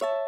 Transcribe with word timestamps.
you 0.00 0.27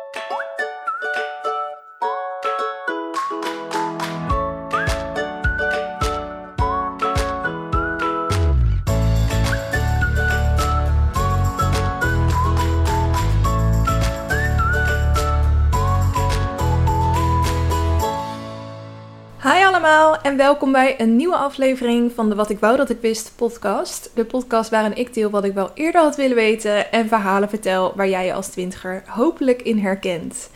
welkom 20.41 20.72
bij 20.72 21.00
een 21.00 21.16
nieuwe 21.16 21.36
aflevering 21.36 22.12
van 22.12 22.29
de 22.29 22.34
Wat 22.34 22.50
ik 22.50 22.59
wou 22.59 22.77
dat 22.77 22.90
ik 22.90 23.00
wist 23.00 23.32
podcast. 23.36 24.11
De 24.14 24.25
podcast 24.25 24.70
waarin 24.70 24.96
ik 24.96 25.14
deel 25.14 25.30
wat 25.30 25.45
ik 25.45 25.54
wel 25.54 25.70
eerder 25.75 26.00
had 26.00 26.16
willen 26.16 26.36
weten 26.36 26.93
en 26.93 27.09
verhalen 27.09 27.48
vertel 27.48 27.93
waar 27.96 28.09
jij 28.09 28.27
je 28.27 28.32
als 28.32 28.48
twintiger 28.48 29.03
hopelijk 29.07 29.62
in 29.62 29.79
herkent. 29.79 30.50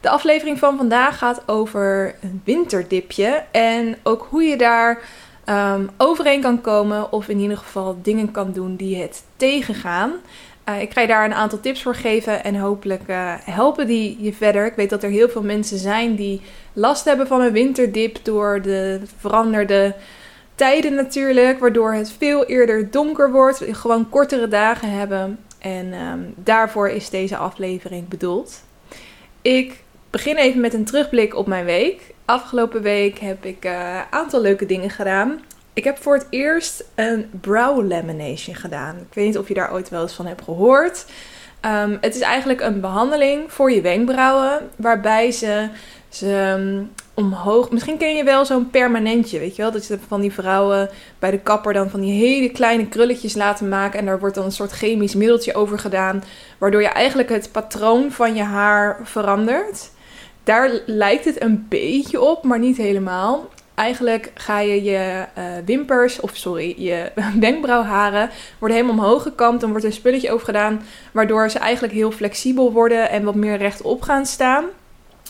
De 0.00 0.08
aflevering 0.08 0.58
van 0.58 0.76
vandaag 0.76 1.18
gaat 1.18 1.42
over 1.48 2.14
een 2.20 2.42
winterdipje 2.44 3.44
en 3.50 3.96
ook 4.02 4.26
hoe 4.30 4.42
je 4.42 4.56
daar 4.56 5.02
um, 5.48 5.90
overheen 5.96 6.40
kan 6.40 6.60
komen 6.60 7.12
of 7.12 7.28
in 7.28 7.38
ieder 7.38 7.56
geval 7.56 7.98
dingen 8.02 8.30
kan 8.30 8.52
doen 8.52 8.76
die 8.76 8.96
het 8.96 9.22
tegengaan. 9.36 10.12
Uh, 10.68 10.80
ik 10.80 10.92
ga 10.92 11.00
je 11.00 11.06
daar 11.06 11.24
een 11.24 11.34
aantal 11.34 11.60
tips 11.60 11.82
voor 11.82 11.94
geven 11.94 12.44
en 12.44 12.56
hopelijk 12.56 13.02
uh, 13.06 13.32
helpen 13.40 13.86
die 13.86 14.16
je 14.20 14.32
verder. 14.32 14.66
Ik 14.66 14.74
weet 14.74 14.90
dat 14.90 15.02
er 15.02 15.10
heel 15.10 15.28
veel 15.28 15.42
mensen 15.42 15.78
zijn 15.78 16.14
die 16.14 16.40
last 16.74 17.04
hebben 17.04 17.26
van 17.26 17.40
een 17.40 17.52
winterdip 17.52 18.18
door 18.22 18.62
de 18.62 19.00
veranderde 19.18 19.94
tijden 20.54 20.94
natuurlijk, 20.94 21.58
waardoor 21.58 21.92
het 21.92 22.12
veel 22.18 22.44
eerder 22.44 22.90
donker 22.90 23.32
wordt, 23.32 23.64
gewoon 23.70 24.08
kortere 24.08 24.48
dagen 24.48 24.90
hebben. 24.90 25.38
En 25.58 25.92
um, 25.92 26.34
daarvoor 26.36 26.88
is 26.88 27.10
deze 27.10 27.36
aflevering 27.36 28.08
bedoeld. 28.08 28.62
Ik 29.42 29.82
begin 30.10 30.36
even 30.36 30.60
met 30.60 30.74
een 30.74 30.84
terugblik 30.84 31.34
op 31.34 31.46
mijn 31.46 31.64
week. 31.64 32.00
Afgelopen 32.24 32.82
week 32.82 33.18
heb 33.18 33.44
ik 33.44 33.64
een 33.64 33.70
uh, 33.70 34.00
aantal 34.10 34.40
leuke 34.40 34.66
dingen 34.66 34.90
gedaan. 34.90 35.40
Ik 35.72 35.84
heb 35.84 36.02
voor 36.02 36.14
het 36.14 36.26
eerst 36.30 36.84
een 36.94 37.30
brow 37.40 37.88
lamination 37.88 38.54
gedaan. 38.54 38.96
Ik 38.96 39.14
weet 39.14 39.26
niet 39.26 39.38
of 39.38 39.48
je 39.48 39.54
daar 39.54 39.72
ooit 39.72 39.88
wel 39.88 40.02
eens 40.02 40.12
van 40.12 40.26
hebt 40.26 40.42
gehoord. 40.42 41.04
Um, 41.60 41.98
het 42.00 42.14
is 42.14 42.20
eigenlijk 42.20 42.60
een 42.60 42.80
behandeling 42.80 43.52
voor 43.52 43.72
je 43.72 43.80
wenkbrauwen, 43.80 44.70
waarbij 44.76 45.30
ze 45.30 45.68
ze 46.16 46.54
um, 46.58 46.90
omhoog. 47.14 47.70
Misschien 47.70 47.98
ken 47.98 48.16
je 48.16 48.24
wel 48.24 48.44
zo'n 48.44 48.70
permanentje, 48.70 49.38
weet 49.38 49.56
je 49.56 49.62
wel? 49.62 49.72
Dat 49.72 49.86
je 49.86 49.98
van 50.08 50.20
die 50.20 50.32
vrouwen 50.32 50.90
bij 51.18 51.30
de 51.30 51.38
kapper 51.38 51.72
dan 51.72 51.90
van 51.90 52.00
die 52.00 52.12
hele 52.12 52.48
kleine 52.48 52.88
krulletjes 52.88 53.34
laten 53.34 53.68
maken. 53.68 53.98
En 53.98 54.06
daar 54.06 54.18
wordt 54.18 54.34
dan 54.34 54.44
een 54.44 54.52
soort 54.52 54.70
chemisch 54.70 55.14
middeltje 55.14 55.54
over 55.54 55.78
gedaan. 55.78 56.24
Waardoor 56.58 56.82
je 56.82 56.88
eigenlijk 56.88 57.28
het 57.28 57.52
patroon 57.52 58.12
van 58.12 58.34
je 58.34 58.42
haar 58.42 59.00
verandert. 59.02 59.90
Daar 60.44 60.70
lijkt 60.86 61.24
het 61.24 61.42
een 61.42 61.66
beetje 61.68 62.20
op, 62.20 62.44
maar 62.44 62.58
niet 62.58 62.76
helemaal. 62.76 63.48
Eigenlijk 63.74 64.30
ga 64.34 64.60
je 64.60 64.82
je 64.82 65.24
uh, 65.38 65.44
wimpers, 65.64 66.20
of 66.20 66.36
sorry, 66.36 66.74
je 66.76 67.12
wenkbrauwharen 67.40 68.30
worden 68.58 68.76
helemaal 68.78 69.04
omhoog 69.04 69.22
gekamd. 69.22 69.60
Dan 69.60 69.70
wordt 69.70 69.84
er 69.84 69.90
een 69.90 69.96
spulletje 69.96 70.30
over 70.30 70.46
gedaan, 70.46 70.82
waardoor 71.12 71.50
ze 71.50 71.58
eigenlijk 71.58 71.92
heel 71.92 72.10
flexibel 72.10 72.72
worden 72.72 73.10
en 73.10 73.24
wat 73.24 73.34
meer 73.34 73.56
rechtop 73.56 74.02
gaan 74.02 74.26
staan. 74.26 74.64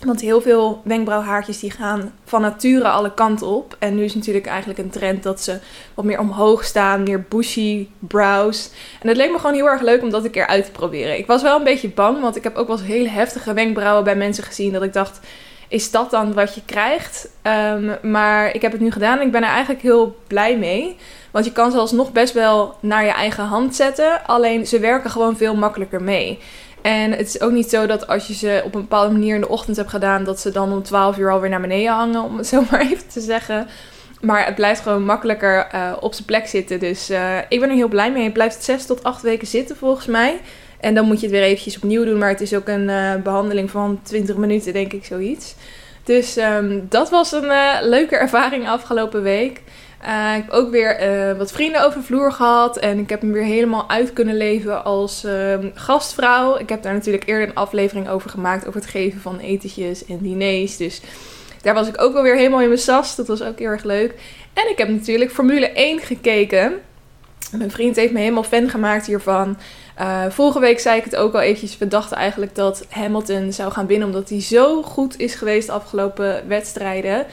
Want 0.02 0.20
heel 0.20 0.40
veel 0.40 0.80
wenkbrauwhaartjes 0.84 1.60
die 1.60 1.70
gaan 1.70 2.12
van 2.24 2.40
nature 2.40 2.88
alle 2.88 3.14
kanten 3.14 3.46
op. 3.46 3.76
En 3.78 3.94
nu 3.94 4.04
is 4.04 4.14
natuurlijk 4.14 4.46
eigenlijk 4.46 4.78
een 4.78 4.90
trend 4.90 5.22
dat 5.22 5.42
ze 5.42 5.58
wat 5.94 6.04
meer 6.04 6.18
omhoog 6.18 6.64
staan, 6.64 7.02
meer 7.02 7.24
bushy 7.28 7.88
brows. 7.98 8.70
En 9.00 9.08
het 9.08 9.16
leek 9.16 9.30
me 9.30 9.38
gewoon 9.38 9.54
heel 9.54 9.68
erg 9.68 9.80
leuk 9.80 10.02
om 10.02 10.10
dat 10.10 10.24
een 10.24 10.30
keer 10.30 10.46
uit 10.46 10.64
te 10.64 10.70
proberen. 10.70 11.18
Ik 11.18 11.26
was 11.26 11.42
wel 11.42 11.56
een 11.56 11.64
beetje 11.64 11.88
bang, 11.88 12.20
want 12.20 12.36
ik 12.36 12.42
heb 12.44 12.56
ook 12.56 12.66
wel 12.66 12.78
eens 12.78 12.86
hele 12.86 13.08
heftige 13.08 13.52
wenkbrauwen 13.52 14.04
bij 14.04 14.16
mensen 14.16 14.44
gezien. 14.44 14.72
Dat 14.72 14.82
ik 14.82 14.92
dacht, 14.92 15.20
is 15.68 15.90
dat 15.90 16.10
dan 16.10 16.32
wat 16.32 16.54
je 16.54 16.62
krijgt? 16.64 17.28
Um, 17.42 17.96
maar 18.02 18.54
ik 18.54 18.62
heb 18.62 18.72
het 18.72 18.80
nu 18.80 18.90
gedaan 18.90 19.18
en 19.18 19.26
ik 19.26 19.32
ben 19.32 19.42
er 19.42 19.48
eigenlijk 19.48 19.82
heel 19.82 20.16
blij 20.26 20.58
mee. 20.58 20.96
Want 21.30 21.44
je 21.44 21.52
kan 21.52 21.70
ze 21.70 21.78
alsnog 21.78 22.12
best 22.12 22.32
wel 22.32 22.74
naar 22.80 23.04
je 23.04 23.10
eigen 23.10 23.44
hand 23.44 23.76
zetten. 23.76 24.26
Alleen 24.26 24.66
ze 24.66 24.78
werken 24.78 25.10
gewoon 25.10 25.36
veel 25.36 25.54
makkelijker 25.54 26.02
mee. 26.02 26.38
En 26.84 27.10
het 27.10 27.26
is 27.26 27.40
ook 27.40 27.52
niet 27.52 27.70
zo 27.70 27.86
dat 27.86 28.06
als 28.06 28.26
je 28.26 28.34
ze 28.34 28.62
op 28.64 28.74
een 28.74 28.80
bepaalde 28.80 29.12
manier 29.12 29.34
in 29.34 29.40
de 29.40 29.48
ochtend 29.48 29.76
hebt 29.76 29.90
gedaan, 29.90 30.24
dat 30.24 30.40
ze 30.40 30.50
dan 30.50 30.72
om 30.72 30.82
12 30.82 31.18
uur 31.18 31.32
alweer 31.32 31.50
naar 31.50 31.60
beneden 31.60 31.92
hangen, 31.92 32.22
om 32.22 32.36
het 32.36 32.46
zo 32.54 32.62
maar 32.70 32.80
even 32.80 33.08
te 33.08 33.20
zeggen. 33.20 33.66
Maar 34.20 34.44
het 34.44 34.54
blijft 34.54 34.80
gewoon 34.80 35.04
makkelijker 35.04 35.68
uh, 35.74 35.92
op 36.00 36.14
zijn 36.14 36.26
plek 36.26 36.46
zitten. 36.46 36.80
Dus 36.80 37.10
uh, 37.10 37.38
ik 37.48 37.60
ben 37.60 37.68
er 37.68 37.74
heel 37.74 37.88
blij 37.88 38.12
mee. 38.12 38.24
Het 38.24 38.32
blijft 38.32 38.64
6 38.64 38.86
tot 38.86 39.02
8 39.02 39.22
weken 39.22 39.46
zitten 39.46 39.76
volgens 39.76 40.06
mij. 40.06 40.40
En 40.80 40.94
dan 40.94 41.06
moet 41.06 41.20
je 41.20 41.26
het 41.26 41.34
weer 41.34 41.44
eventjes 41.44 41.76
opnieuw 41.76 42.04
doen. 42.04 42.18
Maar 42.18 42.28
het 42.28 42.40
is 42.40 42.54
ook 42.54 42.68
een 42.68 42.88
uh, 42.88 43.14
behandeling 43.14 43.70
van 43.70 44.00
20 44.02 44.36
minuten, 44.36 44.72
denk 44.72 44.92
ik, 44.92 45.04
zoiets. 45.04 45.54
Dus 46.02 46.36
um, 46.36 46.86
dat 46.88 47.10
was 47.10 47.32
een 47.32 47.52
leuke 47.82 48.16
ervaring 48.16 48.68
afgelopen 48.68 49.22
week. 49.22 49.62
Uh, 50.06 50.36
ik 50.36 50.42
heb 50.44 50.50
ook 50.50 50.70
weer 50.70 51.18
uh, 51.30 51.38
wat 51.38 51.52
vrienden 51.52 51.84
over 51.84 52.02
vloer 52.02 52.32
gehad. 52.32 52.76
En 52.76 52.98
ik 52.98 53.08
heb 53.08 53.20
hem 53.20 53.32
weer 53.32 53.44
helemaal 53.44 53.90
uit 53.90 54.12
kunnen 54.12 54.36
leven 54.36 54.84
als 54.84 55.24
uh, 55.24 55.58
gastvrouw. 55.74 56.58
Ik 56.58 56.68
heb 56.68 56.82
daar 56.82 56.92
natuurlijk 56.92 57.28
eerder 57.28 57.48
een 57.48 57.54
aflevering 57.54 58.08
over 58.08 58.30
gemaakt. 58.30 58.66
Over 58.66 58.80
het 58.80 58.90
geven 58.90 59.20
van 59.20 59.38
etentjes 59.38 60.06
en 60.06 60.18
diners. 60.18 60.76
Dus 60.76 61.00
daar 61.62 61.74
was 61.74 61.88
ik 61.88 62.00
ook 62.00 62.12
wel 62.12 62.22
weer 62.22 62.36
helemaal 62.36 62.60
in 62.60 62.68
mijn 62.68 62.80
sas. 62.80 63.16
Dat 63.16 63.26
was 63.26 63.42
ook 63.42 63.58
heel 63.58 63.68
erg 63.68 63.84
leuk. 63.84 64.14
En 64.52 64.70
ik 64.70 64.78
heb 64.78 64.88
natuurlijk 64.88 65.30
Formule 65.30 65.70
1 65.70 66.00
gekeken. 66.00 66.72
Mijn 67.52 67.70
vriend 67.70 67.96
heeft 67.96 68.12
me 68.12 68.18
helemaal 68.18 68.42
fan 68.42 68.68
gemaakt 68.68 69.06
hiervan. 69.06 69.58
Uh, 70.00 70.24
vorige 70.28 70.60
week 70.60 70.80
zei 70.80 70.98
ik 70.98 71.04
het 71.04 71.16
ook 71.16 71.34
al 71.34 71.40
eventjes. 71.40 71.78
We 71.78 71.88
dachten 71.88 72.16
eigenlijk 72.16 72.54
dat 72.54 72.86
Hamilton 72.88 73.52
zou 73.52 73.72
gaan 73.72 73.86
winnen. 73.86 74.06
Omdat 74.06 74.28
hij 74.28 74.40
zo 74.40 74.82
goed 74.82 75.18
is 75.18 75.34
geweest 75.34 75.66
de 75.66 75.72
afgelopen 75.72 76.48
wedstrijden. 76.48 77.26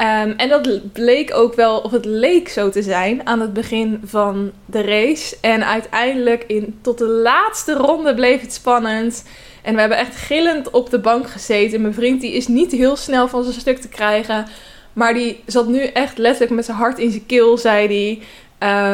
Um, 0.00 0.32
en 0.36 0.48
dat 0.48 0.92
bleek 0.92 1.34
ook 1.34 1.54
wel, 1.54 1.78
of 1.78 1.90
het 1.90 2.04
leek 2.04 2.48
zo 2.48 2.70
te 2.70 2.82
zijn, 2.82 3.26
aan 3.26 3.40
het 3.40 3.52
begin 3.52 4.00
van 4.04 4.52
de 4.66 4.82
race. 4.82 5.36
En 5.40 5.66
uiteindelijk 5.66 6.44
in, 6.46 6.78
tot 6.82 6.98
de 6.98 7.08
laatste 7.08 7.72
ronde 7.72 8.14
bleef 8.14 8.40
het 8.40 8.52
spannend. 8.52 9.24
En 9.62 9.74
we 9.74 9.80
hebben 9.80 9.98
echt 9.98 10.16
gillend 10.16 10.70
op 10.70 10.90
de 10.90 10.98
bank 10.98 11.30
gezeten. 11.30 11.80
Mijn 11.80 11.94
vriend 11.94 12.20
die 12.20 12.32
is 12.32 12.48
niet 12.48 12.72
heel 12.72 12.96
snel 12.96 13.28
van 13.28 13.42
zijn 13.42 13.60
stuk 13.60 13.78
te 13.78 13.88
krijgen. 13.88 14.46
Maar 14.92 15.14
die 15.14 15.42
zat 15.46 15.68
nu 15.68 15.84
echt 15.84 16.18
letterlijk 16.18 16.54
met 16.54 16.64
zijn 16.64 16.76
hart 16.76 16.98
in 16.98 17.10
zijn 17.10 17.26
keel, 17.26 17.58
zei 17.58 17.86
hij. 17.86 18.18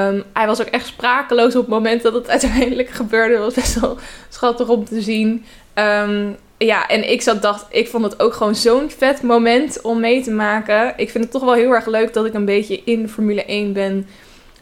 Um, 0.08 0.24
hij 0.32 0.46
was 0.46 0.60
ook 0.60 0.66
echt 0.66 0.86
sprakeloos 0.86 1.56
op 1.56 1.60
het 1.60 1.70
moment 1.70 2.02
dat 2.02 2.14
het 2.14 2.28
uiteindelijk 2.36 2.88
gebeurde. 2.88 3.34
Dat 3.34 3.44
was 3.44 3.54
best 3.54 3.80
wel 3.80 3.98
schattig 4.28 4.68
om 4.68 4.84
te 4.84 5.00
zien. 5.00 5.44
Um, 5.74 6.36
ja, 6.64 6.88
en 6.88 7.10
ik 7.10 7.22
zat 7.22 7.42
dacht, 7.42 7.66
ik 7.68 7.88
vond 7.88 8.04
het 8.04 8.22
ook 8.22 8.34
gewoon 8.34 8.54
zo'n 8.54 8.90
vet 8.90 9.22
moment 9.22 9.80
om 9.80 10.00
mee 10.00 10.22
te 10.22 10.30
maken. 10.30 10.94
Ik 10.96 11.10
vind 11.10 11.24
het 11.24 11.32
toch 11.32 11.44
wel 11.44 11.54
heel 11.54 11.70
erg 11.70 11.86
leuk 11.86 12.12
dat 12.12 12.26
ik 12.26 12.34
een 12.34 12.44
beetje 12.44 12.82
in 12.84 13.08
Formule 13.08 13.44
1 13.44 13.72
ben 13.72 14.06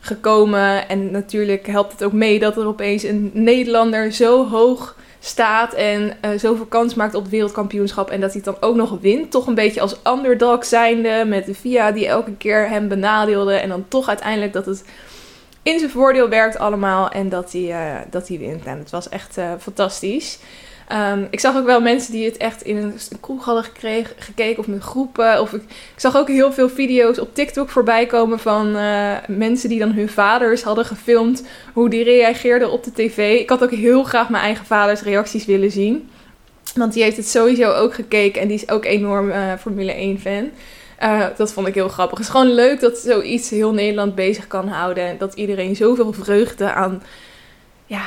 gekomen. 0.00 0.88
En 0.88 1.11
natuurlijk 1.11 1.66
helpt 1.66 1.93
het 1.93 2.05
ook 2.05 2.12
mee 2.12 2.38
dat 2.38 2.56
er 2.56 2.66
opeens 2.66 3.03
een 3.03 3.31
Nederlander 3.34 4.12
zo 4.12 4.49
hoog 4.49 4.97
staat 5.21 5.75
en 5.75 6.16
uh, 6.25 6.31
zoveel 6.38 6.65
kans 6.65 6.94
maakt 6.94 7.15
op 7.15 7.22
het 7.22 7.31
wereldkampioenschap. 7.31 8.11
En 8.11 8.21
dat 8.21 8.32
hij 8.32 8.43
het 8.44 8.55
dan 8.55 8.69
ook 8.71 8.77
nog 8.77 8.99
wint. 9.00 9.31
Toch 9.31 9.47
een 9.47 9.55
beetje 9.55 9.81
als 9.81 9.97
underdog 10.06 10.65
zijnde. 10.65 11.25
Met 11.27 11.47
de 11.47 11.55
FIA 11.55 11.93
die 11.93 12.06
elke 12.06 12.32
keer 12.37 12.69
hem 12.69 12.88
benadeelde. 12.88 13.55
En 13.55 13.69
dan 13.69 13.84
toch 13.88 14.09
uiteindelijk 14.09 14.53
dat 14.53 14.67
het 14.67 14.84
in 15.62 15.78
zijn 15.78 15.91
voordeel 15.91 16.28
werkt 16.28 16.59
allemaal. 16.59 17.09
En 17.09 17.28
dat 17.28 17.53
hij, 17.53 17.62
uh, 17.62 18.00
dat 18.11 18.28
hij 18.28 18.38
wint. 18.38 18.65
En 18.65 18.78
het 18.78 18.91
was 18.91 19.09
echt 19.09 19.38
uh, 19.38 19.53
fantastisch. 19.59 20.38
Um, 20.93 21.27
ik 21.31 21.41
zag 21.41 21.56
ook 21.56 21.67
wel 21.67 21.81
mensen 21.81 22.12
die 22.12 22.25
het 22.25 22.37
echt 22.37 22.62
in 22.62 22.77
een, 22.77 22.95
een 23.11 23.21
kroeg 23.21 23.45
hadden 23.45 23.65
gekregen, 23.65 24.15
gekeken 24.19 24.59
of 24.59 24.67
met 24.67 24.83
groepen. 24.83 25.41
Of 25.41 25.53
ik, 25.53 25.62
ik, 25.62 25.93
zag 25.97 26.17
ook 26.17 26.28
heel 26.28 26.53
veel 26.53 26.69
video's 26.69 27.19
op 27.19 27.34
TikTok 27.34 27.69
voorbij 27.69 28.06
komen 28.06 28.39
van 28.39 28.77
uh, 28.77 29.12
mensen 29.27 29.69
die 29.69 29.79
dan 29.79 29.93
hun 29.93 30.09
vaders 30.09 30.62
hadden 30.62 30.84
gefilmd. 30.84 31.43
Hoe 31.73 31.91
die 31.91 32.05
reageerden 32.05 32.71
op 32.71 32.84
de 32.84 32.93
tv. 32.93 33.41
Ik 33.41 33.49
had 33.49 33.62
ook 33.62 33.71
heel 33.71 34.03
graag 34.03 34.29
mijn 34.29 34.43
eigen 34.43 34.67
vaders 34.67 35.03
reacties 35.03 35.45
willen 35.45 35.71
zien. 35.71 36.09
Want 36.75 36.93
die 36.93 37.03
heeft 37.03 37.17
het 37.17 37.29
sowieso 37.29 37.73
ook 37.73 37.94
gekeken 37.94 38.41
en 38.41 38.49
die 38.49 38.56
is 38.56 38.70
ook 38.70 38.85
enorm 38.85 39.29
uh, 39.29 39.53
Formule 39.61 39.93
1 39.93 40.20
fan. 40.20 40.50
Uh, 41.03 41.26
dat 41.37 41.53
vond 41.53 41.67
ik 41.67 41.75
heel 41.75 41.88
grappig. 41.88 42.19
Het 42.19 42.26
is 42.26 42.32
gewoon 42.32 42.55
leuk 42.55 42.81
dat 42.81 42.99
zoiets 42.99 43.50
heel 43.50 43.73
Nederland 43.73 44.14
bezig 44.14 44.47
kan 44.47 44.69
houden. 44.69 45.05
En 45.05 45.19
dat 45.19 45.35
iedereen 45.35 45.76
zoveel 45.76 46.12
vreugde 46.12 46.73
aan 46.73 47.03
ja, 47.87 48.05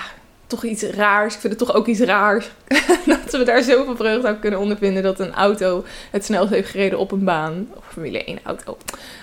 toch 0.53 0.63
iets 0.63 0.83
raars. 0.83 1.33
Ik 1.33 1.39
vind 1.39 1.59
het 1.59 1.67
toch 1.67 1.75
ook 1.75 1.87
iets 1.87 1.99
raars. 1.99 2.51
dat 3.05 3.31
we 3.31 3.43
daar 3.43 3.63
zoveel 3.63 3.95
vreugde 3.95 4.27
aan 4.27 4.39
kunnen 4.39 4.59
ondervinden 4.59 5.03
dat 5.03 5.19
een 5.19 5.33
auto 5.33 5.83
het 6.11 6.25
snelst 6.25 6.53
heeft 6.53 6.69
gereden 6.69 6.99
op 6.99 7.11
een 7.11 7.23
baan. 7.23 7.67
Of 7.75 7.83
Formule 7.91 8.23
1 8.23 8.39
auto. 8.43 8.77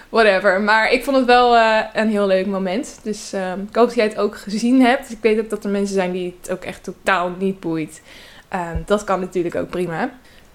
Whatever. 0.08 0.60
Maar 0.60 0.92
ik 0.92 1.04
vond 1.04 1.16
het 1.16 1.26
wel 1.26 1.56
uh, 1.56 1.80
een 1.92 2.08
heel 2.08 2.26
leuk 2.26 2.46
moment. 2.46 3.00
Dus 3.02 3.34
uh, 3.34 3.52
ik 3.52 3.74
hoop 3.74 3.86
dat 3.86 3.94
jij 3.94 4.04
het 4.04 4.18
ook 4.18 4.36
gezien 4.36 4.80
hebt. 4.80 5.10
Ik 5.10 5.18
weet 5.20 5.38
ook 5.38 5.50
dat 5.50 5.64
er 5.64 5.70
mensen 5.70 5.94
zijn 5.94 6.12
die 6.12 6.36
het 6.40 6.50
ook 6.50 6.64
echt 6.64 6.84
totaal 6.84 7.32
niet 7.38 7.60
boeit. 7.60 8.02
Uh, 8.54 8.68
dat 8.86 9.04
kan 9.04 9.20
natuurlijk 9.20 9.54
ook 9.54 9.70
prima. 9.70 10.10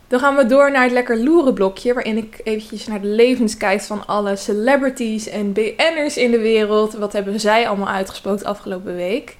Dan 0.07 0.19
gaan 0.19 0.35
we 0.35 0.45
door 0.45 0.71
naar 0.71 0.83
het 0.83 0.91
lekker 0.91 1.17
loeren 1.17 1.53
blokje. 1.53 1.93
Waarin 1.93 2.17
ik 2.17 2.39
eventjes 2.43 2.87
naar 2.87 3.01
de 3.01 3.07
levens 3.07 3.57
kijk 3.57 3.81
van 3.81 4.07
alle 4.07 4.35
celebrities 4.35 5.27
en 5.27 5.53
BN'ers 5.53 6.17
in 6.17 6.31
de 6.31 6.39
wereld. 6.39 6.93
Wat 6.93 7.13
hebben 7.13 7.39
zij 7.39 7.67
allemaal 7.67 7.93
uitgesproken 7.93 8.45
afgelopen 8.45 8.95
week? 8.95 9.37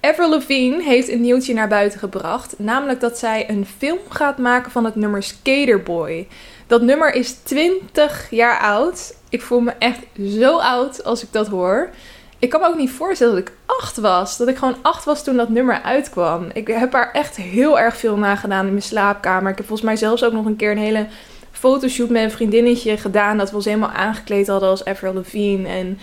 Avril 0.00 0.30
Lavigne 0.30 0.82
heeft 0.82 1.08
een 1.08 1.20
nieuwtje 1.20 1.54
naar 1.54 1.68
buiten 1.68 1.98
gebracht. 1.98 2.54
Namelijk 2.58 3.00
dat 3.00 3.18
zij 3.18 3.50
een 3.50 3.66
film 3.78 3.98
gaat 4.08 4.38
maken 4.38 4.70
van 4.70 4.84
het 4.84 4.94
nummer 4.94 5.22
Skaterboy. 5.22 6.26
Dat 6.66 6.82
nummer 6.82 7.14
is 7.14 7.32
20 7.32 8.30
jaar 8.30 8.60
oud. 8.60 9.14
Ik 9.28 9.42
voel 9.42 9.60
me 9.60 9.70
echt 9.78 10.00
zo 10.38 10.58
oud 10.58 11.04
als 11.04 11.22
ik 11.22 11.28
dat 11.32 11.46
hoor. 11.46 11.90
Ik 12.38 12.50
kan 12.50 12.60
me 12.60 12.66
ook 12.66 12.76
niet 12.76 12.90
voorstellen 12.90 13.34
dat 13.34 13.42
ik 13.42 13.52
8 13.66 13.96
was. 13.96 14.36
Dat 14.36 14.48
ik 14.48 14.56
gewoon 14.56 14.76
8 14.82 15.04
was 15.04 15.24
toen 15.24 15.36
dat 15.36 15.48
nummer 15.48 15.82
uitkwam. 15.82 16.46
Ik 16.52 16.66
heb 16.66 16.90
daar 16.90 17.10
echt 17.12 17.36
heel 17.36 17.78
erg 17.78 17.96
veel 17.96 18.16
na 18.16 18.36
gedaan 18.36 18.64
in 18.64 18.70
mijn 18.70 18.82
slaapkamer. 18.82 19.50
Ik 19.50 19.56
heb 19.56 19.66
volgens 19.66 19.88
mij 19.88 19.96
zelfs 19.96 20.24
ook 20.24 20.32
nog 20.32 20.44
een 20.44 20.56
keer 20.56 20.70
een 20.70 20.78
hele 20.78 21.06
fotoshoot 21.52 22.08
met 22.08 22.22
een 22.22 22.30
vriendinnetje 22.30 22.96
gedaan. 22.96 23.38
Dat 23.38 23.50
we 23.50 23.56
ons 23.56 23.64
helemaal 23.64 23.90
aangekleed 23.90 24.46
hadden 24.46 24.68
als 24.68 24.84
Avril 24.84 25.14
Lavigne. 25.14 25.68
En 25.68 25.98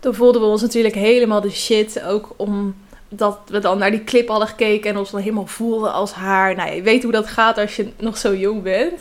toen 0.00 0.14
voelden 0.14 0.40
we 0.40 0.46
ons 0.46 0.62
natuurlijk 0.62 0.94
helemaal 0.94 1.40
de 1.40 1.50
shit. 1.50 2.02
Ook 2.02 2.34
omdat 3.10 3.38
we 3.46 3.58
dan 3.58 3.78
naar 3.78 3.90
die 3.90 4.04
clip 4.04 4.28
hadden 4.28 4.48
gekeken 4.48 4.90
en 4.90 4.96
ons 4.96 5.10
dan 5.10 5.20
helemaal 5.20 5.46
voelden 5.46 5.92
als 5.92 6.12
haar. 6.12 6.54
Nou, 6.54 6.74
je 6.74 6.82
weet 6.82 7.02
hoe 7.02 7.12
dat 7.12 7.26
gaat 7.26 7.58
als 7.58 7.76
je 7.76 7.88
nog 7.96 8.18
zo 8.18 8.34
jong 8.34 8.62
bent. 8.62 9.00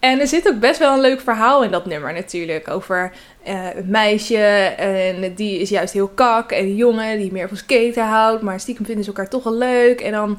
En 0.00 0.20
er 0.20 0.26
zit 0.26 0.48
ook 0.48 0.60
best 0.60 0.78
wel 0.78 0.94
een 0.94 1.00
leuk 1.00 1.20
verhaal 1.20 1.64
in 1.64 1.70
dat 1.70 1.86
nummer 1.86 2.12
natuurlijk. 2.12 2.68
Over 2.68 3.12
uh, 3.48 3.74
een 3.74 3.90
meisje 3.90 4.36
en 4.76 5.34
die 5.34 5.58
is 5.58 5.68
juist 5.68 5.92
heel 5.92 6.08
kak. 6.08 6.52
En 6.52 6.64
een 6.64 6.76
jongen 6.76 7.18
die 7.18 7.32
meer 7.32 7.48
van 7.48 7.56
skaten 7.56 8.04
houdt. 8.04 8.42
Maar 8.42 8.60
stiekem 8.60 8.84
vinden 8.84 9.04
ze 9.04 9.10
elkaar 9.10 9.28
toch 9.28 9.42
wel 9.42 9.56
leuk. 9.56 10.00
En 10.00 10.12
dan 10.12 10.38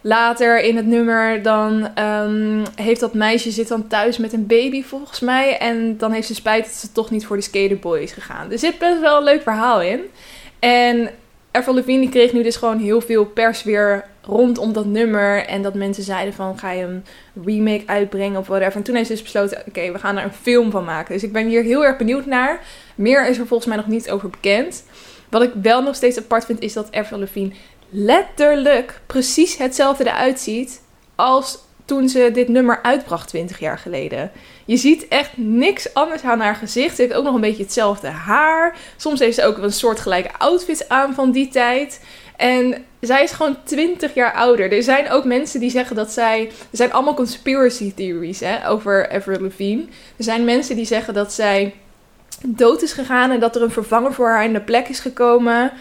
later 0.00 0.60
in 0.60 0.76
het 0.76 0.86
nummer 0.86 1.42
dan 1.42 1.98
um, 1.98 2.62
heeft 2.74 3.00
dat 3.00 3.14
meisje 3.14 3.50
zit 3.50 3.68
dan 3.68 3.86
thuis 3.86 4.18
met 4.18 4.32
een 4.32 4.46
baby 4.46 4.82
volgens 4.82 5.20
mij. 5.20 5.58
En 5.58 5.96
dan 5.96 6.12
heeft 6.12 6.26
ze 6.26 6.34
spijt 6.34 6.64
dat 6.64 6.74
ze 6.74 6.92
toch 6.92 7.10
niet 7.10 7.26
voor 7.26 7.36
de 7.36 7.42
skaterboy 7.42 7.98
is 7.98 8.12
gegaan. 8.12 8.52
Er 8.52 8.58
zit 8.58 8.78
best 8.78 9.00
wel 9.00 9.16
een 9.16 9.24
leuk 9.24 9.42
verhaal 9.42 9.82
in. 9.82 10.00
En 10.58 11.10
Avril 11.50 11.74
Lavigne 11.74 12.08
kreeg 12.08 12.32
nu 12.32 12.42
dus 12.42 12.56
gewoon 12.56 12.78
heel 12.78 13.00
veel 13.00 13.24
pers 13.24 13.62
weer 13.62 14.04
rondom 14.22 14.72
dat 14.72 14.84
nummer. 14.84 15.46
En 15.46 15.62
dat 15.62 15.74
mensen 15.74 16.02
zeiden 16.02 16.34
van, 16.34 16.58
ga 16.58 16.72
je 16.72 16.84
een 16.84 17.04
remake 17.44 17.82
uitbrengen 17.86 18.38
of 18.38 18.46
whatever. 18.46 18.76
En 18.76 18.82
toen 18.82 18.94
heeft 18.94 19.06
ze 19.06 19.12
dus 19.12 19.22
besloten, 19.22 19.62
oké, 19.68 19.92
we 19.92 19.98
gaan 19.98 20.16
er 20.16 20.24
een 20.24 20.32
film 20.32 20.70
van 20.70 20.84
maken. 20.84 21.14
Dus 21.14 21.22
ik 21.22 21.32
ben 21.32 21.46
hier 21.46 21.62
heel 21.62 21.84
erg 21.84 21.96
benieuwd 21.96 22.26
naar. 22.26 22.60
Meer 22.94 23.28
is 23.28 23.38
er 23.38 23.46
volgens 23.46 23.68
mij 23.68 23.76
nog 23.76 23.86
niet 23.86 24.10
over 24.10 24.30
bekend. 24.30 24.84
Wat 25.28 25.42
ik 25.42 25.52
wel 25.62 25.82
nog 25.82 25.94
steeds 25.94 26.18
apart 26.18 26.44
vind, 26.44 26.60
is 26.60 26.72
dat 26.72 26.92
Avril 26.92 27.50
letterlijk 27.90 29.00
precies 29.06 29.56
hetzelfde 29.56 30.04
eruit 30.04 30.40
ziet 30.40 30.82
als 31.14 31.58
toen 31.88 32.08
ze 32.08 32.30
dit 32.32 32.48
nummer 32.48 32.82
uitbracht 32.82 33.28
20 33.28 33.58
jaar 33.58 33.78
geleden. 33.78 34.30
Je 34.64 34.76
ziet 34.76 35.08
echt 35.08 35.30
niks 35.36 35.94
anders 35.94 36.22
aan 36.22 36.40
haar 36.40 36.54
gezicht. 36.54 36.96
Ze 36.96 37.02
heeft 37.02 37.14
ook 37.14 37.24
nog 37.24 37.34
een 37.34 37.40
beetje 37.40 37.62
hetzelfde 37.62 38.08
haar. 38.08 38.76
Soms 38.96 39.20
heeft 39.20 39.34
ze 39.34 39.44
ook 39.44 39.58
een 39.58 39.72
soortgelijke 39.72 40.38
outfits 40.38 40.88
aan 40.88 41.14
van 41.14 41.30
die 41.30 41.48
tijd. 41.48 42.00
En 42.36 42.84
zij 43.00 43.22
is 43.22 43.32
gewoon 43.32 43.56
20 43.64 44.14
jaar 44.14 44.32
ouder. 44.32 44.72
Er 44.72 44.82
zijn 44.82 45.10
ook 45.10 45.24
mensen 45.24 45.60
die 45.60 45.70
zeggen 45.70 45.96
dat 45.96 46.12
zij. 46.12 46.46
Er 46.46 46.76
zijn 46.76 46.92
allemaal 46.92 47.14
conspiracy 47.14 47.94
theories 47.94 48.40
hè, 48.40 48.68
over 48.68 49.10
Avril. 49.10 49.50
Er 50.16 50.24
zijn 50.24 50.44
mensen 50.44 50.76
die 50.76 50.86
zeggen 50.86 51.14
dat 51.14 51.32
zij 51.32 51.74
dood 52.46 52.82
is 52.82 52.92
gegaan 52.92 53.30
en 53.30 53.40
dat 53.40 53.56
er 53.56 53.62
een 53.62 53.70
vervanger 53.70 54.14
voor 54.14 54.28
haar 54.28 54.44
in 54.44 54.52
de 54.52 54.60
plek 54.60 54.88
is 54.88 55.00
gekomen. 55.00 55.72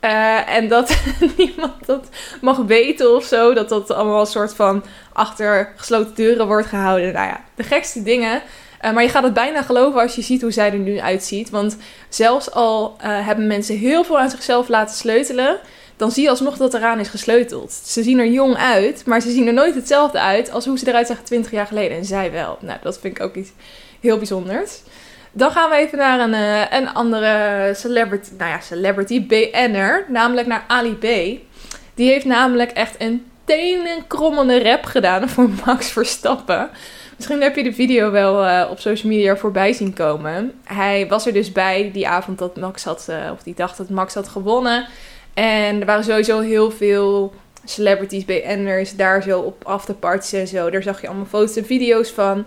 Uh, 0.00 0.48
en 0.48 0.68
dat 0.68 0.96
niemand 1.36 1.86
dat 1.86 2.08
mag 2.40 2.56
weten 2.56 3.14
of 3.14 3.24
zo. 3.24 3.54
Dat 3.54 3.68
dat 3.68 3.90
allemaal 3.90 4.20
een 4.20 4.26
soort 4.26 4.54
van 4.54 4.84
achter 5.12 5.72
gesloten 5.76 6.14
deuren 6.14 6.46
wordt 6.46 6.66
gehouden. 6.66 7.12
Nou 7.12 7.26
ja, 7.26 7.40
de 7.54 7.62
gekste 7.62 8.02
dingen. 8.02 8.42
Uh, 8.82 8.92
maar 8.92 9.02
je 9.02 9.08
gaat 9.08 9.22
het 9.22 9.34
bijna 9.34 9.62
geloven 9.62 10.00
als 10.00 10.14
je 10.14 10.22
ziet 10.22 10.42
hoe 10.42 10.50
zij 10.50 10.72
er 10.72 10.78
nu 10.78 11.00
uitziet. 11.00 11.50
Want 11.50 11.76
zelfs 12.08 12.50
al 12.50 12.96
uh, 12.96 13.26
hebben 13.26 13.46
mensen 13.46 13.78
heel 13.78 14.04
veel 14.04 14.18
aan 14.18 14.30
zichzelf 14.30 14.68
laten 14.68 14.96
sleutelen. 14.96 15.58
Dan 15.96 16.10
zie 16.10 16.22
je 16.22 16.28
alsnog 16.28 16.56
dat 16.56 16.74
eraan 16.74 16.98
is 16.98 17.08
gesleuteld. 17.08 17.72
Ze 17.72 18.02
zien 18.02 18.18
er 18.18 18.26
jong 18.26 18.56
uit, 18.56 19.02
maar 19.06 19.20
ze 19.20 19.30
zien 19.30 19.46
er 19.46 19.52
nooit 19.52 19.74
hetzelfde 19.74 20.20
uit 20.20 20.50
als 20.50 20.64
hoe 20.64 20.78
ze 20.78 20.88
eruit 20.88 21.06
zagen 21.06 21.24
20 21.24 21.50
jaar 21.50 21.66
geleden. 21.66 21.96
En 21.96 22.04
zij 22.04 22.32
wel. 22.32 22.58
Nou, 22.60 22.78
dat 22.82 22.98
vind 22.98 23.18
ik 23.18 23.24
ook 23.24 23.34
iets 23.34 23.50
heel 24.00 24.16
bijzonders. 24.16 24.80
Dan 25.36 25.50
gaan 25.50 25.70
we 25.70 25.76
even 25.76 25.98
naar 25.98 26.20
een, 26.20 26.32
uh, 26.32 26.78
een 26.78 26.88
andere 26.94 27.72
celebrity, 27.74 28.30
nou 28.38 28.50
ja, 28.50 28.60
celebrity 28.60 29.26
BN'er, 29.26 30.04
namelijk 30.08 30.46
naar 30.46 30.64
Ali 30.66 30.94
B. 30.94 31.02
Die 31.94 32.10
heeft 32.10 32.24
namelijk 32.24 32.70
echt 32.70 32.94
een 32.98 33.26
tenenkrommende 33.44 34.62
rap 34.62 34.84
gedaan 34.84 35.28
voor 35.32 35.48
Max 35.64 35.90
Verstappen. 35.90 36.70
Misschien 37.16 37.42
heb 37.42 37.56
je 37.56 37.62
de 37.62 37.72
video 37.72 38.10
wel 38.10 38.44
uh, 38.44 38.66
op 38.70 38.78
social 38.78 39.12
media 39.12 39.36
voorbij 39.36 39.72
zien 39.72 39.94
komen. 39.94 40.52
Hij 40.64 41.08
was 41.08 41.26
er 41.26 41.32
dus 41.32 41.52
bij 41.52 41.90
die 41.92 42.08
avond 42.08 42.38
dat 42.38 42.56
Max 42.56 42.84
had, 42.84 43.06
uh, 43.10 43.30
of 43.32 43.42
die 43.42 43.54
dag 43.54 43.76
dat 43.76 43.88
Max 43.88 44.14
had 44.14 44.28
gewonnen. 44.28 44.86
En 45.34 45.80
er 45.80 45.86
waren 45.86 46.04
sowieso 46.04 46.40
heel 46.40 46.70
veel 46.70 47.34
celebrities, 47.64 48.24
BN'ers 48.24 48.96
daar 48.96 49.22
zo 49.22 49.40
op 49.40 49.64
afterparties 49.64 50.32
en 50.32 50.46
zo. 50.46 50.70
Daar 50.70 50.82
zag 50.82 51.00
je 51.00 51.06
allemaal 51.06 51.26
foto's 51.26 51.56
en 51.56 51.66
video's 51.66 52.10
van. 52.10 52.44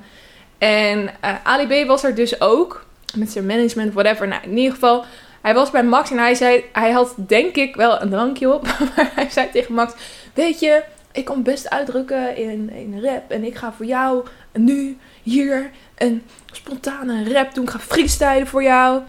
En 0.59 0.99
uh, 0.99 1.35
Ali 1.43 1.83
B 1.83 1.87
was 1.87 2.03
er 2.03 2.15
dus 2.15 2.41
ook. 2.41 2.85
Met 3.15 3.31
zijn 3.31 3.45
management, 3.45 3.93
whatever. 3.93 4.27
Nou, 4.27 4.43
in 4.43 4.57
ieder 4.57 4.73
geval, 4.73 5.05
hij 5.41 5.53
was 5.53 5.71
bij 5.71 5.83
Max 5.83 6.11
en 6.11 6.17
hij 6.17 6.35
zei... 6.35 6.63
Hij 6.71 6.91
had 6.91 7.13
denk 7.15 7.55
ik 7.55 7.75
wel 7.75 8.01
een 8.01 8.09
drankje 8.09 8.53
op. 8.53 8.63
Maar 8.95 9.11
hij 9.15 9.29
zei 9.29 9.49
tegen 9.51 9.73
Max... 9.73 9.93
Weet 10.33 10.59
je, 10.59 10.83
ik 11.11 11.25
kan 11.25 11.43
best 11.43 11.69
uitdrukken 11.69 12.35
in, 12.35 12.69
in 12.69 13.01
rap. 13.03 13.31
En 13.31 13.43
ik 13.43 13.55
ga 13.55 13.73
voor 13.73 13.85
jou 13.85 14.25
nu, 14.53 14.97
hier, 15.23 15.71
een 15.97 16.23
spontane 16.51 17.33
rap 17.33 17.53
doen. 17.53 17.63
Ik 17.63 17.69
ga 17.69 17.79
freestylen 17.79 18.47
voor 18.47 18.63
jou. 18.63 19.01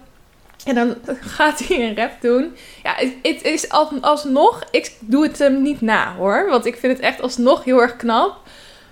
En 0.65 0.75
dan 0.75 0.97
gaat 1.37 1.59
hij 1.59 1.89
een 1.89 1.97
rap 1.97 2.13
doen. 2.21 2.57
Ja, 2.83 2.95
het, 3.23 3.43
is 3.43 3.69
alsnog... 4.01 4.65
Ik 4.71 4.97
doe 5.01 5.23
het 5.23 5.39
hem 5.39 5.63
niet 5.63 5.81
na, 5.81 6.15
hoor. 6.15 6.49
Want 6.49 6.67
ik 6.67 6.77
vind 6.77 6.93
het 6.93 7.03
echt 7.03 7.23
alsnog 7.23 7.65
heel 7.65 7.83
erg 7.83 7.97
knap. 7.97 8.41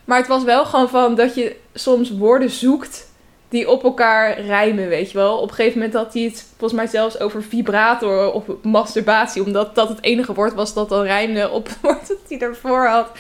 Maar 0.09 0.19
het 0.19 0.27
was 0.27 0.45
wel 0.45 0.65
gewoon 0.65 0.89
van 0.89 1.15
dat 1.15 1.35
je 1.35 1.57
soms 1.75 2.11
woorden 2.11 2.51
zoekt 2.51 3.11
die 3.49 3.71
op 3.71 3.85
elkaar 3.85 4.41
rijmen, 4.41 4.89
weet 4.89 5.11
je 5.11 5.19
wel. 5.19 5.39
Op 5.39 5.49
een 5.49 5.55
gegeven 5.55 5.79
moment 5.79 5.97
had 5.97 6.13
hij 6.15 6.23
het 6.23 6.47
volgens 6.57 6.81
mij 6.81 6.87
zelfs 6.87 7.21
over 7.21 7.43
vibrator 7.43 8.33
of 8.33 8.45
masturbatie. 8.63 9.43
Omdat 9.45 9.75
dat 9.75 9.89
het 9.89 10.03
enige 10.03 10.35
woord 10.35 10.55
was 10.55 10.75
dat 10.75 10.89
dan 10.89 11.03
rijmde 11.03 11.51
op 11.51 11.67
het 11.67 11.79
woord 11.83 12.09
dat 12.09 12.17
hij 12.29 12.39
ervoor 12.39 12.87
had. 12.87 13.11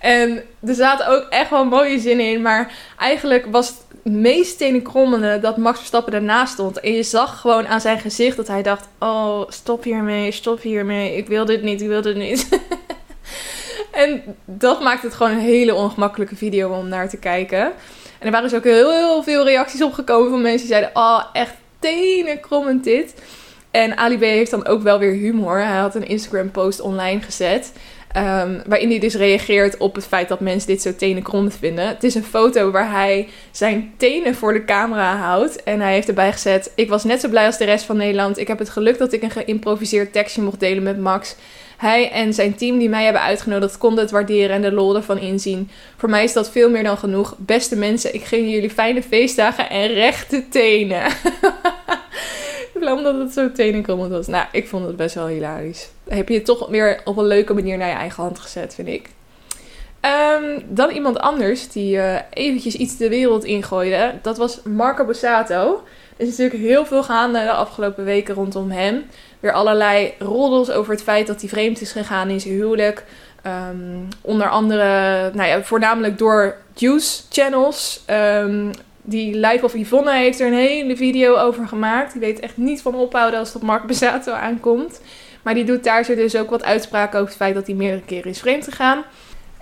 En 0.00 0.42
er 0.66 0.74
zaten 0.74 1.06
ook 1.06 1.26
echt 1.30 1.50
wel 1.50 1.64
mooie 1.64 1.98
zinnen 1.98 2.30
in. 2.30 2.42
Maar 2.42 2.72
eigenlijk 2.98 3.46
was 3.50 3.68
het 3.68 4.12
meest 4.12 4.58
tenenkrommende 4.58 5.40
dat 5.40 5.56
Max 5.56 5.78
Verstappen 5.78 6.12
ernaast 6.12 6.52
stond. 6.52 6.80
En 6.80 6.92
je 6.92 7.02
zag 7.02 7.40
gewoon 7.40 7.66
aan 7.66 7.80
zijn 7.80 7.98
gezicht 7.98 8.36
dat 8.36 8.48
hij 8.48 8.62
dacht... 8.62 8.88
Oh, 8.98 9.40
stop 9.48 9.84
hiermee, 9.84 10.32
stop 10.32 10.60
hiermee. 10.60 11.16
Ik 11.16 11.26
wil 11.26 11.44
dit 11.44 11.62
niet, 11.62 11.80
ik 11.80 11.88
wil 11.88 12.02
dit 12.02 12.16
niet. 12.16 12.48
En 13.90 14.22
dat 14.44 14.82
maakt 14.82 15.02
het 15.02 15.14
gewoon 15.14 15.32
een 15.32 15.38
hele 15.38 15.74
ongemakkelijke 15.74 16.36
video 16.36 16.78
om 16.78 16.88
naar 16.88 17.08
te 17.08 17.16
kijken. 17.16 17.62
En 18.18 18.26
er 18.26 18.30
waren 18.30 18.48
dus 18.48 18.58
ook 18.58 18.64
heel, 18.64 19.22
veel 19.22 19.44
reacties 19.44 19.82
opgekomen 19.82 20.30
van 20.30 20.42
mensen 20.42 20.66
die 20.66 20.76
zeiden: 20.76 20.90
Oh, 20.94 21.24
echt 21.32 21.54
tenenkrommend 21.78 22.84
dit. 22.84 23.14
En 23.70 23.96
Ali 23.96 24.18
B 24.18 24.20
heeft 24.20 24.50
dan 24.50 24.66
ook 24.66 24.82
wel 24.82 24.98
weer 24.98 25.12
humor. 25.12 25.58
Hij 25.58 25.78
had 25.78 25.94
een 25.94 26.06
Instagram-post 26.06 26.80
online 26.80 27.20
gezet. 27.20 27.72
Um, 28.16 28.62
waarin 28.66 28.88
hij 28.88 28.98
dus 28.98 29.14
reageert 29.14 29.76
op 29.76 29.94
het 29.94 30.06
feit 30.06 30.28
dat 30.28 30.40
mensen 30.40 30.68
dit 30.68 30.82
zo 30.82 30.94
tenenkrommend 30.96 31.56
vinden. 31.56 31.86
Het 31.88 32.04
is 32.04 32.14
een 32.14 32.24
foto 32.24 32.70
waar 32.70 32.90
hij 32.90 33.28
zijn 33.50 33.94
tenen 33.96 34.34
voor 34.34 34.52
de 34.52 34.64
camera 34.64 35.16
houdt. 35.16 35.62
En 35.62 35.80
hij 35.80 35.92
heeft 35.92 36.08
erbij 36.08 36.32
gezet: 36.32 36.72
Ik 36.74 36.88
was 36.88 37.04
net 37.04 37.20
zo 37.20 37.28
blij 37.28 37.46
als 37.46 37.58
de 37.58 37.64
rest 37.64 37.84
van 37.84 37.96
Nederland. 37.96 38.38
Ik 38.38 38.48
heb 38.48 38.58
het 38.58 38.68
geluk 38.68 38.98
dat 38.98 39.12
ik 39.12 39.22
een 39.22 39.30
geïmproviseerd 39.30 40.12
tekstje 40.12 40.42
mocht 40.42 40.60
delen 40.60 40.82
met 40.82 40.98
Max. 40.98 41.36
Hij 41.76 42.10
en 42.10 42.34
zijn 42.34 42.54
team 42.54 42.78
die 42.78 42.88
mij 42.88 43.04
hebben 43.04 43.22
uitgenodigd 43.22 43.78
konden 43.78 44.02
het 44.02 44.12
waarderen 44.12 44.56
en 44.56 44.62
de 44.62 44.72
lol 44.72 44.96
ervan 44.96 45.18
inzien. 45.18 45.70
Voor 45.96 46.10
mij 46.10 46.24
is 46.24 46.32
dat 46.32 46.50
veel 46.50 46.70
meer 46.70 46.82
dan 46.82 46.98
genoeg. 46.98 47.34
Beste 47.38 47.76
mensen, 47.76 48.14
ik 48.14 48.24
gun 48.24 48.50
jullie 48.50 48.70
fijne 48.70 49.02
feestdagen 49.02 49.70
en 49.70 49.86
rechte 49.86 50.48
tenen. 50.48 51.02
Omdat 52.74 53.18
het 53.18 53.32
zo 53.32 53.52
tenenkrommend 53.52 54.10
was. 54.10 54.26
Nou, 54.26 54.46
ik 54.52 54.68
vond 54.68 54.86
het 54.86 54.96
best 54.96 55.14
wel 55.14 55.26
hilarisch. 55.26 55.88
Heb 56.08 56.28
je 56.28 56.34
het 56.34 56.44
toch 56.44 56.68
weer 56.68 57.00
op 57.04 57.16
een 57.16 57.26
leuke 57.26 57.54
manier 57.54 57.76
naar 57.76 57.88
je 57.88 57.94
eigen 57.94 58.22
hand 58.22 58.38
gezet, 58.38 58.74
vind 58.74 58.88
ik. 58.88 59.08
Um, 60.04 60.62
dan 60.68 60.90
iemand 60.90 61.18
anders 61.18 61.68
die 61.68 61.96
uh, 61.96 62.16
eventjes 62.30 62.74
iets 62.74 62.96
de 62.96 63.08
wereld 63.08 63.44
ingooide. 63.44 64.14
Dat 64.22 64.36
was 64.36 64.62
Marco 64.62 65.04
Bossato. 65.04 65.82
Er 66.16 66.26
is 66.26 66.28
natuurlijk 66.28 66.62
heel 66.62 66.86
veel 66.86 67.02
gaande 67.02 67.38
de 67.38 67.52
afgelopen 67.52 68.04
weken 68.04 68.34
rondom 68.34 68.70
hem. 68.70 69.04
Weer 69.44 69.52
allerlei 69.52 70.14
roddels 70.18 70.70
over 70.70 70.92
het 70.92 71.02
feit 71.02 71.26
dat 71.26 71.40
hij 71.40 71.48
vreemd 71.48 71.80
is 71.80 71.92
gegaan 71.92 72.28
in 72.28 72.40
zijn 72.40 72.54
huwelijk. 72.54 73.04
Um, 73.46 74.08
onder 74.20 74.48
andere, 74.48 75.30
nou 75.34 75.48
ja, 75.48 75.62
voornamelijk 75.62 76.18
door 76.18 76.56
Juice 76.74 77.22
channels. 77.30 78.04
Um, 78.10 78.70
die 79.02 79.34
Life 79.36 79.64
of 79.64 79.74
Yvonne 79.74 80.12
heeft 80.12 80.40
er 80.40 80.46
een 80.46 80.52
hele 80.52 80.96
video 80.96 81.36
over 81.36 81.68
gemaakt. 81.68 82.12
Die 82.12 82.20
weet 82.20 82.40
echt 82.40 82.56
niet 82.56 82.82
van 82.82 82.94
ophouden 82.94 83.38
als 83.38 83.48
het 83.48 83.56
op 83.56 83.62
Mark 83.62 83.86
Bezato 83.86 84.32
aankomt. 84.32 85.00
Maar 85.42 85.54
die 85.54 85.64
doet 85.64 85.84
daar 85.84 86.06
dus 86.06 86.36
ook 86.36 86.50
wat 86.50 86.64
uitspraken 86.64 87.18
over 87.18 87.28
het 87.28 87.42
feit 87.42 87.54
dat 87.54 87.66
hij 87.66 87.74
meerdere 87.74 88.04
keren 88.04 88.30
is 88.30 88.40
vreemd 88.40 88.64
gegaan. 88.64 89.04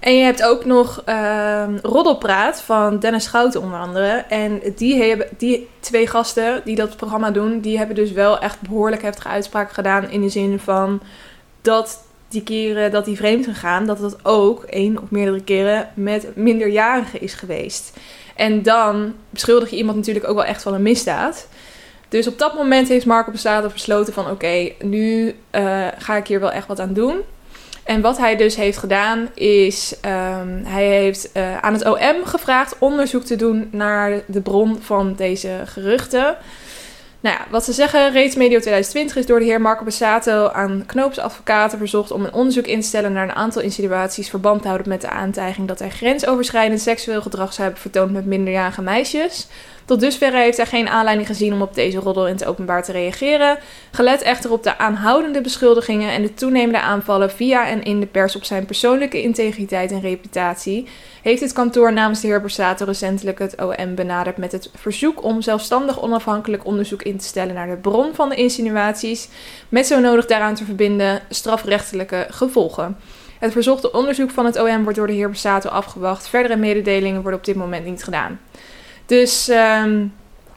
En 0.02 0.16
je 0.16 0.24
hebt 0.24 0.42
ook 0.42 0.64
nog 0.64 1.02
uh, 1.08 1.64
Roddelpraat 1.82 2.62
van 2.62 2.98
Dennis 2.98 3.24
Schouten 3.24 3.62
onder 3.62 3.78
andere. 3.78 4.24
En 4.28 4.60
die, 4.76 5.02
hebben, 5.02 5.26
die 5.38 5.68
twee 5.80 6.06
gasten 6.06 6.62
die 6.64 6.76
dat 6.76 6.96
programma 6.96 7.30
doen, 7.30 7.60
die 7.60 7.78
hebben 7.78 7.96
dus 7.96 8.12
wel 8.12 8.38
echt 8.38 8.60
behoorlijk 8.60 9.02
heftige 9.02 9.28
uitspraken 9.28 9.74
gedaan. 9.74 10.10
In 10.10 10.20
de 10.20 10.28
zin 10.28 10.58
van 10.58 11.00
dat 11.60 12.04
die 12.28 12.42
keren 12.42 12.90
dat 12.90 13.06
hij 13.06 13.16
vreemd 13.16 13.44
gegaan, 13.44 13.86
dat 13.86 13.98
het 13.98 14.24
ook 14.24 14.62
één 14.62 15.02
of 15.02 15.10
meerdere 15.10 15.42
keren 15.42 15.88
met 15.94 16.36
minderjarigen 16.36 17.20
is 17.20 17.34
geweest. 17.34 17.96
En 18.36 18.62
dan 18.62 19.14
beschuldig 19.30 19.70
je 19.70 19.76
iemand 19.76 19.96
natuurlijk 19.96 20.28
ook 20.28 20.36
wel 20.36 20.44
echt 20.44 20.62
van 20.62 20.74
een 20.74 20.82
misdaad. 20.82 21.48
Dus 22.08 22.26
op 22.26 22.38
dat 22.38 22.54
moment 22.54 22.88
heeft 22.88 23.06
Marco 23.06 23.30
Passato 23.30 23.68
besloten 23.68 24.12
van 24.12 24.30
oké, 24.30 24.72
nu 24.80 25.34
uh, 25.50 25.86
ga 25.98 26.16
ik 26.16 26.26
hier 26.26 26.40
wel 26.40 26.52
echt 26.52 26.66
wat 26.66 26.80
aan 26.80 26.92
doen. 26.92 27.16
En 27.84 28.00
wat 28.00 28.18
hij 28.18 28.36
dus 28.36 28.56
heeft 28.56 28.78
gedaan 28.78 29.28
is, 29.34 29.94
um, 30.04 30.62
hij 30.64 30.86
heeft 30.86 31.30
uh, 31.36 31.58
aan 31.58 31.72
het 31.72 31.84
OM 31.84 32.24
gevraagd 32.24 32.78
onderzoek 32.78 33.24
te 33.24 33.36
doen 33.36 33.68
naar 33.72 34.20
de 34.26 34.40
bron 34.40 34.78
van 34.80 35.14
deze 35.14 35.60
geruchten. 35.64 36.36
Nou 37.22 37.36
ja, 37.36 37.46
wat 37.50 37.64
ze 37.64 37.72
zeggen, 37.72 38.12
reeds 38.12 38.34
medio 38.34 38.58
2020 38.58 39.16
is 39.16 39.26
door 39.26 39.38
de 39.38 39.44
heer 39.44 39.60
Marco 39.60 39.84
Bassato 39.84 40.48
aan 40.48 40.82
Knoops 40.86 41.18
advocaten 41.18 41.78
verzocht 41.78 42.10
om 42.10 42.24
een 42.24 42.32
onderzoek 42.32 42.66
in 42.66 42.80
te 42.80 42.86
stellen 42.86 43.12
naar 43.12 43.28
een 43.28 43.34
aantal 43.34 43.62
insinuaties 43.62 44.30
verband 44.30 44.60
te 44.62 44.68
houden 44.68 44.88
met 44.88 45.00
de 45.00 45.08
aantijging 45.08 45.68
dat 45.68 45.78
hij 45.78 45.90
grensoverschrijdend 45.90 46.80
seksueel 46.80 47.22
gedrag 47.22 47.52
zou 47.52 47.62
hebben 47.62 47.80
vertoond 47.80 48.12
met 48.12 48.26
minderjarige 48.26 48.82
meisjes. 48.82 49.46
Tot 49.84 50.00
dusver 50.00 50.32
heeft 50.32 50.56
hij 50.56 50.66
geen 50.66 50.88
aanleiding 50.88 51.26
gezien 51.26 51.52
om 51.52 51.62
op 51.62 51.74
deze 51.74 51.98
roddel 51.98 52.26
in 52.26 52.34
het 52.34 52.44
openbaar 52.44 52.82
te 52.82 52.92
reageren. 52.92 53.58
Gelet 53.90 54.22
echter 54.22 54.52
op 54.52 54.62
de 54.62 54.78
aanhoudende 54.78 55.40
beschuldigingen 55.40 56.10
en 56.10 56.22
de 56.22 56.34
toenemende 56.34 56.80
aanvallen 56.80 57.30
via 57.30 57.66
en 57.66 57.82
in 57.82 58.00
de 58.00 58.06
pers 58.06 58.36
op 58.36 58.44
zijn 58.44 58.66
persoonlijke 58.66 59.22
integriteit 59.22 59.90
en 59.90 60.00
reputatie, 60.00 60.88
heeft 61.22 61.40
het 61.40 61.52
kantoor 61.52 61.92
namens 61.92 62.20
de 62.20 62.26
heer 62.26 62.40
Borsato 62.40 62.84
recentelijk 62.84 63.38
het 63.38 63.62
OM 63.62 63.94
benaderd 63.94 64.36
met 64.36 64.52
het 64.52 64.70
verzoek 64.74 65.24
om 65.24 65.42
zelfstandig 65.42 66.02
onafhankelijk 66.02 66.66
onderzoek 66.66 67.02
in 67.02 67.16
te 67.16 67.24
stellen 67.24 67.54
naar 67.54 67.68
de 67.68 67.76
bron 67.76 68.14
van 68.14 68.28
de 68.28 68.34
insinuaties, 68.34 69.28
met 69.68 69.86
zo 69.86 70.00
nodig 70.00 70.26
daaraan 70.26 70.54
te 70.54 70.64
verbinden 70.64 71.20
strafrechtelijke 71.28 72.26
gevolgen. 72.30 72.96
Het 73.38 73.52
verzochte 73.52 73.92
onderzoek 73.92 74.30
van 74.30 74.44
het 74.44 74.60
OM 74.60 74.82
wordt 74.82 74.98
door 74.98 75.06
de 75.06 75.12
heer 75.12 75.26
Borsato 75.26 75.68
afgewacht. 75.68 76.28
Verdere 76.28 76.56
mededelingen 76.56 77.20
worden 77.22 77.38
op 77.38 77.44
dit 77.46 77.56
moment 77.56 77.84
niet 77.84 78.04
gedaan. 78.04 78.40
Dus, 79.12 79.48
en, 79.48 80.12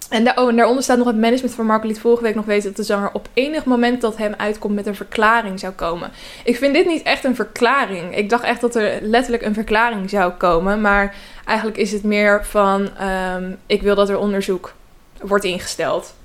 daar, 0.09 0.37
oh, 0.37 0.49
en 0.49 0.55
daaronder 0.55 0.83
staat 0.83 0.97
nog 0.97 1.07
het 1.07 1.19
management 1.19 1.55
van 1.55 1.65
Marco 1.65 1.87
liet 1.87 1.99
vorige 1.99 2.23
week 2.23 2.35
nog 2.35 2.45
weten 2.45 2.67
dat 2.67 2.75
de 2.75 2.83
zanger 2.83 3.09
op 3.13 3.29
enig 3.33 3.65
moment 3.65 4.01
dat 4.01 4.17
hem 4.17 4.33
uitkomt 4.37 4.75
met 4.75 4.85
een 4.85 4.95
verklaring 4.95 5.59
zou 5.59 5.73
komen. 5.73 6.11
Ik 6.43 6.57
vind 6.57 6.73
dit 6.73 6.85
niet 6.85 7.03
echt 7.03 7.23
een 7.23 7.35
verklaring. 7.35 8.17
Ik 8.17 8.29
dacht 8.29 8.43
echt 8.43 8.61
dat 8.61 8.75
er 8.75 9.01
letterlijk 9.01 9.43
een 9.43 9.53
verklaring 9.53 10.09
zou 10.09 10.31
komen. 10.31 10.81
Maar 10.81 11.15
eigenlijk 11.45 11.77
is 11.77 11.91
het 11.91 12.03
meer 12.03 12.45
van: 12.45 12.89
um, 13.35 13.57
ik 13.65 13.81
wil 13.81 13.95
dat 13.95 14.09
er 14.09 14.17
onderzoek 14.17 14.73
wordt 15.21 15.45
ingesteld. 15.45 16.15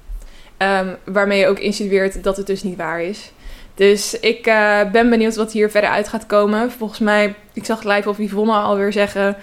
Um, 0.59 0.97
waarmee 1.05 1.39
je 1.39 1.47
ook 1.47 1.59
insinueert 1.59 2.23
dat 2.25 2.37
het 2.37 2.47
dus 2.47 2.63
niet 2.63 2.77
waar 2.77 3.03
is. 3.03 3.33
Dus 3.75 4.21
ik 4.21 4.47
uh, 4.47 4.91
ben 4.93 5.11
benieuwd 5.11 5.37
wat 5.37 5.53
hier 5.53 5.71
verder 5.71 5.91
uit 5.91 6.09
gaat 6.09 6.27
komen. 6.27 6.71
Volgens 6.71 6.99
mij, 6.99 7.35
ik 7.53 7.65
zag 7.65 7.83
live 7.83 8.09
of 8.09 8.19
Yvonne 8.19 8.53
alweer 8.53 8.93
zeggen 8.93 9.37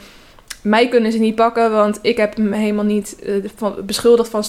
mij 0.70 0.88
kunnen 0.88 1.12
ze 1.12 1.18
niet 1.18 1.36
pakken, 1.36 1.72
want 1.72 2.00
ik 2.02 2.18
heb 2.18 2.36
hem 2.36 2.52
helemaal 2.52 2.86
niet 2.86 3.18
uh, 3.24 3.50
van, 3.56 3.76
beschuldigd 3.86 4.30
van 4.30 4.44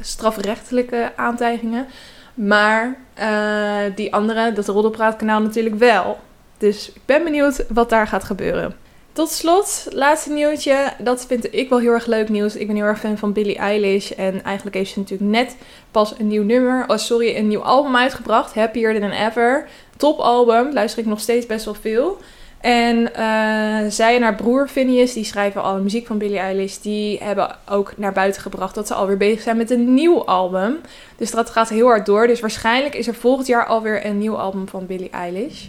strafrechtelijke 0.00 1.12
aantijgingen. 1.16 1.86
Maar 2.34 2.96
uh, 3.18 3.94
die 3.94 4.14
andere, 4.14 4.52
dat 4.52 4.68
Roddelpraatkanaal 4.68 5.40
natuurlijk 5.40 5.74
wel. 5.74 6.18
Dus 6.58 6.88
ik 6.88 7.00
ben 7.04 7.24
benieuwd 7.24 7.64
wat 7.68 7.90
daar 7.90 8.06
gaat 8.06 8.24
gebeuren. 8.24 8.74
Tot 9.12 9.30
slot, 9.30 9.86
laatste 9.90 10.30
nieuwtje. 10.30 10.92
Dat 10.98 11.26
vind 11.26 11.54
ik 11.54 11.68
wel 11.68 11.78
heel 11.78 11.92
erg 11.92 12.06
leuk 12.06 12.28
nieuws. 12.28 12.56
Ik 12.56 12.66
ben 12.66 12.76
heel 12.76 12.84
erg 12.84 12.98
fan 13.00 13.18
van 13.18 13.32
Billie 13.32 13.56
Eilish. 13.56 14.10
En 14.10 14.42
eigenlijk 14.42 14.76
heeft 14.76 14.90
ze 14.90 14.98
natuurlijk 14.98 15.30
net 15.30 15.56
pas 15.90 16.14
een 16.18 16.26
nieuw 16.26 16.42
nummer. 16.42 16.84
Oh, 16.88 16.96
sorry, 16.96 17.36
een 17.36 17.48
nieuw 17.48 17.62
album 17.62 17.96
uitgebracht. 17.96 18.54
Happier 18.54 19.00
Than 19.00 19.10
Ever. 19.10 19.68
Top 19.96 20.18
album. 20.18 20.72
Luister 20.72 20.98
ik 20.98 21.06
nog 21.06 21.20
steeds 21.20 21.46
best 21.46 21.64
wel 21.64 21.74
veel. 21.74 22.18
En 22.64 22.96
uh, 22.98 23.90
zij 23.90 24.16
en 24.16 24.22
haar 24.22 24.34
broer 24.34 24.68
Phineas, 24.68 25.12
die 25.12 25.24
schrijven 25.24 25.62
alle 25.62 25.80
muziek 25.80 26.06
van 26.06 26.18
Billie 26.18 26.38
Eilish, 26.38 26.76
die 26.76 27.18
hebben 27.22 27.56
ook 27.68 27.92
naar 27.96 28.12
buiten 28.12 28.42
gebracht 28.42 28.74
dat 28.74 28.86
ze 28.86 28.94
alweer 28.94 29.16
bezig 29.16 29.40
zijn 29.40 29.56
met 29.56 29.70
een 29.70 29.94
nieuw 29.94 30.24
album. 30.24 30.80
Dus 31.16 31.30
dat 31.30 31.50
gaat 31.50 31.68
heel 31.68 31.86
hard 31.86 32.06
door. 32.06 32.26
Dus 32.26 32.40
waarschijnlijk 32.40 32.94
is 32.94 33.06
er 33.06 33.14
volgend 33.14 33.46
jaar 33.46 33.66
alweer 33.66 34.06
een 34.06 34.18
nieuw 34.18 34.36
album 34.36 34.68
van 34.68 34.86
Billie 34.86 35.10
Eilish. 35.10 35.66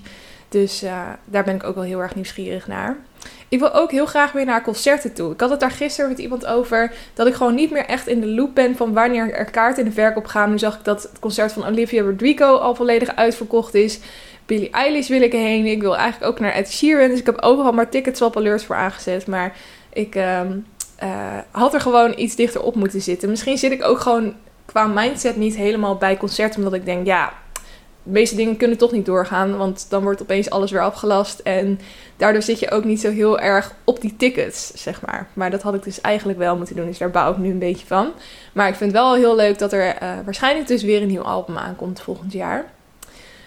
Dus 0.50 0.84
uh, 0.84 1.02
daar 1.26 1.44
ben 1.44 1.56
ik 1.56 1.64
ook 1.64 1.76
wel 1.76 1.84
heel 1.84 2.02
erg 2.02 2.16
nieuwsgierig 2.16 2.68
naar. 2.68 2.98
Ik 3.50 3.60
wil 3.60 3.74
ook 3.74 3.92
heel 3.92 4.06
graag 4.06 4.32
weer 4.32 4.46
naar 4.46 4.64
concerten 4.64 5.14
toe. 5.14 5.32
Ik 5.34 5.40
had 5.40 5.50
het 5.50 5.60
daar 5.60 5.72
gisteren 5.72 6.10
met 6.10 6.20
iemand 6.20 6.46
over 6.46 6.94
dat 7.14 7.28
ik 7.28 7.34
gewoon 7.34 7.56
niet 7.56 7.72
meer 7.72 7.86
echt 7.86 8.08
in 8.08 8.22
de 8.22 8.28
loop 8.28 8.56
ben 8.56 8.76
van 8.76 8.94
wanneer 8.94 9.34
er 9.34 9.52
kaarten 9.52 9.84
in 9.84 9.90
de 9.90 9.96
verkoop 9.96 10.26
gaan. 10.26 10.50
Nu 10.50 10.60
zag 10.60 10.78
ik 10.78 10.84
dat 10.84 11.04
het 11.04 11.20
concert 11.20 11.52
van 11.52 11.66
Olivia 11.66 12.04
Rodrigo 12.04 12.56
al 12.56 12.76
volledig 12.76 13.16
uitverkocht 13.16 13.74
is. 13.74 14.00
Billie 14.46 14.70
Eilish 14.70 15.08
wil 15.08 15.22
ik 15.22 15.32
heen. 15.32 15.66
Ik 15.66 15.82
wil 15.82 15.98
eigenlijk 15.98 16.32
ook 16.32 16.40
naar 16.40 16.52
Ed 16.52 16.72
Sheeran. 16.72 17.10
Dus 17.10 17.20
ik 17.20 17.26
heb 17.26 17.42
overal 17.42 17.72
maar 17.72 17.90
tickets 17.90 18.22
op 18.22 18.38
alerts 18.38 18.66
voor 18.66 18.76
aangezet. 18.76 19.28
Maar 19.28 19.56
ik 19.94 20.16
um, 20.16 20.66
uh, 21.04 21.38
had 21.52 21.74
er 21.74 21.82
gewoon 21.82 22.14
iets 22.18 22.36
dichter 22.36 22.62
op 22.62 22.76
moeten 22.76 23.02
zitten. 23.02 23.30
Misschien 23.30 23.58
zit 23.58 23.72
ik 23.72 23.84
ook 23.84 24.00
gewoon 24.00 24.34
qua 24.66 24.88
mindset 24.88 25.36
niet 25.36 25.56
helemaal 25.56 25.96
bij 25.96 26.18
concerten. 26.18 26.58
Omdat 26.58 26.74
ik 26.74 26.86
denk, 26.86 27.06
ja, 27.06 27.34
de 28.06 28.12
meeste 28.12 28.36
dingen 28.36 28.58
kunnen 28.58 28.78
toch 28.78 28.92
niet 28.92 29.06
doorgaan. 29.06 29.58
Want 29.58 29.86
dan 29.90 30.04
wordt 30.04 30.22
opeens 30.22 30.50
alles 30.50 30.72
weer 30.72 30.82
afgelast. 30.82 31.40
En 31.40 31.80
daardoor 32.18 32.42
zit 32.42 32.60
je 32.60 32.72
ook 32.72 32.84
niet 32.84 33.00
zo 33.02 33.12
heel 33.12 33.40
erg 33.40 33.76
op 33.84 34.02
die 34.02 34.16
tickets, 34.18 34.72
zeg 34.76 35.02
maar. 35.02 35.28
Maar 35.34 35.52
dat 35.52 35.62
had 35.62 35.74
ik 35.74 35.84
dus 35.84 36.02
eigenlijk 36.02 36.40
wel 36.40 36.58
moeten 36.58 36.76
doen. 36.76 36.86
Dus 36.86 36.98
daar 36.98 37.12
bouw 37.12 37.32
ik 37.32 37.38
nu 37.38 37.50
een 37.50 37.60
beetje 37.60 37.86
van. 37.86 38.12
Maar 38.54 38.68
ik 38.68 38.76
vind 38.76 38.92
het 38.92 39.02
wel 39.02 39.16
heel 39.16 39.36
leuk 39.36 39.60
dat 39.60 39.74
er 39.74 40.04
uh, 40.04 40.10
waarschijnlijk 40.26 40.68
dus 40.68 40.84
weer 40.84 41.02
een 41.02 41.08
nieuw 41.08 41.22
album 41.22 41.58
aankomt 41.58 42.02
volgend 42.02 42.34
jaar. 42.34 42.66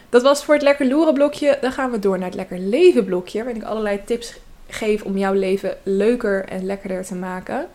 Dat 0.09 0.23
was 0.23 0.45
voor 0.45 0.55
het 0.55 0.63
lekker 0.63 0.87
loeren 0.87 1.15
blokje. 1.15 1.59
Dan 1.61 1.73
gaan 1.73 1.91
we 1.91 1.99
door 1.99 2.19
naar 2.19 2.27
het 2.27 2.37
lekker 2.37 2.59
leven 2.59 3.05
blokje. 3.05 3.39
Waarin 3.45 3.63
ik 3.63 3.69
allerlei 3.69 4.01
tips 4.05 4.35
geef 4.69 5.03
om 5.03 5.19
jouw 5.19 5.33
leven 5.33 5.77
leuker 5.83 6.45
en 6.45 6.67
lekkerder 6.67 7.05
te 7.05 7.15
maken. 7.15 7.69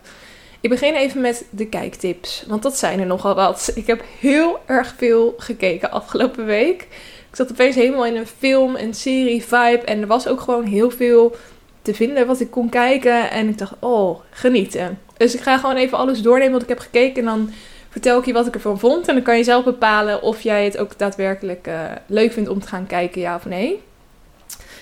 Ik 0.63 0.69
begin 0.69 0.93
even 0.93 1.21
met 1.21 1.45
de 1.49 1.67
kijktips. 1.67 2.43
Want 2.47 2.63
dat 2.63 2.77
zijn 2.77 2.99
er 2.99 3.05
nogal 3.05 3.35
wat. 3.35 3.71
Ik 3.75 3.87
heb 3.87 4.03
heel 4.19 4.59
erg 4.65 4.93
veel 4.97 5.33
gekeken 5.37 5.91
afgelopen 5.91 6.45
week. 6.45 6.81
Ik 7.29 7.35
zat 7.35 7.51
opeens 7.51 7.75
helemaal 7.75 8.05
in 8.05 8.15
een 8.15 8.27
film- 8.27 8.75
en 8.75 8.93
serie-vibe. 8.93 9.81
En 9.85 10.01
er 10.01 10.07
was 10.07 10.27
ook 10.27 10.41
gewoon 10.41 10.65
heel 10.65 10.91
veel 10.91 11.35
te 11.81 11.93
vinden 11.93 12.27
wat 12.27 12.39
ik 12.39 12.51
kon 12.51 12.69
kijken. 12.69 13.31
En 13.31 13.47
ik 13.47 13.57
dacht, 13.57 13.73
oh, 13.79 14.19
genieten. 14.29 14.99
Dus 15.17 15.35
ik 15.35 15.41
ga 15.41 15.57
gewoon 15.57 15.75
even 15.75 15.97
alles 15.97 16.21
doornemen 16.21 16.53
wat 16.53 16.61
ik 16.61 16.69
heb 16.69 16.79
gekeken. 16.79 17.19
En 17.19 17.25
dan 17.25 17.51
vertel 17.89 18.19
ik 18.19 18.25
je 18.25 18.33
wat 18.33 18.47
ik 18.47 18.53
ervan 18.53 18.79
vond. 18.79 19.07
En 19.07 19.13
dan 19.13 19.23
kan 19.23 19.37
je 19.37 19.43
zelf 19.43 19.63
bepalen 19.63 20.21
of 20.21 20.41
jij 20.41 20.63
het 20.63 20.77
ook 20.77 20.97
daadwerkelijk 20.97 21.67
uh, 21.67 21.81
leuk 22.07 22.31
vindt 22.31 22.49
om 22.49 22.59
te 22.59 22.67
gaan 22.67 22.87
kijken, 22.87 23.21
ja 23.21 23.35
of 23.35 23.45
nee. 23.45 23.81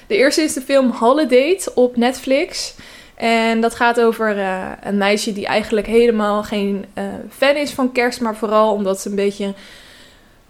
De 0.07 0.15
eerste 0.15 0.41
is 0.41 0.53
de 0.53 0.61
film 0.61 0.91
Holiday 0.91 1.59
op 1.75 1.97
Netflix. 1.97 2.75
En 3.21 3.61
dat 3.61 3.75
gaat 3.75 4.01
over 4.01 4.37
uh, 4.37 4.71
een 4.83 4.97
meisje 4.97 5.33
die 5.33 5.45
eigenlijk 5.45 5.87
helemaal 5.87 6.43
geen 6.43 6.85
uh, 6.97 7.03
fan 7.29 7.55
is 7.55 7.71
van 7.71 7.91
kerst, 7.91 8.21
maar 8.21 8.35
vooral 8.35 8.73
omdat 8.73 9.01
ze 9.01 9.09
een 9.09 9.15
beetje. 9.15 9.53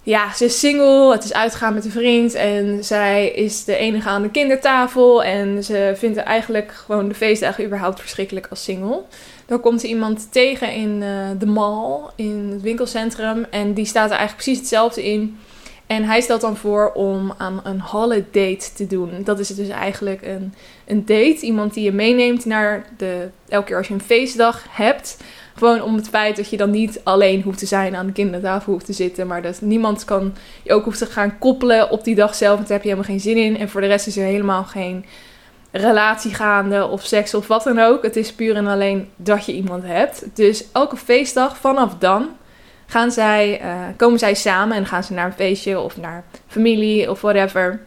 Ja, 0.04 0.34
ze 0.34 0.46
is 0.46 0.60
single, 0.60 1.12
het 1.12 1.24
is 1.24 1.34
uitgaan 1.34 1.74
met 1.74 1.86
een 1.86 1.92
vriend 1.92 2.34
en 2.34 2.84
zij 2.84 3.30
is 3.30 3.64
de 3.64 3.76
enige 3.76 4.10
aan 4.10 4.22
de 4.22 4.30
kindertafel. 4.30 5.24
En 5.24 5.64
ze 5.64 5.94
vindt 5.96 6.18
eigenlijk 6.18 6.72
gewoon 6.72 7.08
de 7.08 7.16
feestdagen 7.16 7.66
überhaupt 7.66 8.00
verschrikkelijk 8.00 8.48
als 8.50 8.64
single. 8.64 9.02
Dan 9.46 9.60
komt 9.60 9.84
er 9.84 9.90
iemand 9.90 10.32
tegen 10.32 10.74
in 10.74 11.02
uh, 11.02 11.10
de 11.40 11.46
mall, 11.46 12.00
in 12.16 12.50
het 12.52 12.62
winkelcentrum. 12.62 13.46
En 13.50 13.74
die 13.74 13.86
staat 13.86 14.12
er 14.12 14.18
eigenlijk 14.18 14.44
precies 14.44 14.60
hetzelfde 14.60 15.04
in. 15.12 15.38
En 15.92 16.04
hij 16.04 16.22
stelt 16.22 16.42
dan 16.42 16.58
voor 16.58 16.92
om 16.92 17.34
aan 17.38 17.62
een 17.64 17.80
holiday 17.80 18.60
te 18.76 18.88
doen. 18.88 19.12
Dat 19.24 19.40
is 19.40 19.48
dus 19.48 19.70
eigenlijk 19.70 20.22
een, 20.22 20.54
een 20.86 21.06
date. 21.06 21.40
Iemand 21.42 21.74
die 21.74 21.84
je 21.84 21.92
meeneemt 21.92 22.46
naar 22.46 22.86
de. 22.98 23.30
Elke 23.48 23.66
keer 23.66 23.78
als 23.78 23.88
je 23.88 23.94
een 23.94 24.02
feestdag 24.02 24.66
hebt. 24.70 25.18
Gewoon 25.56 25.82
om 25.82 25.96
het 25.96 26.10
feit 26.10 26.36
dat 26.36 26.50
je 26.50 26.58
dan 26.58 26.70
niet 26.70 27.02
alleen 27.04 27.42
hoeft 27.42 27.60
te 27.60 27.66
zijn 27.66 27.96
aan 27.96 28.06
de 28.06 28.12
kindertafel 28.12 28.72
hoeft 28.72 28.86
te 28.86 28.94
zitten. 28.94 29.28
Maar 29.28 29.42
dat 29.42 29.62
niemand 29.62 30.06
kan 30.06 30.36
je 30.64 30.74
ook 30.74 30.84
hoeft 30.84 30.98
te 30.98 31.06
gaan 31.06 31.38
koppelen 31.38 31.90
op 31.90 32.04
die 32.04 32.16
dag 32.16 32.36
zelf. 32.36 32.56
Want 32.56 32.68
daar 32.68 32.78
heb 32.78 32.86
je 32.86 32.94
helemaal 32.94 33.12
geen 33.12 33.34
zin 33.34 33.38
in. 33.38 33.58
En 33.58 33.70
voor 33.70 33.82
de 33.82 33.88
rest 33.88 34.08
is 34.08 34.18
er 34.18 34.26
helemaal 34.26 34.64
geen 34.64 35.06
relatie 35.72 36.34
gaande 36.34 36.88
of 36.88 37.06
seks 37.06 37.34
of 37.34 37.48
wat 37.48 37.64
dan 37.64 37.80
ook. 37.80 38.04
Het 38.04 38.16
is 38.16 38.34
puur 38.34 38.56
en 38.56 38.68
alleen 38.68 39.10
dat 39.16 39.46
je 39.46 39.54
iemand 39.54 39.84
hebt. 39.84 40.26
Dus 40.34 40.64
elke 40.72 40.98
feestdag 40.98 41.58
vanaf 41.58 41.96
dan 41.98 42.30
gaan 42.92 43.12
zij, 43.12 43.62
uh, 43.62 43.76
komen 43.98 44.20
zij 44.20 44.34
samen 44.34 44.78
en 44.78 44.86
gaan 44.86 45.04
ze 45.04 45.14
naar 45.14 45.26
een 45.26 45.34
feestje 45.34 45.80
of 45.80 45.98
naar 45.98 46.24
familie 46.48 47.10
of 47.10 47.22
whatever. 47.22 47.80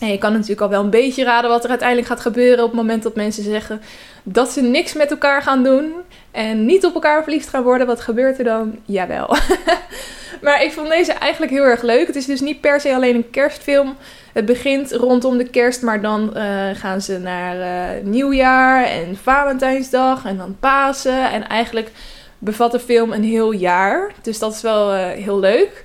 En 0.00 0.08
je 0.08 0.18
kan 0.18 0.32
natuurlijk 0.32 0.60
al 0.60 0.68
wel 0.68 0.82
een 0.82 0.90
beetje 0.90 1.24
raden 1.24 1.50
wat 1.50 1.64
er 1.64 1.70
uiteindelijk 1.70 2.08
gaat 2.08 2.20
gebeuren 2.20 2.64
op 2.64 2.70
het 2.70 2.80
moment 2.80 3.02
dat 3.02 3.14
mensen 3.14 3.42
zeggen 3.42 3.80
dat 4.22 4.50
ze 4.50 4.62
niks 4.62 4.94
met 4.94 5.10
elkaar 5.10 5.42
gaan 5.42 5.62
doen 5.62 5.92
en 6.30 6.66
niet 6.66 6.84
op 6.84 6.94
elkaar 6.94 7.22
verliefd 7.22 7.48
gaan 7.48 7.62
worden. 7.62 7.86
Wat 7.86 8.00
gebeurt 8.00 8.38
er 8.38 8.44
dan? 8.44 8.78
Jawel. 8.84 9.36
maar 10.42 10.62
ik 10.62 10.72
vond 10.72 10.88
deze 10.88 11.12
eigenlijk 11.12 11.52
heel 11.52 11.64
erg 11.64 11.82
leuk. 11.82 12.06
Het 12.06 12.16
is 12.16 12.26
dus 12.26 12.40
niet 12.40 12.60
per 12.60 12.80
se 12.80 12.94
alleen 12.94 13.14
een 13.14 13.30
kerstfilm. 13.30 13.96
Het 14.32 14.44
begint 14.44 14.92
rondom 14.92 15.38
de 15.38 15.48
kerst, 15.48 15.82
maar 15.82 16.00
dan 16.00 16.32
uh, 16.36 16.68
gaan 16.74 17.00
ze 17.00 17.18
naar 17.18 17.56
uh, 17.56 18.04
nieuwjaar 18.04 18.84
en 18.84 19.16
Valentijnsdag 19.22 20.24
en 20.24 20.36
dan 20.36 20.56
Pasen. 20.60 21.30
En 21.30 21.48
eigenlijk 21.48 21.90
bevat 22.38 22.72
de 22.72 22.80
film 22.80 23.12
een 23.12 23.24
heel 23.24 23.52
jaar. 23.52 24.12
Dus 24.22 24.38
dat 24.38 24.54
is 24.54 24.62
wel 24.62 24.94
uh, 24.94 25.06
heel 25.06 25.38
leuk. 25.38 25.84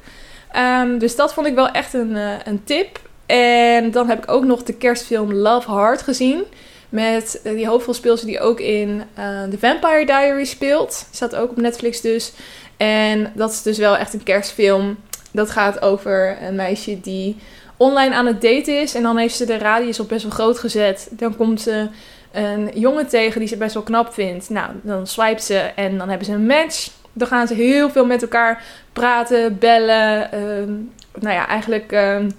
Um, 0.56 0.98
dus 0.98 1.16
dat 1.16 1.34
vond 1.34 1.48
ik 1.48 1.56
wel 1.56 1.70
echt 1.70 1.94
een, 1.94 2.16
een 2.46 2.64
tip. 2.64 3.00
En 3.26 3.92
dan 3.92 4.10
heb 4.10 4.24
ik 4.24 4.32
ook 4.32 4.44
nog 4.44 4.64
de 4.64 4.74
kerstfilm 4.74 5.34
Love 5.34 5.70
Hard 5.70 6.02
gezien. 6.02 6.44
Met 6.90 7.42
eh, 7.44 7.54
die 7.54 7.68
hoofdrolspeelster 7.68 8.28
die 8.28 8.40
ook 8.40 8.60
in 8.60 9.04
The 9.50 9.58
Vampire 9.60 10.06
Diaries 10.06 10.50
speelt. 10.50 11.06
Staat 11.12 11.36
ook 11.36 11.50
op 11.50 11.58
Netflix 11.58 12.02
dus. 12.02 12.32
En 12.78 13.32
dat 13.36 13.52
is 13.52 13.62
dus 13.62 13.78
wel 13.78 13.98
echt 13.98 14.14
een 14.14 14.24
kerstfilm. 14.24 14.98
Dat 15.32 15.50
gaat 15.50 15.82
over 15.82 16.38
een 16.42 16.56
meisje 16.56 17.00
die 17.00 17.38
online 17.78 18.16
aan 18.16 18.26
het 18.26 18.42
daten 18.42 18.82
is. 18.82 18.96
En 18.96 19.04
dan 19.04 19.18
heeft 19.18 19.36
ze 19.36 19.46
de 19.46 19.58
radius 19.58 20.00
op 20.00 20.10
best 20.10 20.24
wel 20.24 20.32
groot 20.32 20.60
gezet. 20.60 21.08
Dan 21.12 21.36
komt 21.36 21.62
ze 21.62 21.88
een 22.32 22.70
jongen 22.74 23.08
tegen 23.08 23.40
die 23.40 23.50
ze 23.50 23.58
best 23.58 23.74
wel 23.74 23.84
knap 23.84 24.14
vindt. 24.14 24.50
Nou, 24.50 24.72
dan 24.82 25.08
swipe 25.08 25.42
ze 25.42 25.58
en 25.58 25.98
dan 25.98 26.10
hebben 26.10 26.26
ze 26.26 26.34
een 26.34 26.46
match. 26.46 26.90
Dan 27.14 27.28
gaan 27.28 27.48
ze 27.48 27.54
heel 27.54 27.90
veel 27.90 28.06
met 28.06 28.22
elkaar 28.22 28.64
praten, 28.94 29.58
bellen. 29.58 30.32
Ehm, 30.32 30.72
nou 31.20 31.34
ja, 31.36 31.48
eigenlijk 31.48 31.92
ehm, 31.92 32.30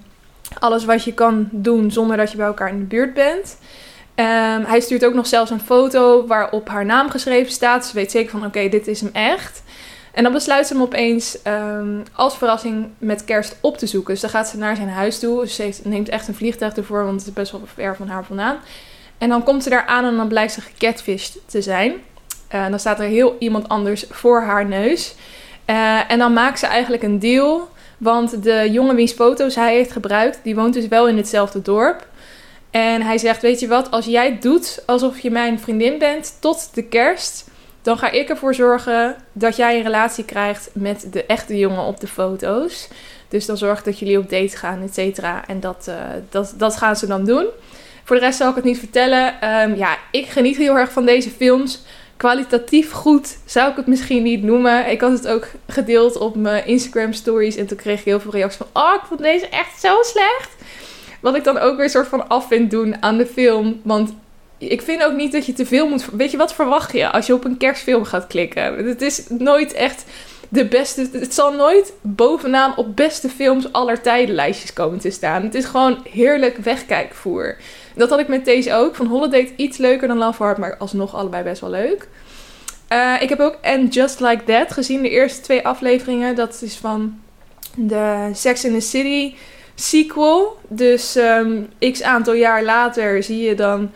alles 0.59 0.85
wat 0.85 1.03
je 1.03 1.13
kan 1.13 1.47
doen 1.51 1.91
zonder 1.91 2.17
dat 2.17 2.31
je 2.31 2.37
bij 2.37 2.45
elkaar 2.45 2.69
in 2.69 2.79
de 2.79 2.85
buurt 2.85 3.13
bent. 3.13 3.57
Ehm, 4.15 4.63
hij 4.63 4.79
stuurt 4.79 5.05
ook 5.05 5.13
nog 5.13 5.27
zelfs 5.27 5.51
een 5.51 5.59
foto 5.59 6.27
waarop 6.27 6.69
haar 6.69 6.85
naam 6.85 7.09
geschreven 7.09 7.51
staat. 7.51 7.85
Ze 7.85 7.93
weet 7.93 8.11
zeker 8.11 8.31
van 8.31 8.45
oké, 8.45 8.69
dit 8.69 8.87
is 8.87 9.01
hem 9.01 9.09
echt. 9.13 9.63
En 10.13 10.23
dan 10.23 10.31
besluit 10.33 10.67
ze 10.67 10.73
hem 10.73 10.81
opeens 10.81 11.37
als 12.13 12.37
verrassing 12.37 12.89
met 12.97 13.25
kerst 13.25 13.57
op 13.61 13.77
te 13.77 13.87
zoeken. 13.87 14.13
Dus 14.13 14.21
dan 14.21 14.29
gaat 14.29 14.47
ze 14.47 14.57
naar 14.57 14.75
zijn 14.75 14.89
huis 14.89 15.19
toe. 15.19 15.47
Ze 15.47 15.73
neemt 15.83 16.09
echt 16.09 16.27
een 16.27 16.35
vliegtuig 16.35 16.75
ervoor, 16.75 17.03
want 17.05 17.19
het 17.19 17.27
is 17.27 17.33
best 17.33 17.51
wel 17.51 17.61
ver 17.65 17.95
van 17.95 18.07
haar 18.07 18.25
vandaan. 18.25 18.57
En 19.23 19.29
dan 19.29 19.43
komt 19.43 19.63
ze 19.63 19.69
daar 19.69 19.85
aan 19.85 20.05
en 20.05 20.15
dan 20.15 20.27
blijkt 20.27 20.53
ze 20.53 20.61
gecatfished 20.61 21.37
te 21.45 21.61
zijn. 21.61 21.93
Uh, 22.55 22.69
dan 22.69 22.79
staat 22.79 22.99
er 22.99 23.05
heel 23.05 23.35
iemand 23.39 23.69
anders 23.69 24.05
voor 24.09 24.41
haar 24.41 24.65
neus. 24.65 25.15
Uh, 25.65 26.11
en 26.11 26.19
dan 26.19 26.33
maakt 26.33 26.59
ze 26.59 26.67
eigenlijk 26.67 27.03
een 27.03 27.19
deal. 27.19 27.69
Want 27.97 28.43
de 28.43 28.69
jongen 28.71 28.95
wiens 28.95 29.11
foto's 29.11 29.55
hij 29.55 29.75
heeft 29.75 29.91
gebruikt, 29.91 30.39
die 30.43 30.55
woont 30.55 30.73
dus 30.73 30.87
wel 30.87 31.07
in 31.07 31.17
hetzelfde 31.17 31.61
dorp. 31.61 32.07
En 32.71 33.01
hij 33.01 33.17
zegt, 33.17 33.41
weet 33.41 33.59
je 33.59 33.67
wat, 33.67 33.91
als 33.91 34.05
jij 34.05 34.37
doet 34.39 34.83
alsof 34.85 35.19
je 35.19 35.31
mijn 35.31 35.59
vriendin 35.59 35.97
bent 35.97 36.37
tot 36.39 36.69
de 36.73 36.83
kerst... 36.83 37.45
dan 37.81 37.97
ga 37.97 38.11
ik 38.11 38.29
ervoor 38.29 38.55
zorgen 38.55 39.15
dat 39.31 39.55
jij 39.55 39.77
een 39.77 39.83
relatie 39.83 40.25
krijgt 40.25 40.69
met 40.73 41.07
de 41.11 41.25
echte 41.25 41.57
jongen 41.57 41.83
op 41.83 41.99
de 41.99 42.07
foto's. 42.07 42.87
Dus 43.27 43.45
dan 43.45 43.57
zorg 43.57 43.83
dat 43.83 43.99
jullie 43.99 44.17
op 44.17 44.29
date 44.29 44.57
gaan, 44.57 44.81
et 44.81 44.93
cetera. 44.93 45.47
En 45.47 45.59
dat, 45.59 45.85
uh, 45.89 45.95
dat, 46.29 46.53
dat 46.57 46.77
gaan 46.77 46.95
ze 46.95 47.07
dan 47.07 47.25
doen. 47.25 47.45
Voor 48.03 48.15
de 48.15 48.21
rest 48.21 48.37
zal 48.37 48.49
ik 48.49 48.55
het 48.55 48.63
niet 48.63 48.79
vertellen. 48.79 49.49
Um, 49.61 49.75
ja, 49.75 49.97
ik 50.11 50.25
geniet 50.25 50.57
heel 50.57 50.77
erg 50.77 50.91
van 50.91 51.05
deze 51.05 51.29
films. 51.29 51.81
Kwalitatief 52.17 52.91
goed 52.91 53.37
zou 53.45 53.69
ik 53.69 53.75
het 53.75 53.87
misschien 53.87 54.23
niet 54.23 54.43
noemen. 54.43 54.91
Ik 54.91 55.01
had 55.01 55.11
het 55.11 55.27
ook 55.27 55.47
gedeeld 55.67 56.17
op 56.17 56.35
mijn 56.35 56.65
Instagram 56.65 57.13
stories. 57.13 57.55
En 57.55 57.67
toen 57.67 57.77
kreeg 57.77 57.99
ik 57.99 58.05
heel 58.05 58.19
veel 58.19 58.31
reacties 58.31 58.57
van... 58.57 58.83
Oh, 58.83 58.93
ik 58.95 59.07
vond 59.07 59.21
deze 59.21 59.47
echt 59.47 59.79
zo 59.81 59.95
slecht. 60.01 60.49
Wat 61.19 61.35
ik 61.35 61.43
dan 61.43 61.57
ook 61.57 61.75
weer 61.75 61.83
een 61.83 61.91
soort 61.91 62.07
van 62.07 62.27
af 62.27 62.47
vind 62.47 62.71
doen 62.71 63.01
aan 63.01 63.17
de 63.17 63.25
film. 63.25 63.81
Want 63.83 64.13
ik 64.57 64.81
vind 64.81 65.03
ook 65.03 65.15
niet 65.15 65.31
dat 65.31 65.45
je 65.45 65.53
te 65.53 65.65
veel 65.65 65.87
moet... 65.87 66.05
Weet 66.11 66.31
je, 66.31 66.37
wat 66.37 66.53
verwacht 66.53 66.93
je 66.93 67.11
als 67.11 67.25
je 67.25 67.33
op 67.33 67.45
een 67.45 67.57
kerstfilm 67.57 68.03
gaat 68.03 68.27
klikken? 68.27 68.85
Het 68.85 69.01
is 69.01 69.23
nooit 69.29 69.73
echt 69.73 70.03
de 70.49 70.65
beste. 70.65 71.09
Het 71.11 71.33
zal 71.33 71.53
nooit 71.53 71.93
bovenaan 72.01 72.77
op 72.77 72.95
beste 72.95 73.29
films 73.29 73.71
aller 73.71 74.01
tijden 74.01 74.35
lijstjes 74.35 74.73
komen 74.73 74.99
te 74.99 75.09
staan. 75.09 75.43
Het 75.43 75.55
is 75.55 75.65
gewoon 75.65 76.05
heerlijk 76.09 76.57
wegkijkvoer. 76.57 77.57
Dat 77.95 78.09
had 78.09 78.19
ik 78.19 78.27
met 78.27 78.45
deze 78.45 78.73
ook. 78.73 78.95
Van 78.95 79.05
Holiday 79.05 79.53
iets 79.55 79.77
leuker 79.77 80.07
dan 80.07 80.17
Love 80.17 80.43
Heart, 80.43 80.57
maar 80.57 80.77
alsnog 80.77 81.15
allebei 81.15 81.43
best 81.43 81.61
wel 81.61 81.69
leuk. 81.69 82.07
Uh, 82.89 83.15
ik 83.19 83.29
heb 83.29 83.39
ook 83.39 83.57
And 83.61 83.93
Just 83.93 84.19
Like 84.19 84.43
That 84.43 84.71
gezien, 84.71 85.01
de 85.01 85.09
eerste 85.09 85.41
twee 85.41 85.67
afleveringen. 85.67 86.35
Dat 86.35 86.61
is 86.61 86.75
van 86.75 87.19
de 87.75 88.29
Sex 88.33 88.65
in 88.65 88.73
the 88.73 88.79
City 88.79 89.33
sequel. 89.75 90.57
Dus 90.67 91.15
um, 91.15 91.69
x 91.91 92.01
aantal 92.01 92.33
jaar 92.33 92.63
later 92.63 93.23
zie 93.23 93.41
je 93.41 93.55
dan 93.55 93.91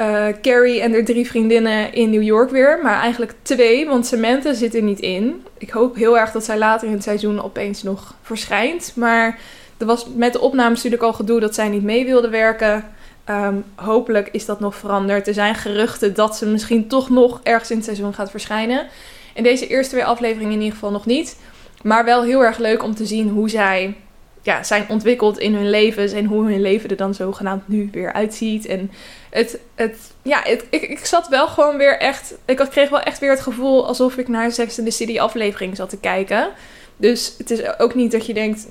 uh, 0.00 0.26
Carrie 0.42 0.80
en 0.80 0.92
haar 0.92 1.04
drie 1.04 1.26
vriendinnen 1.26 1.92
in 1.92 2.10
New 2.10 2.22
York 2.22 2.50
weer. 2.50 2.78
Maar 2.82 3.00
eigenlijk 3.00 3.34
twee, 3.42 3.86
want 3.86 4.06
Samantha 4.06 4.52
zit 4.52 4.74
er 4.74 4.82
niet 4.82 5.00
in. 5.00 5.42
Ik 5.58 5.70
hoop 5.70 5.96
heel 5.96 6.18
erg 6.18 6.32
dat 6.32 6.44
zij 6.44 6.58
later 6.58 6.86
in 6.86 6.94
het 6.94 7.02
seizoen 7.02 7.42
opeens 7.42 7.82
nog 7.82 8.14
verschijnt. 8.22 8.92
Maar 8.94 9.38
er 9.78 9.86
was 9.86 10.06
met 10.14 10.32
de 10.32 10.40
opnames 10.40 10.76
natuurlijk 10.76 11.02
al 11.02 11.12
gedoe 11.12 11.40
dat 11.40 11.54
zij 11.54 11.68
niet 11.68 11.82
mee 11.82 12.04
wilde 12.04 12.28
werken. 12.28 12.84
Um, 13.30 13.64
hopelijk 13.74 14.28
is 14.32 14.46
dat 14.46 14.60
nog 14.60 14.76
veranderd. 14.76 15.26
Er 15.28 15.34
zijn 15.34 15.54
geruchten 15.54 16.14
dat 16.14 16.36
ze 16.36 16.46
misschien 16.46 16.88
toch 16.88 17.10
nog 17.10 17.40
ergens 17.42 17.70
in 17.70 17.76
het 17.76 17.84
seizoen 17.84 18.14
gaat 18.14 18.30
verschijnen. 18.30 18.86
In 19.34 19.42
deze 19.42 19.66
eerste 19.66 19.92
twee 19.92 20.04
afleveringen 20.04 20.52
in 20.52 20.58
ieder 20.58 20.72
geval 20.72 20.90
nog 20.90 21.06
niet. 21.06 21.36
Maar 21.82 22.04
wel 22.04 22.22
heel 22.22 22.44
erg 22.44 22.58
leuk 22.58 22.82
om 22.82 22.94
te 22.94 23.06
zien 23.06 23.28
hoe 23.28 23.48
zij 23.48 23.96
ja, 24.42 24.62
zijn 24.62 24.84
ontwikkeld 24.88 25.38
in 25.38 25.54
hun 25.54 25.70
levens. 25.70 26.12
En 26.12 26.24
hoe 26.24 26.50
hun 26.50 26.60
leven 26.60 26.90
er 26.90 26.96
dan 26.96 27.14
zogenaamd 27.14 27.68
nu 27.68 27.88
weer 27.92 28.12
uitziet. 28.12 28.66
En 28.66 28.90
het, 29.30 29.58
het, 29.74 29.96
ja, 30.22 30.40
het, 30.42 30.66
ik, 30.70 30.82
ik 30.82 31.04
zat 31.04 31.28
wel 31.28 31.48
gewoon 31.48 31.76
weer 31.76 31.98
echt. 31.98 32.34
Ik 32.44 32.56
kreeg 32.56 32.88
wel 32.88 33.00
echt 33.00 33.18
weer 33.18 33.30
het 33.30 33.40
gevoel 33.40 33.86
alsof 33.86 34.16
ik 34.16 34.28
naar 34.28 34.52
Sex 34.52 34.78
in 34.78 34.84
the 34.84 34.90
City 34.90 35.18
aflevering 35.18 35.76
zat 35.76 35.88
te 35.88 35.98
kijken. 35.98 36.48
Dus 36.96 37.34
het 37.38 37.50
is 37.50 37.78
ook 37.78 37.94
niet 37.94 38.12
dat 38.12 38.26
je 38.26 38.34
denkt, 38.34 38.66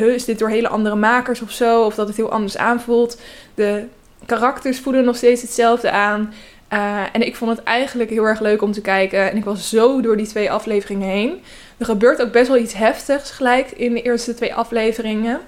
is 0.00 0.24
dit 0.24 0.38
door 0.38 0.48
hele 0.48 0.68
andere 0.68 0.94
makers 0.94 1.40
of 1.40 1.50
zo. 1.50 1.84
Of 1.84 1.94
dat 1.94 2.06
het 2.06 2.16
heel 2.16 2.30
anders 2.30 2.56
aanvoelt. 2.56 3.20
De 3.54 3.84
karakters 4.26 4.78
voelen 4.78 5.04
nog 5.04 5.16
steeds 5.16 5.42
hetzelfde 5.42 5.90
aan. 5.90 6.34
Uh, 6.72 7.00
en 7.12 7.26
ik 7.26 7.36
vond 7.36 7.50
het 7.56 7.62
eigenlijk 7.62 8.10
heel 8.10 8.24
erg 8.24 8.40
leuk 8.40 8.62
om 8.62 8.72
te 8.72 8.80
kijken. 8.80 9.30
En 9.30 9.36
ik 9.36 9.44
was 9.44 9.68
zo 9.68 10.00
door 10.00 10.16
die 10.16 10.26
twee 10.26 10.50
afleveringen 10.50 11.08
heen. 11.08 11.42
Er 11.78 11.84
gebeurt 11.84 12.22
ook 12.22 12.32
best 12.32 12.48
wel 12.48 12.56
iets 12.56 12.74
heftigs 12.74 13.30
gelijk 13.30 13.70
in 13.70 13.94
de 13.94 14.02
eerste 14.02 14.34
twee 14.34 14.54
afleveringen. 14.54 15.40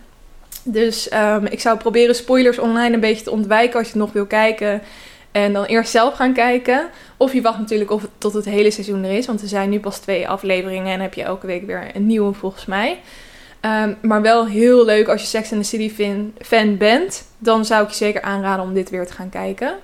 Dus 0.63 1.13
um, 1.13 1.47
ik 1.47 1.61
zou 1.61 1.79
proberen 1.79 2.15
spoilers 2.15 2.59
online 2.59 2.95
een 2.95 3.01
beetje 3.01 3.25
te 3.25 3.31
ontwijken 3.31 3.79
als 3.79 3.87
je 3.87 3.93
het 3.93 4.03
nog 4.03 4.13
wil 4.13 4.27
kijken. 4.27 4.83
En 5.33 5.53
dan 5.53 5.65
eerst 5.65 5.91
zelf 5.91 6.15
gaan 6.15 6.33
kijken. 6.33 6.89
Of 7.17 7.33
je 7.33 7.43
wacht 7.43 7.59
natuurlijk 7.59 7.91
of 7.91 8.09
tot 8.19 8.33
het 8.33 8.45
hele 8.45 8.71
seizoen 8.71 9.05
er 9.05 9.17
is. 9.17 9.27
Want 9.27 9.43
er 9.43 9.49
zijn 9.49 9.71
nu 9.71 9.81
pas 9.81 9.99
twee 9.99 10.29
afleveringen 10.29 10.93
en 10.93 11.01
heb 11.01 11.15
je 11.15 11.23
elke 11.23 11.47
week 11.47 11.67
weer 11.67 11.91
een 11.95 12.07
nieuwe 12.07 12.33
volgens 12.33 12.67
mij. 12.67 12.99
Um, 13.67 13.97
maar 14.03 14.23
wel 14.23 14.47
heel 14.47 14.85
leuk 14.85 15.09
als 15.09 15.21
je 15.21 15.27
Sex 15.27 15.53
and 15.53 15.63
the 15.63 15.69
City 15.69 15.95
fan, 15.95 16.33
fan 16.41 16.77
bent. 16.77 17.25
Dan 17.39 17.65
zou 17.65 17.83
ik 17.83 17.89
je 17.89 17.95
zeker 17.95 18.23
aanraden 18.23 18.65
om 18.65 18.75
dit 18.75 18.91
weer 18.91 19.07
te 19.07 19.13
gaan 19.13 19.29
kijken. 19.29 19.75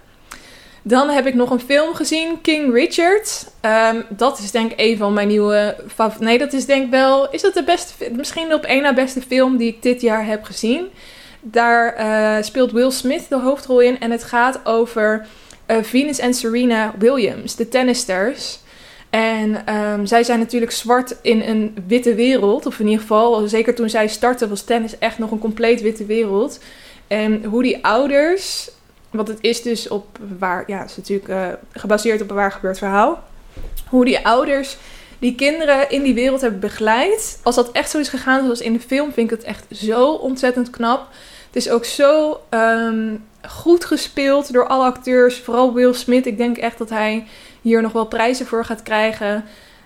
Dan 0.83 1.09
heb 1.09 1.27
ik 1.27 1.35
nog 1.35 1.51
een 1.51 1.61
film 1.61 1.95
gezien, 1.95 2.41
King 2.41 2.75
Richard. 2.75 3.47
Um, 3.63 4.05
dat 4.09 4.39
is 4.39 4.51
denk 4.51 4.73
ik 4.73 4.81
een 4.81 4.97
van 4.97 5.13
mijn 5.13 5.29
nieuwe. 5.29 5.77
Nee, 6.19 6.39
dat 6.39 6.53
is 6.53 6.67
denk 6.67 6.85
ik 6.85 6.91
wel... 6.91 7.31
Is 7.31 7.43
dat 7.43 7.55
de 7.55 7.65
beste... 7.65 8.11
Misschien 8.13 8.55
op 8.55 8.65
één 8.65 8.83
na 8.83 8.95
beste 8.95 9.21
film 9.21 9.57
die 9.57 9.69
ik 9.69 9.83
dit 9.83 10.01
jaar 10.01 10.27
heb 10.27 10.45
gezien. 10.45 10.87
Daar 11.41 12.01
uh, 12.01 12.43
speelt 12.43 12.73
Will 12.73 12.91
Smith 12.91 13.29
de 13.29 13.39
hoofdrol 13.39 13.81
in. 13.81 14.01
En 14.01 14.11
het 14.11 14.25
gaat 14.25 14.61
over 14.65 15.27
uh, 15.67 15.77
Venus 15.83 16.19
en 16.19 16.35
Serena 16.35 16.95
Williams, 16.99 17.57
de 17.57 17.69
tennisters. 17.69 18.59
En 19.11 19.75
um, 19.77 20.07
zij 20.07 20.23
zijn 20.23 20.39
natuurlijk 20.39 20.73
zwart 20.73 21.17
in 21.23 21.41
een 21.41 21.77
witte 21.87 22.15
wereld. 22.15 22.67
Of 22.67 22.79
in 22.79 22.87
ieder 22.87 23.01
geval, 23.01 23.49
zeker 23.49 23.75
toen 23.75 23.91
zij 23.91 24.09
startte, 24.09 24.49
was 24.49 24.63
tennis 24.63 24.99
echt 24.99 25.19
nog 25.19 25.31
een 25.31 25.39
compleet 25.39 25.81
witte 25.81 26.07
wereld. 26.07 26.59
En 27.07 27.45
hoe 27.45 27.63
die 27.63 27.85
ouders, 27.85 28.71
want 29.11 29.29
het 29.29 29.39
is 29.41 29.63
dus 29.63 29.89
op 29.89 30.19
waar, 30.39 30.65
ja, 30.67 30.79
het 30.79 30.91
is 30.91 30.97
natuurlijk 30.97 31.29
uh, 31.29 31.47
gebaseerd 31.73 32.23
op 32.23 32.31
een 32.31 32.37
waar 32.37 32.53
gebeurd 32.53 32.79
verhaal. 32.79 33.23
Hoe 33.89 34.05
die 34.05 34.27
ouders 34.27 34.77
die 35.19 35.35
kinderen 35.35 35.91
in 35.91 36.03
die 36.03 36.15
wereld 36.15 36.41
hebben 36.41 36.61
begeleid. 36.61 37.41
Als 37.43 37.55
dat 37.55 37.73
echt 37.73 37.91
zo 37.91 37.99
is 37.99 38.09
gegaan 38.09 38.45
zoals 38.45 38.61
in 38.61 38.73
de 38.73 38.81
film, 38.81 39.13
vind 39.13 39.31
ik 39.31 39.39
het 39.39 39.47
echt 39.47 39.65
zo 39.73 40.11
ontzettend 40.13 40.71
knap. 40.71 41.09
Het 41.47 41.57
is 41.57 41.71
ook 41.71 41.85
zo 41.85 42.41
um, 42.51 43.25
goed 43.49 43.85
gespeeld 43.85 44.53
door 44.53 44.67
alle 44.67 44.85
acteurs. 44.85 45.39
Vooral 45.39 45.75
Will 45.75 45.93
Smith. 45.93 46.27
Ik 46.27 46.37
denk 46.37 46.57
echt 46.57 46.79
dat 46.79 46.91
hij 46.91 47.27
hier 47.61 47.83
nog 47.83 47.93
wel 47.93 48.07
prijzen 48.07 48.47
voor 48.47 48.65
gaat 48.65 48.83
krijgen. 48.83 49.45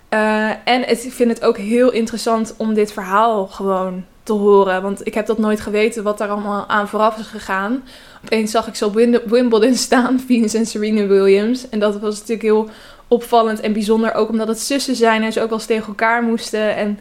Uh, 0.09 0.49
en 0.63 0.89
ik 0.89 1.13
vind 1.13 1.31
het 1.31 1.43
ook 1.43 1.57
heel 1.57 1.91
interessant 1.91 2.53
om 2.57 2.73
dit 2.73 2.91
verhaal 2.93 3.47
gewoon 3.47 4.05
te 4.23 4.33
horen. 4.33 4.81
Want 4.81 5.07
ik 5.07 5.13
heb 5.13 5.25
dat 5.25 5.37
nooit 5.37 5.59
geweten 5.59 6.03
wat 6.03 6.17
daar 6.17 6.29
allemaal 6.29 6.67
aan 6.67 6.87
vooraf 6.87 7.17
is 7.17 7.27
gegaan. 7.27 7.83
Opeens 8.23 8.51
zag 8.51 8.67
ik 8.67 8.75
zo 8.75 8.91
Wimbledon 9.25 9.75
staan, 9.75 10.19
Venus 10.27 10.53
en 10.53 10.65
Serena 10.65 11.05
Williams. 11.07 11.69
En 11.69 11.79
dat 11.79 11.99
was 11.99 12.13
natuurlijk 12.13 12.41
heel 12.41 12.69
opvallend 13.07 13.59
en 13.59 13.73
bijzonder. 13.73 14.13
Ook 14.13 14.29
omdat 14.29 14.47
het 14.47 14.59
zussen 14.59 14.95
zijn 14.95 15.23
en 15.23 15.33
ze 15.33 15.41
ook 15.41 15.49
wel 15.49 15.57
eens 15.57 15.67
tegen 15.67 15.87
elkaar 15.87 16.23
moesten. 16.23 16.75
En 16.75 16.99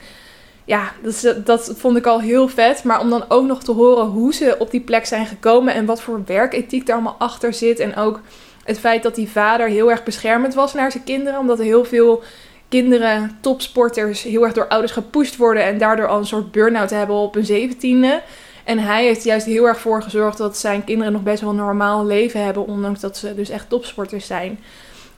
ja, 0.64 0.92
dat, 1.02 1.36
dat 1.44 1.72
vond 1.76 1.96
ik 1.96 2.06
al 2.06 2.20
heel 2.20 2.48
vet. 2.48 2.84
Maar 2.84 3.00
om 3.00 3.10
dan 3.10 3.24
ook 3.28 3.46
nog 3.46 3.62
te 3.62 3.72
horen 3.72 4.06
hoe 4.06 4.34
ze 4.34 4.56
op 4.58 4.70
die 4.70 4.80
plek 4.80 5.06
zijn 5.06 5.26
gekomen. 5.26 5.74
En 5.74 5.86
wat 5.86 6.00
voor 6.00 6.22
werkethiek 6.26 6.88
er 6.88 6.94
allemaal 6.94 7.16
achter 7.18 7.52
zit. 7.52 7.78
En 7.78 7.96
ook 7.96 8.20
het 8.64 8.78
feit 8.78 9.02
dat 9.02 9.14
die 9.14 9.28
vader 9.28 9.68
heel 9.68 9.90
erg 9.90 10.02
beschermend 10.02 10.54
was 10.54 10.74
naar 10.74 10.90
zijn 10.90 11.04
kinderen. 11.04 11.38
Omdat 11.38 11.58
er 11.58 11.64
heel 11.64 11.84
veel 11.84 12.22
kinderen, 12.68 13.38
topsporters, 13.40 14.22
heel 14.22 14.44
erg 14.44 14.52
door 14.52 14.68
ouders 14.68 14.92
gepusht 14.92 15.36
worden. 15.36 15.64
En 15.64 15.78
daardoor 15.78 16.06
al 16.06 16.18
een 16.18 16.26
soort 16.26 16.52
burn-out 16.52 16.90
hebben 16.90 17.16
op 17.16 17.34
hun 17.34 17.44
zeventiende. 17.44 18.22
En 18.64 18.78
hij 18.78 19.04
heeft 19.04 19.24
juist 19.24 19.46
heel 19.46 19.66
erg 19.66 19.80
voor 19.80 20.02
gezorgd 20.02 20.38
dat 20.38 20.58
zijn 20.58 20.84
kinderen 20.84 21.12
nog 21.12 21.22
best 21.22 21.40
wel 21.40 21.50
een 21.50 21.56
normaal 21.56 22.06
leven 22.06 22.44
hebben. 22.44 22.66
Ondanks 22.66 23.00
dat 23.00 23.16
ze 23.16 23.34
dus 23.34 23.48
echt 23.48 23.68
topsporters 23.68 24.26
zijn. 24.26 24.58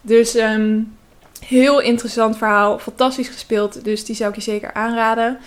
Dus 0.01 0.35
um, 0.35 0.97
heel 1.41 1.81
interessant 1.81 2.37
verhaal. 2.37 2.79
Fantastisch 2.79 3.29
gespeeld. 3.29 3.85
Dus 3.85 4.05
die 4.05 4.17
zou 4.17 4.31
ik 4.31 4.37
je 4.37 4.43
zeker 4.43 4.73
aanraden. 4.73 5.39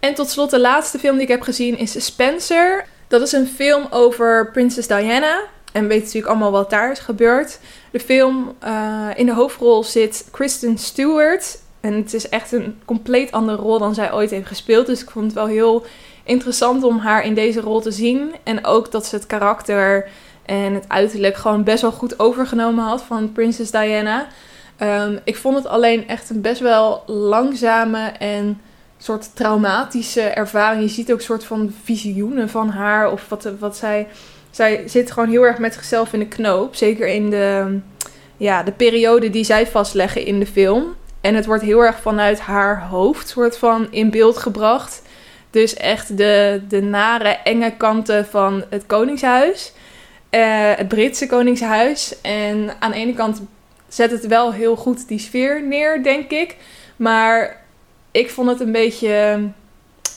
En 0.00 0.14
tot 0.14 0.30
slot 0.30 0.50
de 0.50 0.60
laatste 0.60 0.98
film 0.98 1.14
die 1.14 1.22
ik 1.22 1.28
heb 1.28 1.42
gezien 1.42 1.78
is 1.78 2.04
Spencer. 2.04 2.86
Dat 3.08 3.22
is 3.22 3.32
een 3.32 3.46
film 3.46 3.86
over 3.90 4.50
Prinses 4.50 4.86
Diana. 4.86 5.40
En 5.78 5.84
we 5.84 5.90
weten 5.90 6.04
natuurlijk 6.04 6.32
allemaal 6.32 6.50
wat 6.50 6.70
daar 6.70 6.90
is 6.90 6.98
gebeurd. 6.98 7.58
De 7.90 8.00
film, 8.00 8.54
uh, 8.64 9.08
in 9.14 9.26
de 9.26 9.34
hoofdrol 9.34 9.84
zit 9.84 10.28
Kristen 10.30 10.78
Stewart. 10.78 11.58
En 11.80 11.92
het 11.92 12.14
is 12.14 12.28
echt 12.28 12.52
een 12.52 12.78
compleet 12.84 13.32
andere 13.32 13.58
rol 13.58 13.78
dan 13.78 13.94
zij 13.94 14.12
ooit 14.12 14.30
heeft 14.30 14.46
gespeeld. 14.46 14.86
Dus 14.86 15.02
ik 15.02 15.10
vond 15.10 15.24
het 15.24 15.34
wel 15.34 15.46
heel 15.46 15.86
interessant 16.24 16.82
om 16.84 16.98
haar 16.98 17.24
in 17.24 17.34
deze 17.34 17.60
rol 17.60 17.80
te 17.80 17.90
zien. 17.90 18.34
En 18.42 18.64
ook 18.64 18.90
dat 18.90 19.06
ze 19.06 19.14
het 19.14 19.26
karakter 19.26 20.08
en 20.44 20.74
het 20.74 20.84
uiterlijk 20.88 21.36
gewoon 21.36 21.64
best 21.64 21.82
wel 21.82 21.92
goed 21.92 22.18
overgenomen 22.18 22.84
had 22.84 23.02
van 23.02 23.32
Prinses 23.32 23.70
Diana. 23.70 24.26
Um, 24.82 25.18
ik 25.24 25.36
vond 25.36 25.56
het 25.56 25.66
alleen 25.66 26.08
echt 26.08 26.30
een 26.30 26.40
best 26.40 26.60
wel 26.60 27.02
langzame 27.06 28.06
en 28.08 28.60
soort 28.98 29.36
traumatische 29.36 30.22
ervaring. 30.22 30.82
Je 30.82 30.88
ziet 30.88 31.12
ook 31.12 31.20
soort 31.20 31.44
van 31.44 31.72
visioenen 31.84 32.48
van 32.48 32.68
haar. 32.68 33.12
Of 33.12 33.28
wat, 33.28 33.48
wat 33.58 33.76
zij. 33.76 34.08
Zij 34.58 34.82
zit 34.86 35.10
gewoon 35.10 35.28
heel 35.28 35.46
erg 35.46 35.58
met 35.58 35.74
zichzelf 35.74 36.12
in 36.12 36.18
de 36.18 36.26
knoop. 36.26 36.74
Zeker 36.74 37.08
in 37.08 37.30
de, 37.30 37.78
ja, 38.36 38.62
de 38.62 38.72
periode 38.72 39.30
die 39.30 39.44
zij 39.44 39.66
vastleggen 39.66 40.24
in 40.24 40.38
de 40.38 40.46
film. 40.46 40.96
En 41.20 41.34
het 41.34 41.46
wordt 41.46 41.62
heel 41.62 41.80
erg 41.84 42.00
vanuit 42.00 42.40
haar 42.40 42.82
hoofd 42.82 43.28
soort 43.28 43.58
van 43.58 43.86
in 43.90 44.10
beeld 44.10 44.36
gebracht. 44.36 45.02
Dus 45.50 45.74
echt 45.74 46.16
de, 46.16 46.60
de 46.68 46.82
nare, 46.82 47.28
enge 47.28 47.72
kanten 47.76 48.26
van 48.26 48.64
het 48.70 48.86
Koningshuis. 48.86 49.72
Uh, 50.30 50.72
het 50.74 50.88
Britse 50.88 51.26
Koningshuis. 51.26 52.20
En 52.20 52.70
aan 52.78 52.90
de 52.90 52.96
ene 52.96 53.14
kant 53.14 53.42
zet 53.88 54.10
het 54.10 54.26
wel 54.26 54.52
heel 54.52 54.76
goed 54.76 55.08
die 55.08 55.18
sfeer 55.18 55.62
neer, 55.62 56.02
denk 56.02 56.30
ik. 56.30 56.56
Maar 56.96 57.64
ik 58.10 58.30
vond 58.30 58.48
het 58.48 58.60
een 58.60 58.72
beetje 58.72 59.40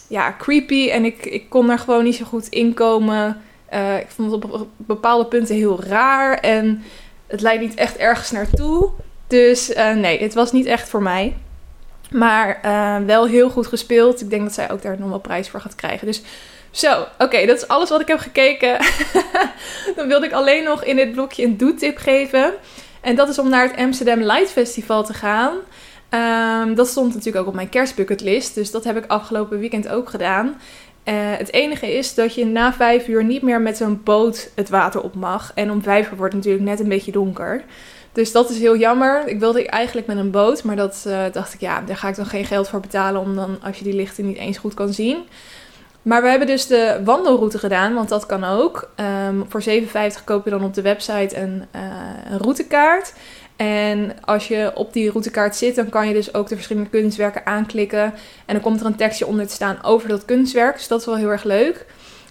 ja, 0.07 0.35
creepy 0.37 0.89
en 0.89 1.05
ik, 1.05 1.25
ik 1.25 1.49
kon 1.49 1.69
er 1.69 1.79
gewoon 1.79 2.03
niet 2.03 2.15
zo 2.15 2.25
goed 2.25 2.47
in 2.47 2.73
komen. 2.73 3.41
Uh, 3.73 3.97
ik 3.97 4.07
vond 4.07 4.31
het 4.31 4.51
op 4.51 4.67
bepaalde 4.75 5.25
punten 5.25 5.55
heel 5.55 5.83
raar 5.83 6.37
en 6.37 6.83
het 7.27 7.41
leidt 7.41 7.61
niet 7.61 7.75
echt 7.75 7.97
ergens 7.97 8.31
naartoe. 8.31 8.89
Dus 9.27 9.69
uh, 9.69 9.93
nee, 9.93 10.19
het 10.19 10.33
was 10.33 10.51
niet 10.51 10.65
echt 10.65 10.89
voor 10.89 11.01
mij. 11.01 11.35
Maar 12.11 12.59
uh, 12.65 13.05
wel 13.05 13.27
heel 13.27 13.49
goed 13.49 13.67
gespeeld. 13.67 14.21
Ik 14.21 14.29
denk 14.29 14.43
dat 14.43 14.53
zij 14.53 14.71
ook 14.71 14.81
daar 14.81 14.99
nog 14.99 15.09
wel 15.09 15.19
prijs 15.19 15.49
voor 15.49 15.61
gaat 15.61 15.75
krijgen. 15.75 16.07
Dus 16.07 16.21
zo, 16.71 17.05
oké, 17.17 17.45
dat 17.45 17.57
is 17.57 17.67
alles 17.67 17.89
wat 17.89 18.01
ik 18.01 18.07
heb 18.07 18.19
gekeken. 18.19 18.77
Dan 19.95 20.07
wilde 20.07 20.25
ik 20.25 20.31
alleen 20.31 20.63
nog 20.63 20.83
in 20.83 20.95
dit 20.95 21.11
blokje 21.11 21.43
een 21.43 21.57
doetip 21.57 21.97
geven. 21.97 22.53
En 23.01 23.15
dat 23.15 23.29
is 23.29 23.39
om 23.39 23.49
naar 23.49 23.67
het 23.67 23.77
Amsterdam 23.77 24.21
Light 24.21 24.51
Festival 24.51 25.03
te 25.03 25.13
gaan. 25.13 25.53
Um, 26.13 26.75
dat 26.75 26.87
stond 26.87 27.13
natuurlijk 27.13 27.37
ook 27.37 27.47
op 27.47 27.55
mijn 27.55 27.69
kerstbucketlist. 27.69 28.55
Dus 28.55 28.71
dat 28.71 28.83
heb 28.83 28.97
ik 28.97 29.05
afgelopen 29.07 29.59
weekend 29.59 29.87
ook 29.87 30.09
gedaan. 30.09 30.61
Uh, 31.05 31.13
het 31.15 31.53
enige 31.53 31.97
is 31.97 32.13
dat 32.13 32.35
je 32.35 32.45
na 32.45 32.73
vijf 32.73 33.07
uur 33.07 33.23
niet 33.23 33.41
meer 33.41 33.61
met 33.61 33.77
zo'n 33.77 34.01
boot 34.03 34.49
het 34.55 34.69
water 34.69 35.01
op 35.01 35.15
mag. 35.15 35.51
En 35.55 35.71
om 35.71 35.81
vijf 35.81 36.11
uur 36.11 36.17
wordt 36.17 36.33
het 36.33 36.43
natuurlijk 36.43 36.69
net 36.69 36.79
een 36.79 36.89
beetje 36.89 37.11
donker. 37.11 37.63
Dus 38.11 38.31
dat 38.31 38.49
is 38.49 38.59
heel 38.59 38.77
jammer. 38.77 39.27
Ik 39.27 39.39
wilde 39.39 39.67
eigenlijk 39.67 40.07
met 40.07 40.17
een 40.17 40.31
boot, 40.31 40.63
maar 40.63 40.75
dat 40.75 41.03
uh, 41.07 41.23
dacht 41.31 41.53
ik, 41.53 41.59
ja, 41.59 41.81
daar 41.81 41.97
ga 41.97 42.07
ik 42.07 42.15
dan 42.15 42.25
geen 42.25 42.45
geld 42.45 42.69
voor 42.69 42.79
betalen 42.79 43.21
om 43.21 43.35
dan 43.35 43.57
als 43.63 43.77
je 43.77 43.83
die 43.83 43.93
lichten 43.93 44.25
niet 44.25 44.37
eens 44.37 44.57
goed 44.57 44.73
kan 44.73 44.93
zien. 44.93 45.17
Maar 46.01 46.21
we 46.21 46.27
hebben 46.27 46.47
dus 46.47 46.67
de 46.67 47.01
wandelroute 47.03 47.59
gedaan, 47.59 47.93
want 47.93 48.09
dat 48.09 48.25
kan 48.25 48.43
ook. 48.43 48.89
Um, 49.27 49.45
voor 49.49 49.63
7,50 49.63 50.23
koop 50.25 50.43
je 50.43 50.49
dan 50.49 50.63
op 50.63 50.73
de 50.73 50.81
website 50.81 51.37
een, 51.37 51.65
uh, 51.75 51.81
een 52.29 52.37
routekaart. 52.37 53.13
En 53.61 54.11
als 54.25 54.47
je 54.47 54.71
op 54.75 54.93
die 54.93 55.09
routekaart 55.09 55.55
zit, 55.55 55.75
dan 55.75 55.89
kan 55.89 56.07
je 56.07 56.13
dus 56.13 56.33
ook 56.33 56.47
de 56.47 56.55
verschillende 56.55 56.89
kunstwerken 56.89 57.45
aanklikken. 57.45 58.03
En 58.45 58.53
dan 58.53 58.61
komt 58.61 58.79
er 58.79 58.85
een 58.85 58.95
tekstje 58.95 59.27
onder 59.27 59.47
te 59.47 59.53
staan 59.53 59.83
over 59.83 60.09
dat 60.09 60.25
kunstwerk. 60.25 60.77
Dus 60.77 60.87
dat 60.87 60.99
is 60.99 61.05
wel 61.05 61.15
heel 61.15 61.29
erg 61.29 61.43
leuk. 61.43 61.85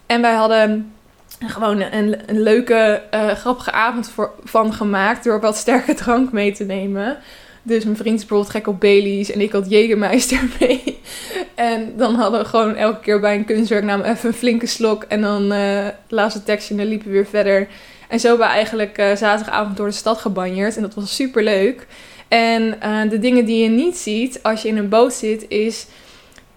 En 0.07 0.21
wij 0.21 0.35
hadden 0.35 0.93
gewoon 1.39 1.81
een, 1.81 2.17
leuke, 2.27 3.03
uh, 3.15 3.31
grappige 3.31 3.73
avond 3.73 4.11
voor, 4.11 4.33
van 4.45 4.73
gemaakt 4.73 5.25
door 5.25 5.41
wat 5.41 5.57
sterke 5.57 5.95
drank 6.05 6.33
mee 6.33 6.53
te 6.53 6.65
nemen. 6.65 7.19
Dus 7.63 7.85
mijn 7.85 7.97
vriend 7.97 8.19
is 8.19 8.27
bijvoorbeeld 8.27 8.57
gek 8.57 8.67
op 8.67 8.81
Baileys 8.81 9.31
en 9.31 9.41
ik 9.41 9.53
had 9.53 9.67
Jägermeister 9.71 10.41
mee. 10.61 10.99
En 11.55 11.93
dan 11.97 12.15
hadden 12.15 12.41
we 12.41 12.47
gewoon 12.47 12.75
elke 12.75 13.01
keer 13.01 13.21
bij 13.21 13.35
een 13.35 13.45
kunstwerk 13.45 13.85
namen 13.85 14.11
even 14.11 14.29
een 14.29 14.35
flinke 14.35 14.67
slok. 14.67 15.03
En 15.03 15.21
dan 15.21 15.53
uh, 15.53 15.87
het 16.09 16.45
tekstje 16.45 16.75
en 16.75 16.81
dan 16.81 16.89
liepen 16.89 17.07
we 17.07 17.13
weer 17.13 17.27
verder. 17.27 17.69
En 18.11 18.21
zo 18.21 18.37
we 18.37 18.45
eigenlijk 18.45 18.99
uh, 18.99 19.17
zaterdagavond 19.17 19.77
door 19.77 19.87
de 19.87 19.93
stad 19.93 20.19
gebanjeerd. 20.19 20.77
En 20.77 20.83
dat 20.83 20.95
was 20.95 21.15
super 21.15 21.43
leuk. 21.43 21.87
En 22.29 22.63
uh, 22.83 23.11
de 23.11 23.19
dingen 23.19 23.45
die 23.45 23.63
je 23.63 23.69
niet 23.69 23.97
ziet 23.97 24.43
als 24.43 24.63
je 24.63 24.69
in 24.69 24.77
een 24.77 24.89
boot 24.89 25.13
zit, 25.13 25.49
is 25.49 25.87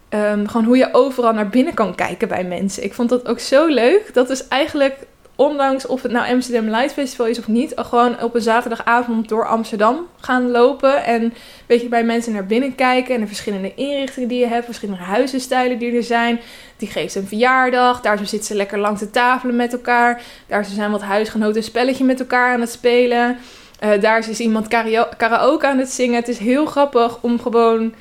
um, 0.10 0.48
gewoon 0.48 0.66
hoe 0.66 0.78
je 0.78 0.94
overal 0.94 1.34
naar 1.34 1.50
binnen 1.50 1.74
kan 1.74 1.96
kijken 1.96 2.28
bij 2.28 2.44
mensen. 2.44 2.84
Ik 2.84 2.94
vond 2.94 3.10
dat 3.10 3.28
ook 3.28 3.39
zo 3.39 3.68
leuk. 3.68 4.13
Dat 4.13 4.30
is 4.30 4.48
eigenlijk 4.48 4.96
ondanks 5.36 5.86
of 5.86 6.02
het 6.02 6.12
nou 6.12 6.34
Amsterdam 6.34 6.69
Light 6.69 6.93
Festival 6.93 7.26
is 7.26 7.39
of 7.39 7.48
niet, 7.48 7.74
gewoon 7.76 8.22
op 8.22 8.36
een 8.36 8.41
zaterdagavond 8.41 9.30
door 9.30 9.48
Amsterdam 9.48 10.08
gaan 10.19 10.52
lopen. 10.52 11.04
En 11.04 11.22
een 11.22 11.34
beetje 11.65 11.88
bij 11.88 12.04
mensen 12.04 12.34
naar 12.34 12.46
binnen 12.46 12.76
kijken. 12.76 13.15
En 13.15 13.22
de 13.22 13.28
verschillende 13.28 13.74
inrichtingen 13.76 14.30
die 14.30 14.39
je 14.39 14.48
hebt, 14.48 14.65
verschillende 14.65 15.04
huizenstijlen 15.04 15.80
die 15.80 15.96
er 15.96 16.04
zijn. 16.04 16.39
Die 16.78 16.88
geeft 16.88 17.15
een 17.15 17.28
verjaardag. 17.28 18.02
Daar 18.02 18.17
zitten 18.17 18.43
ze 18.43 18.56
lekker 18.56 18.80
langs 18.80 19.00
de 19.00 19.10
tafelen 19.10 19.56
met 19.56 19.74
elkaar. 19.74 20.22
Daar 20.48 20.65
zijn 20.65 20.91
wat 20.91 21.02
huisgenoten 21.02 21.58
een 21.58 21.63
spelletje 21.63 22.04
met 22.04 22.19
elkaar 22.19 22.54
aan 22.54 22.62
het 22.62 22.72
spelen. 22.72 23.38
Uh, 23.84 24.02
daar 24.02 24.30
is 24.30 24.39
iemand 24.39 24.67
karaoke 25.17 25.67
aan 25.67 25.78
het 25.78 25.89
zingen. 25.89 26.15
Het 26.15 26.28
is 26.28 26.38
heel 26.38 26.65
grappig 26.65 27.17
om 27.22 27.39
gewoon 27.39 27.93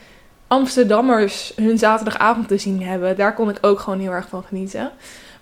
Amsterdammers 0.47 1.53
hun 1.57 1.79
zaterdagavond 1.79 2.49
te 2.49 2.59
zien 2.59 2.83
hebben. 2.83 3.17
Daar 3.17 3.35
kon 3.35 3.51
ik 3.51 3.59
ook 3.61 3.81
gewoon 3.81 4.01
heel 4.01 4.11
erg 4.11 4.29
van 4.29 4.43
genieten. 4.43 4.91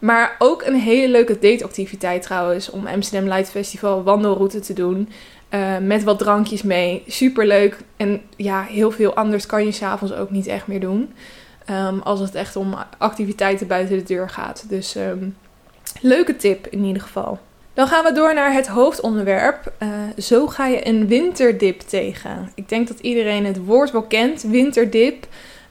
Maar 0.01 0.37
ook 0.39 0.63
een 0.63 0.75
hele 0.75 1.09
leuke 1.09 1.39
dateactiviteit 1.39 2.23
trouwens. 2.23 2.71
Om 2.71 2.87
Amsterdam 2.87 3.29
Light 3.29 3.51
Festival 3.51 4.03
wandelroute 4.03 4.61
te 4.61 4.73
doen. 4.73 5.09
Uh, 5.55 5.79
met 5.79 6.03
wat 6.03 6.19
drankjes 6.19 6.63
mee. 6.63 7.03
Super 7.07 7.47
leuk. 7.47 7.77
En 7.97 8.23
ja, 8.37 8.63
heel 8.63 8.91
veel 8.91 9.15
anders 9.15 9.47
kan 9.47 9.65
je 9.65 9.73
s'avonds 9.73 10.15
ook 10.15 10.31
niet 10.31 10.47
echt 10.47 10.67
meer 10.67 10.81
doen. 10.81 11.13
Um, 11.71 12.01
als 12.01 12.21
het 12.21 12.35
echt 12.35 12.57
om 12.57 12.75
activiteiten 12.99 13.67
buiten 13.67 13.99
de 13.99 14.03
deur 14.05 14.31
gaat. 14.31 14.65
Dus 14.69 14.97
um, 14.97 15.37
leuke 16.01 16.37
tip 16.37 16.67
in 16.67 16.85
ieder 16.85 17.03
geval. 17.03 17.39
Dan 17.75 17.87
gaan 17.89 18.05
we 18.05 18.13
door 18.13 18.35
naar 18.35 18.53
het 18.53 18.67
hoofdonderwerp. 18.67 19.73
Uh, 19.83 19.89
zo 20.19 20.47
ga 20.47 20.67
je 20.67 20.87
een 20.87 21.07
winterdip 21.07 21.81
tegen. 21.81 22.53
Ik 22.55 22.69
denk 22.69 22.89
dat 22.89 22.99
iedereen 22.99 23.45
het 23.45 23.65
woord 23.65 23.91
wel 23.91 24.03
kent, 24.03 24.43
winterdip. 24.43 25.27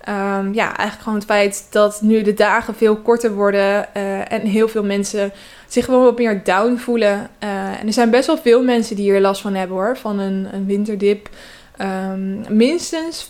Um, 0.09 0.53
ja, 0.53 0.65
eigenlijk 0.65 1.01
gewoon 1.01 1.17
het 1.17 1.27
feit 1.27 1.67
dat 1.69 2.01
nu 2.01 2.21
de 2.21 2.33
dagen 2.33 2.75
veel 2.75 2.95
korter 2.97 3.33
worden 3.33 3.87
uh, 3.97 4.31
en 4.31 4.41
heel 4.41 4.67
veel 4.67 4.83
mensen 4.83 5.31
zich 5.67 5.85
gewoon 5.85 6.03
wat 6.03 6.17
meer 6.17 6.43
down 6.43 6.77
voelen. 6.77 7.29
Uh, 7.43 7.79
en 7.79 7.87
er 7.87 7.93
zijn 7.93 8.09
best 8.09 8.27
wel 8.27 8.37
veel 8.37 8.63
mensen 8.63 8.95
die 8.95 9.11
hier 9.11 9.21
last 9.21 9.41
van 9.41 9.53
hebben 9.53 9.77
hoor, 9.77 9.97
van 9.97 10.19
een, 10.19 10.47
een 10.51 10.65
winterdip. 10.65 11.29
Um, 11.81 12.45
minstens 12.49 13.27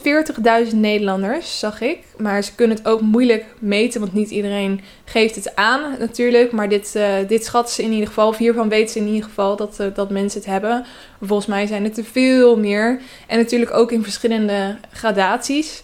40.000 0.69 0.75
Nederlanders, 0.75 1.59
zag 1.59 1.81
ik. 1.81 1.99
Maar 2.17 2.43
ze 2.43 2.55
kunnen 2.55 2.77
het 2.77 2.87
ook 2.87 3.01
moeilijk 3.01 3.45
meten, 3.59 3.99
want 3.99 4.13
niet 4.13 4.29
iedereen 4.29 4.81
geeft 5.05 5.35
het 5.35 5.55
aan 5.55 5.81
natuurlijk. 5.99 6.51
Maar 6.51 6.69
dit, 6.69 6.93
uh, 6.95 7.13
dit 7.27 7.45
schatten 7.45 7.75
ze 7.75 7.83
in 7.83 7.91
ieder 7.91 8.07
geval. 8.07 8.35
Hiervan 8.35 8.69
weten 8.69 8.89
ze 8.89 8.99
in 8.99 9.07
ieder 9.07 9.23
geval 9.23 9.55
dat, 9.55 9.83
dat 9.93 10.09
mensen 10.09 10.39
het 10.39 10.49
hebben. 10.49 10.85
Volgens 11.21 11.47
mij 11.47 11.67
zijn 11.67 11.83
het 11.83 11.97
er 11.97 12.03
veel 12.03 12.57
meer. 12.57 13.01
En 13.27 13.37
natuurlijk 13.37 13.73
ook 13.73 13.91
in 13.91 14.03
verschillende 14.03 14.77
gradaties. 14.91 15.83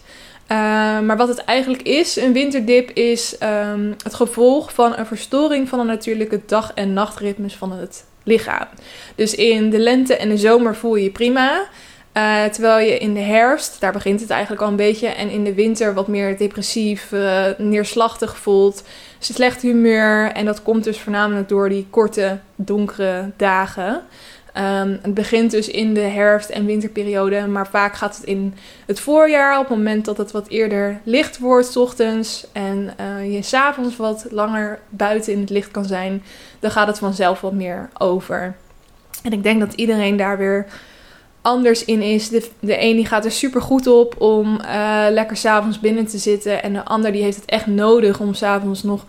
Uh, 0.52 0.58
maar 1.00 1.16
wat 1.16 1.28
het 1.28 1.44
eigenlijk 1.44 1.82
is, 1.82 2.16
een 2.16 2.32
winterdip 2.32 2.90
is 2.90 3.36
um, 3.42 3.94
het 4.02 4.14
gevolg 4.14 4.72
van 4.72 4.96
een 4.96 5.06
verstoring 5.06 5.68
van 5.68 5.78
de 5.78 5.84
natuurlijke 5.84 6.40
dag- 6.46 6.72
en 6.74 6.92
nachtritmes 6.92 7.54
van 7.54 7.72
het 7.72 8.04
lichaam. 8.22 8.66
Dus 9.14 9.34
in 9.34 9.70
de 9.70 9.78
lente 9.78 10.16
en 10.16 10.28
de 10.28 10.36
zomer 10.36 10.76
voel 10.76 10.96
je 10.96 11.04
je 11.04 11.10
prima. 11.10 11.66
Uh, 12.16 12.44
terwijl 12.44 12.88
je 12.88 12.98
in 12.98 13.14
de 13.14 13.20
herfst, 13.20 13.80
daar 13.80 13.92
begint 13.92 14.20
het 14.20 14.30
eigenlijk 14.30 14.62
al 14.62 14.68
een 14.68 14.76
beetje, 14.76 15.08
en 15.08 15.30
in 15.30 15.44
de 15.44 15.54
winter 15.54 15.94
wat 15.94 16.08
meer 16.08 16.38
depressief, 16.38 17.12
uh, 17.12 17.44
neerslachtig 17.58 18.36
voelt, 18.36 18.82
slecht 19.18 19.62
humeur. 19.62 20.32
En 20.32 20.44
dat 20.44 20.62
komt 20.62 20.84
dus 20.84 21.00
voornamelijk 21.00 21.48
door 21.48 21.68
die 21.68 21.86
korte, 21.90 22.38
donkere 22.54 23.30
dagen. 23.36 24.02
Um, 24.58 24.98
het 25.02 25.14
begint 25.14 25.50
dus 25.50 25.68
in 25.68 25.94
de 25.94 26.00
herfst- 26.00 26.50
en 26.50 26.66
winterperiode, 26.66 27.46
maar 27.46 27.66
vaak 27.66 27.96
gaat 27.96 28.16
het 28.16 28.24
in 28.24 28.54
het 28.86 29.00
voorjaar, 29.00 29.58
op 29.58 29.68
het 29.68 29.76
moment 29.76 30.04
dat 30.04 30.16
het 30.16 30.30
wat 30.30 30.48
eerder 30.48 31.00
licht 31.04 31.38
wordt, 31.38 31.76
ochtends, 31.76 32.46
en 32.52 32.94
uh, 33.00 33.34
je 33.34 33.42
s'avonds 33.42 33.96
wat 33.96 34.26
langer 34.30 34.78
buiten 34.88 35.32
in 35.32 35.40
het 35.40 35.50
licht 35.50 35.70
kan 35.70 35.84
zijn, 35.84 36.22
dan 36.60 36.70
gaat 36.70 36.86
het 36.86 36.98
vanzelf 36.98 37.40
wat 37.40 37.52
meer 37.52 37.88
over. 37.98 38.54
En 39.22 39.32
ik 39.32 39.42
denk 39.42 39.60
dat 39.60 39.72
iedereen 39.72 40.16
daar 40.16 40.38
weer 40.38 40.66
anders 41.42 41.84
in 41.84 42.02
is. 42.02 42.28
De, 42.28 42.48
de 42.60 42.82
een 42.82 42.96
die 42.96 43.06
gaat 43.06 43.24
er 43.24 43.32
super 43.32 43.62
goed 43.62 43.86
op 43.86 44.20
om 44.20 44.60
uh, 44.60 45.06
lekker 45.10 45.36
s'avonds 45.36 45.80
binnen 45.80 46.06
te 46.06 46.18
zitten, 46.18 46.62
en 46.62 46.72
de 46.72 46.84
ander 46.84 47.12
die 47.12 47.22
heeft 47.22 47.36
het 47.36 47.50
echt 47.50 47.66
nodig 47.66 48.20
om 48.20 48.34
s'avonds 48.34 48.82
nog 48.82 49.04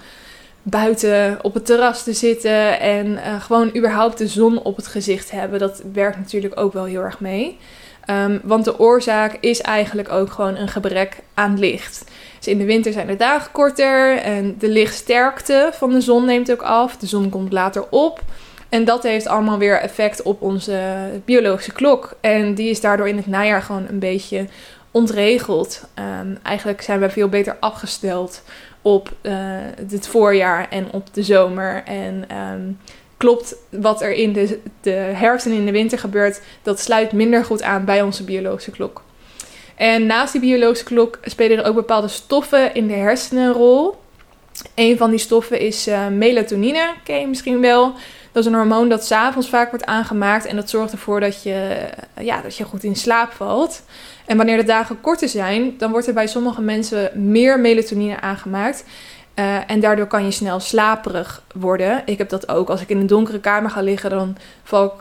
buiten 0.69 1.39
op 1.41 1.53
het 1.53 1.65
terras 1.65 2.03
te 2.03 2.13
zitten 2.13 2.80
en 2.80 3.08
uh, 3.08 3.41
gewoon 3.41 3.75
überhaupt 3.75 4.17
de 4.17 4.27
zon 4.27 4.62
op 4.63 4.75
het 4.75 4.88
gezicht 4.88 5.32
hebben. 5.32 5.60
Dat 5.60 5.82
werkt 5.93 6.17
natuurlijk 6.17 6.60
ook 6.60 6.73
wel 6.73 6.86
heel 6.86 7.01
erg 7.01 7.19
mee. 7.19 7.58
Ehm, 8.06 8.38
want 8.43 8.65
de 8.65 8.80
oorzaak 8.80 9.38
is 9.39 9.62
eigenlijk 9.62 10.12
ook 10.12 10.32
gewoon 10.32 10.56
een 10.56 10.67
gebrek 10.67 11.17
aan 11.34 11.60
licht. 11.60 12.12
Dus 12.38 12.47
in 12.47 12.58
de 12.58 12.65
winter 12.65 12.91
zijn 12.91 13.08
de 13.08 13.15
dagen 13.15 13.51
korter 13.51 14.17
en 14.17 14.56
de 14.60 14.69
lichtsterkte 14.69 15.69
van 15.73 15.89
de 15.89 16.01
zon 16.01 16.25
neemt 16.25 16.51
ook 16.51 16.62
af. 16.62 16.97
De 16.97 17.08
zon 17.08 17.30
komt 17.30 17.51
later 17.51 17.86
op. 17.89 18.23
En 18.69 18.86
dat 18.86 19.03
heeft 19.03 19.27
allemaal 19.27 19.58
weer 19.58 19.80
effect 19.80 20.21
op 20.21 20.41
onze 20.41 20.80
biologische 21.25 21.73
klok. 21.73 22.17
En 22.21 22.56
die 22.56 22.69
is 22.69 22.82
daardoor 22.82 23.08
in 23.08 23.17
het 23.17 23.27
najaar 23.27 23.62
gewoon 23.62 23.86
een 23.89 23.99
beetje 23.99 24.45
ontregeld. 24.91 25.88
Ehm, 25.93 26.36
eigenlijk 26.43 26.82
zijn 26.82 26.99
we 26.99 27.10
veel 27.10 27.30
beter 27.30 27.58
afgesteld 27.60 28.41
op 28.88 29.12
het 29.89 30.08
voorjaar 30.08 30.67
en 30.69 30.91
op 30.91 31.13
de 31.13 31.23
zomer. 31.23 31.84
En 31.86 32.26
ehm, 32.28 32.62
klopt 33.17 33.56
wat 33.69 34.02
er 34.02 34.12
in 34.12 34.34
de, 34.34 34.60
de 34.82 34.89
herfst 34.91 35.45
en 35.45 35.52
in 35.52 35.65
de 35.65 35.71
winter 35.71 36.00
gebeurt, 36.00 36.41
dat 36.62 36.80
sluit 36.80 37.12
minder 37.12 37.45
goed 37.45 37.62
aan 37.62 37.86
bij 37.86 38.02
onze 38.02 38.23
biologische 38.23 38.71
klok. 38.71 39.04
En 39.76 40.06
naast 40.06 40.32
die 40.32 40.41
biologische 40.41 40.86
klok 40.86 41.19
spelen 41.21 41.58
er 41.58 41.65
ook 41.65 41.76
bepaalde 41.76 42.08
stoffen 42.08 42.73
in 42.73 42.88
de 42.88 42.93
hersenen 42.93 43.43
een 43.43 43.54
rol. 43.54 43.95
Een 44.76 44.97
van 44.97 45.10
die 45.10 45.19
stoffen 45.19 45.60
is 45.60 45.88
uh, 45.88 46.08
melatonine, 46.08 46.93
ken 47.04 47.19
je 47.19 47.28
misschien 47.28 47.62
wel. 47.62 47.93
Dat 48.32 48.45
is 48.45 48.52
een 48.52 48.58
hormoon 48.58 48.89
dat 48.89 49.06
s'avonds 49.06 49.50
vaak 49.50 49.69
wordt 49.69 49.86
aangemaakt 49.86 50.45
en 50.45 50.56
dat 50.56 50.69
zorgt 50.69 50.91
ervoor 50.91 51.19
dat 51.19 51.43
je, 51.43 51.88
ja, 52.21 52.41
dat 52.41 52.58
je 52.58 52.63
goed 52.63 52.84
in 52.84 52.95
slaap 52.95 53.32
valt. 53.32 53.84
En 54.27 54.37
wanneer 54.37 54.57
de 54.57 54.63
dagen 54.63 55.01
korter 55.01 55.29
zijn, 55.29 55.73
dan 55.77 55.91
wordt 55.91 56.07
er 56.07 56.13
bij 56.13 56.27
sommige 56.27 56.61
mensen 56.61 57.11
meer 57.31 57.59
melatonine 57.59 58.21
aangemaakt. 58.21 58.83
Uh, 59.35 59.71
en 59.71 59.79
daardoor 59.79 60.07
kan 60.07 60.25
je 60.25 60.31
snel 60.31 60.59
slaperig 60.59 61.43
worden. 61.53 62.01
Ik 62.05 62.17
heb 62.17 62.29
dat 62.29 62.49
ook. 62.49 62.69
Als 62.69 62.81
ik 62.81 62.89
in 62.89 62.97
een 62.97 63.07
donkere 63.07 63.39
kamer 63.39 63.69
ga 63.69 63.81
liggen, 63.81 64.09
dan 64.09 64.37
val 64.63 64.85
ik. 64.85 64.91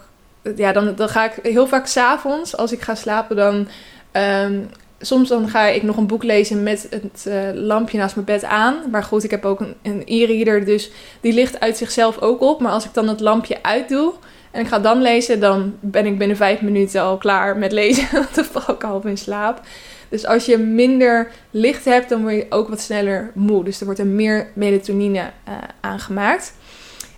Ja, 0.57 0.73
dan, 0.73 0.95
dan 0.95 1.09
ga 1.09 1.25
ik 1.25 1.39
heel 1.43 1.67
vaak 1.67 1.87
s'avonds, 1.87 2.57
als 2.57 2.73
ik 2.73 2.81
ga 2.81 2.95
slapen, 2.95 3.37
dan. 3.37 3.69
Um, 4.13 4.69
soms 5.01 5.29
dan 5.29 5.49
ga 5.49 5.67
ik 5.67 5.83
nog 5.83 5.97
een 5.97 6.07
boek 6.07 6.23
lezen 6.23 6.63
met 6.63 6.87
het 6.91 7.25
uh, 7.29 7.35
lampje 7.53 7.99
naast 7.99 8.15
mijn 8.15 8.27
bed 8.27 8.45
aan. 8.45 8.77
Maar 8.91 9.03
goed, 9.03 9.25
ik 9.25 9.31
heb 9.31 9.45
ook 9.45 9.61
een, 9.61 9.75
een 9.83 10.03
e-reader, 10.05 10.65
dus 10.65 10.91
die 11.21 11.33
ligt 11.33 11.61
uit 11.61 11.77
zichzelf 11.77 12.19
ook 12.19 12.41
op. 12.41 12.61
Maar 12.61 12.73
als 12.73 12.85
ik 12.85 12.95
dan 12.95 13.09
het 13.09 13.21
lampje 13.21 13.63
uitdoe 13.63 14.13
en 14.51 14.61
ik 14.61 14.67
ga 14.67 14.79
dan 14.79 15.03
lezen, 15.03 15.41
dan 15.41 15.77
ben 15.81 16.07
ik 16.07 16.19
binnen 16.19 16.37
vijf 16.37 16.61
minuten 16.61 17.03
al 17.03 17.17
klaar 17.17 17.57
met 17.57 17.73
lezen. 17.73 18.09
dan 18.35 18.45
val 18.45 18.75
ik 18.75 18.83
half 18.83 19.05
in 19.05 19.19
slaap. 19.19 19.61
Dus 20.09 20.27
als 20.27 20.47
je 20.47 20.59
minder 20.59 21.31
licht 21.51 21.85
hebt, 21.85 22.09
dan 22.09 22.23
word 22.23 22.35
je 22.35 22.47
ook 22.49 22.69
wat 22.69 22.81
sneller 22.81 23.31
moe. 23.35 23.65
Dus 23.65 23.79
er 23.79 23.85
wordt 23.85 24.01
er 24.01 24.07
meer 24.07 24.51
melatonine 24.55 25.19
uh, 25.19 25.55
aangemaakt. 25.81 26.55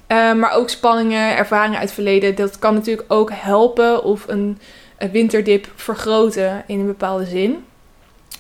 Uh, 0.09 0.35
maar 0.35 0.53
ook 0.53 0.71
spanningen, 0.71 1.37
ervaringen 1.37 1.79
uit 1.79 1.87
het 1.87 1.95
verleden, 1.95 2.35
dat 2.35 2.59
kan 2.59 2.75
natuurlijk 2.75 3.13
ook 3.13 3.31
helpen 3.33 4.05
of 4.05 4.29
een, 4.29 4.59
winterdip 5.13 5.73
vergroten 5.75 6.65
in 6.67 6.81
een 6.81 6.87
bepaalde 6.87 7.25
zin. 7.27 7.65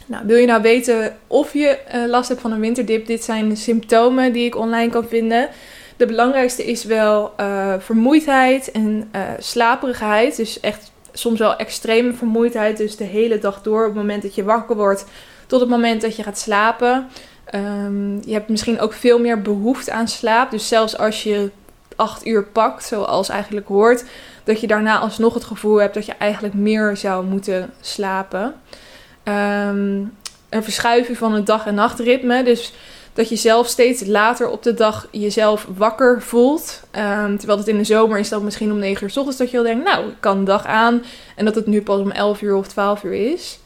Nou, 0.06 0.26
wil 0.26 0.36
je 0.36 0.46
nou 0.46 0.62
weten 0.62 1.16
of 1.26 1.52
je 1.52 1.78
uh, 1.94 2.06
last 2.06 2.28
hebt 2.28 2.40
van 2.40 2.52
een 2.52 2.60
winterdip? 2.60 3.06
Dit 3.06 3.24
zijn 3.24 3.48
de 3.48 3.56
symptomen 3.56 4.32
die 4.32 4.44
ik 4.44 4.56
online 4.56 4.90
kan 4.90 5.08
vinden. 5.08 5.48
De 5.98 6.06
belangrijkste 6.06 6.64
is 6.64 6.84
wel 6.84 7.32
uh, 7.40 7.74
vermoeidheid 7.78 8.70
en 8.70 9.10
uh, 9.16 9.22
slaperigheid. 9.38 10.36
Dus 10.36 10.60
echt 10.60 10.92
soms 11.12 11.38
wel 11.38 11.56
extreme 11.56 12.12
vermoeidheid. 12.12 12.76
Dus 12.76 12.96
de 12.96 13.04
hele 13.04 13.38
dag 13.38 13.62
door, 13.62 13.80
op 13.80 13.86
het 13.86 13.94
moment 13.94 14.22
dat 14.22 14.34
je 14.34 14.44
wakker 14.44 14.76
wordt, 14.76 15.04
tot 15.46 15.60
het 15.60 15.68
moment 15.68 16.00
dat 16.00 16.16
je 16.16 16.22
gaat 16.22 16.38
slapen. 16.38 17.08
Um, 17.54 18.20
je 18.24 18.32
hebt 18.32 18.48
misschien 18.48 18.80
ook 18.80 18.92
veel 18.92 19.18
meer 19.18 19.42
behoefte 19.42 19.92
aan 19.92 20.08
slaap. 20.08 20.50
Dus 20.50 20.68
zelfs 20.68 20.98
als 20.98 21.22
je 21.22 21.50
acht 21.96 22.26
uur 22.26 22.44
pakt, 22.44 22.84
zoals 22.84 23.28
eigenlijk 23.28 23.68
hoort, 23.68 24.04
dat 24.44 24.60
je 24.60 24.66
daarna 24.66 24.98
alsnog 24.98 25.34
het 25.34 25.44
gevoel 25.44 25.76
hebt 25.76 25.94
dat 25.94 26.06
je 26.06 26.14
eigenlijk 26.18 26.54
meer 26.54 26.96
zou 26.96 27.24
moeten 27.24 27.70
slapen. 27.80 28.54
Um, 29.24 30.16
een 30.48 30.62
verschuiving 30.62 31.18
van 31.18 31.32
het 31.32 31.46
dag- 31.46 31.66
en 31.66 31.74
nachtritme. 31.74 32.42
Dus 32.42 32.72
dat 33.18 33.28
je 33.28 33.36
zelf 33.36 33.66
steeds 33.66 34.06
later 34.06 34.48
op 34.48 34.62
de 34.62 34.74
dag 34.74 35.08
jezelf 35.10 35.66
wakker 35.76 36.22
voelt. 36.22 36.82
Um, 36.96 37.38
terwijl 37.38 37.58
het 37.58 37.68
in 37.68 37.78
de 37.78 37.84
zomer 37.84 38.18
is 38.18 38.28
dat 38.28 38.42
misschien 38.42 38.72
om 38.72 38.78
9 38.78 39.02
uur 39.04 39.10
s 39.10 39.16
ochtends 39.16 39.38
dat 39.38 39.50
je 39.50 39.56
al 39.56 39.62
denkt, 39.62 39.84
nou, 39.84 40.08
ik 40.08 40.14
kan 40.20 40.44
dag 40.44 40.66
aan. 40.66 41.02
En 41.36 41.44
dat 41.44 41.54
het 41.54 41.66
nu 41.66 41.82
pas 41.82 42.00
om 42.00 42.10
11 42.10 42.42
uur 42.42 42.56
of 42.56 42.68
12 42.68 43.02
uur 43.02 43.32
is. 43.32 43.58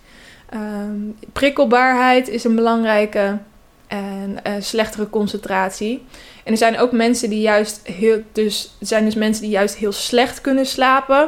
Um, 0.55 1.17
prikkelbaarheid 1.33 2.29
is 2.29 2.45
een 2.45 2.55
belangrijke. 2.55 3.39
En 3.87 4.37
uh, 4.47 4.53
slechtere 4.59 5.11
concentratie. 5.11 6.05
En 6.45 6.53
er 6.53 6.59
zijn 6.59 6.79
ook 6.79 6.93
mensen 6.93 7.31
die 7.31 7.41
juist 7.41 7.81
heel. 7.83 8.23
Dus 8.33 8.77
zijn 8.81 9.05
dus 9.05 9.15
mensen 9.15 9.43
die 9.43 9.53
juist 9.53 9.75
heel 9.77 9.93
slecht 9.93 10.41
kunnen 10.41 10.67
slapen. 10.67 11.19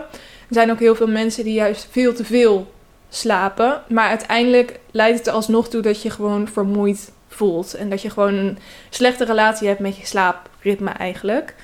Er 0.48 0.54
zijn 0.54 0.70
ook 0.70 0.80
heel 0.80 0.94
veel 0.94 1.08
mensen 1.08 1.44
die 1.44 1.54
juist 1.54 1.88
veel 1.90 2.14
te 2.14 2.24
veel 2.24 2.72
slapen. 3.08 3.82
Maar 3.88 4.08
uiteindelijk 4.08 4.80
leidt 4.90 5.18
het 5.18 5.26
er 5.26 5.32
alsnog 5.32 5.68
toe 5.68 5.82
dat 5.82 6.02
je 6.02 6.10
gewoon 6.10 6.48
vermoeid 6.48 7.12
voelt. 7.34 7.74
En 7.74 7.90
dat 7.90 8.02
je 8.02 8.10
gewoon 8.10 8.34
een 8.34 8.58
slechte 8.90 9.24
relatie 9.24 9.68
hebt 9.68 9.80
met 9.80 9.96
je 9.96 10.06
slaapritme 10.06 10.90
eigenlijk. 10.90 11.54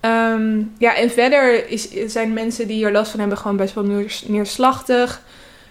Um, 0.00 0.72
ja, 0.78 0.94
en 0.96 1.10
verder 1.10 1.68
is, 1.68 1.90
zijn 2.06 2.32
mensen 2.32 2.66
die 2.66 2.84
er 2.84 2.92
last 2.92 3.10
van 3.10 3.20
hebben 3.20 3.38
gewoon 3.38 3.56
best 3.56 3.74
wel 3.74 3.84
neerslachtig, 4.26 5.22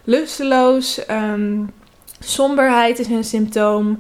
lusteloos. 0.03 1.01
Um, 1.11 1.69
somberheid 2.19 2.99
is 2.99 3.07
een 3.07 3.23
symptoom. 3.23 3.99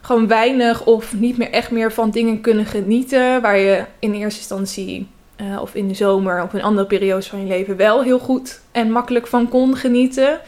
Gewoon 0.00 0.28
weinig 0.28 0.84
of 0.84 1.14
niet 1.14 1.36
meer 1.36 1.50
echt 1.50 1.70
meer 1.70 1.92
van 1.92 2.10
dingen 2.10 2.40
kunnen 2.40 2.66
genieten. 2.66 3.40
Waar 3.40 3.58
je 3.58 3.84
in 3.98 4.12
eerste 4.12 4.38
instantie 4.38 5.08
uh, 5.36 5.60
of 5.60 5.74
in 5.74 5.88
de 5.88 5.94
zomer 5.94 6.42
of 6.42 6.54
in 6.54 6.62
andere 6.62 6.86
periodes 6.86 7.28
van 7.28 7.40
je 7.40 7.46
leven 7.46 7.76
wel 7.76 8.02
heel 8.02 8.18
goed 8.18 8.60
en 8.72 8.90
makkelijk 8.90 9.26
van 9.26 9.48
kon 9.48 9.76
genieten. 9.76 10.40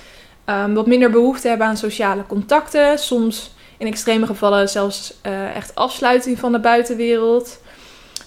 Um, 0.47 0.75
wat 0.75 0.87
minder 0.87 1.11
behoefte 1.11 1.49
hebben 1.49 1.67
aan 1.67 1.77
sociale 1.77 2.27
contacten. 2.27 2.99
Soms 2.99 3.55
extreme 3.87 4.27
gevallen 4.27 4.68
zelfs 4.68 5.14
uh, 5.27 5.57
echt 5.57 5.75
afsluiting 5.75 6.38
van 6.38 6.53
de 6.53 6.61
buitenwereld. 6.61 7.62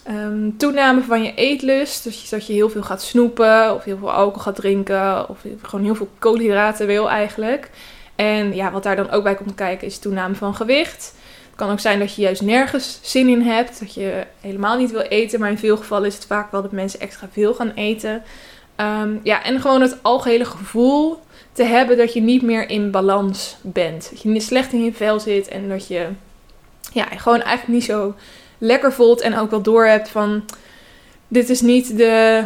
Um, 0.10 0.58
toename 0.58 1.02
van 1.02 1.24
je 1.24 1.34
eetlust. 1.34 2.04
Dus 2.04 2.30
dat 2.30 2.48
je 2.48 2.54
heel 2.54 2.70
veel 2.70 2.84
gaat 2.84 3.02
snoepen 3.02 3.76
of 3.76 3.84
heel 3.84 3.98
veel 3.98 4.12
alcohol 4.12 4.42
gaat 4.42 4.56
drinken. 4.56 5.30
Of 5.30 5.40
gewoon 5.62 5.86
heel 5.86 5.96
veel 5.96 6.10
koolhydraten 6.20 6.88
wil 6.88 7.10
eigenlijk. 7.10 7.70
En 8.16 8.56
ja, 8.56 8.72
wat 8.72 8.84
daar 8.84 8.96
dan 8.96 9.10
ook 9.10 9.24
bij 9.24 9.36
komt 9.36 9.56
kijken 9.56 9.88
is 9.88 10.00
toename 10.00 10.36
van 10.36 10.56
gewicht. 10.56 11.14
Het 11.48 11.56
kan 11.56 11.72
ook 11.72 11.80
zijn 11.80 12.00
dat 12.00 12.16
je 12.16 12.22
juist 12.22 12.42
nergens 12.42 13.00
zin 13.02 13.28
in 13.28 13.42
hebt. 13.42 13.80
Dat 13.80 13.94
je 13.94 14.24
helemaal 14.42 14.78
niet 14.78 14.92
wil 14.92 15.02
eten. 15.02 15.40
Maar 15.40 15.50
in 15.50 15.58
veel 15.58 15.78
gevallen 15.78 16.08
is 16.08 16.16
het 16.16 16.26
vaak 16.26 16.52
wel 16.52 16.62
dat 16.62 16.72
mensen 16.72 17.00
extra 17.00 17.28
veel 17.32 17.54
gaan 17.54 17.72
eten. 17.76 18.24
Um, 18.78 19.20
ja, 19.24 19.44
en 19.44 19.62
gewoon 19.62 19.82
het 19.82 19.98
algehele 20.02 20.46
gevoel 20.46 21.20
te 21.58 21.64
hebben 21.64 21.98
dat 21.98 22.14
je 22.14 22.22
niet 22.22 22.42
meer 22.42 22.70
in 22.70 22.92
balans 22.92 23.58
bent. 23.62 24.10
Dat 24.12 24.22
je 24.22 24.40
slecht 24.40 24.74
in 24.74 24.84
je 24.84 24.94
vel 24.94 25.20
zit 25.20 25.48
en 25.48 25.70
dat 25.70 25.88
je 25.88 26.08
ja, 26.94 27.06
gewoon 27.06 27.42
eigenlijk 27.42 27.80
niet 27.80 27.84
zo 27.84 28.16
lekker 28.58 28.94
voelt 28.94 29.22
en 29.22 29.38
ook 29.38 29.50
wel 29.50 29.62
door 29.62 29.86
hebt 29.86 30.10
van 30.10 30.44
dit 31.28 31.50
is 31.50 31.62
niet 31.62 31.98
de, 31.98 32.44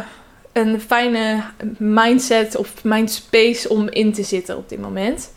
een 0.52 0.80
fijne 0.80 1.42
mindset 1.78 2.56
of 2.56 2.84
mindspace 2.84 3.68
om 3.68 3.88
in 3.88 4.12
te 4.12 4.22
zitten 4.22 4.56
op 4.56 4.68
dit 4.68 4.80
moment. 4.80 5.32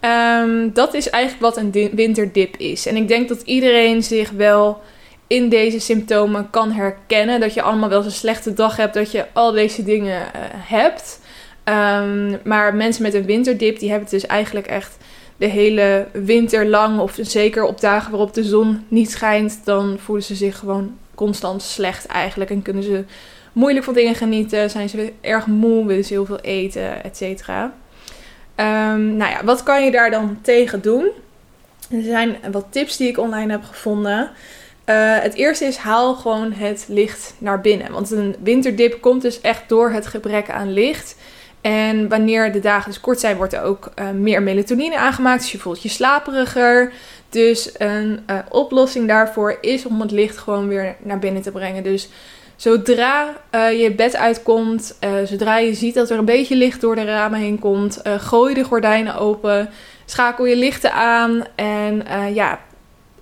Um, 0.00 0.72
dat 0.72 0.94
is 0.94 1.10
eigenlijk 1.10 1.42
wat 1.42 1.64
een 1.64 1.90
winterdip 1.94 2.56
is. 2.56 2.86
En 2.86 2.96
ik 2.96 3.08
denk 3.08 3.28
dat 3.28 3.42
iedereen 3.42 4.02
zich 4.02 4.30
wel 4.30 4.80
in 5.26 5.48
deze 5.48 5.80
symptomen 5.80 6.50
kan 6.50 6.72
herkennen. 6.72 7.40
Dat 7.40 7.54
je 7.54 7.62
allemaal 7.62 7.88
wel 7.88 7.98
eens 7.98 8.06
een 8.06 8.12
slechte 8.12 8.52
dag 8.52 8.76
hebt, 8.76 8.94
dat 8.94 9.10
je 9.10 9.26
al 9.32 9.52
deze 9.52 9.84
dingen 9.84 10.20
uh, 10.20 10.40
hebt. 10.52 11.20
Um, 11.68 12.38
maar 12.44 12.74
mensen 12.74 13.02
met 13.02 13.14
een 13.14 13.24
winterdip, 13.24 13.78
die 13.78 13.90
hebben 13.90 14.08
het 14.10 14.20
dus 14.20 14.30
eigenlijk 14.30 14.66
echt 14.66 14.96
de 15.36 15.46
hele 15.46 16.06
winter 16.12 16.66
lang, 16.66 17.00
of 17.00 17.18
zeker 17.20 17.64
op 17.64 17.80
dagen 17.80 18.10
waarop 18.10 18.34
de 18.34 18.44
zon 18.44 18.84
niet 18.88 19.10
schijnt, 19.10 19.60
dan 19.64 19.96
voelen 19.98 20.24
ze 20.24 20.34
zich 20.34 20.58
gewoon 20.58 20.96
constant 21.14 21.62
slecht 21.62 22.06
eigenlijk. 22.06 22.50
En 22.50 22.62
kunnen 22.62 22.82
ze 22.82 23.04
moeilijk 23.52 23.84
van 23.84 23.94
dingen 23.94 24.14
genieten, 24.14 24.70
zijn 24.70 24.88
ze 24.88 25.12
erg 25.20 25.46
moe, 25.46 25.86
willen 25.86 26.04
ze 26.04 26.12
heel 26.12 26.26
veel 26.26 26.40
eten, 26.40 27.04
et 27.04 27.16
cetera. 27.16 27.62
Um, 28.56 29.16
nou 29.16 29.30
ja, 29.30 29.44
wat 29.44 29.62
kan 29.62 29.84
je 29.84 29.90
daar 29.90 30.10
dan 30.10 30.38
tegen 30.42 30.82
doen? 30.82 31.06
Er 31.90 32.02
zijn 32.02 32.36
wat 32.52 32.66
tips 32.70 32.96
die 32.96 33.08
ik 33.08 33.18
online 33.18 33.50
heb 33.50 33.64
gevonden. 33.64 34.30
Uh, 34.86 35.18
het 35.18 35.34
eerste 35.34 35.64
is 35.64 35.76
haal 35.76 36.14
gewoon 36.14 36.52
het 36.52 36.86
licht 36.88 37.34
naar 37.38 37.60
binnen. 37.60 37.92
Want 37.92 38.10
een 38.10 38.36
winterdip 38.42 39.00
komt 39.00 39.22
dus 39.22 39.40
echt 39.40 39.68
door 39.68 39.90
het 39.90 40.06
gebrek 40.06 40.50
aan 40.50 40.72
licht. 40.72 41.16
En 41.60 42.08
wanneer 42.08 42.52
de 42.52 42.60
dagen 42.60 42.90
dus 42.90 43.00
kort 43.00 43.20
zijn, 43.20 43.36
wordt 43.36 43.52
er 43.52 43.62
ook 43.62 43.92
uh, 43.98 44.10
meer 44.10 44.42
melatonine 44.42 44.98
aangemaakt. 44.98 45.40
Dus 45.40 45.52
je 45.52 45.58
voelt 45.58 45.82
je 45.82 45.88
slaperiger. 45.88 46.92
Dus 47.30 47.70
een 47.78 48.20
uh, 48.30 48.38
oplossing 48.48 49.08
daarvoor 49.08 49.58
is 49.60 49.86
om 49.86 50.00
het 50.00 50.10
licht 50.10 50.38
gewoon 50.38 50.68
weer 50.68 50.96
naar 51.02 51.18
binnen 51.18 51.42
te 51.42 51.50
brengen. 51.50 51.82
Dus 51.82 52.08
zodra 52.56 53.36
uh, 53.54 53.80
je 53.80 53.92
bed 53.92 54.16
uitkomt, 54.16 54.98
zodra 55.24 55.58
je 55.58 55.74
ziet 55.74 55.94
dat 55.94 56.10
er 56.10 56.18
een 56.18 56.24
beetje 56.24 56.56
licht 56.56 56.80
door 56.80 56.94
de 56.94 57.04
ramen 57.04 57.40
heen 57.40 57.58
komt, 57.58 58.02
gooi 58.18 58.54
de 58.54 58.64
gordijnen 58.64 59.16
open. 59.16 59.70
Schakel 60.04 60.44
je 60.44 60.56
lichten 60.56 60.92
aan. 60.92 61.44
En 61.54 62.02
ja, 62.34 62.60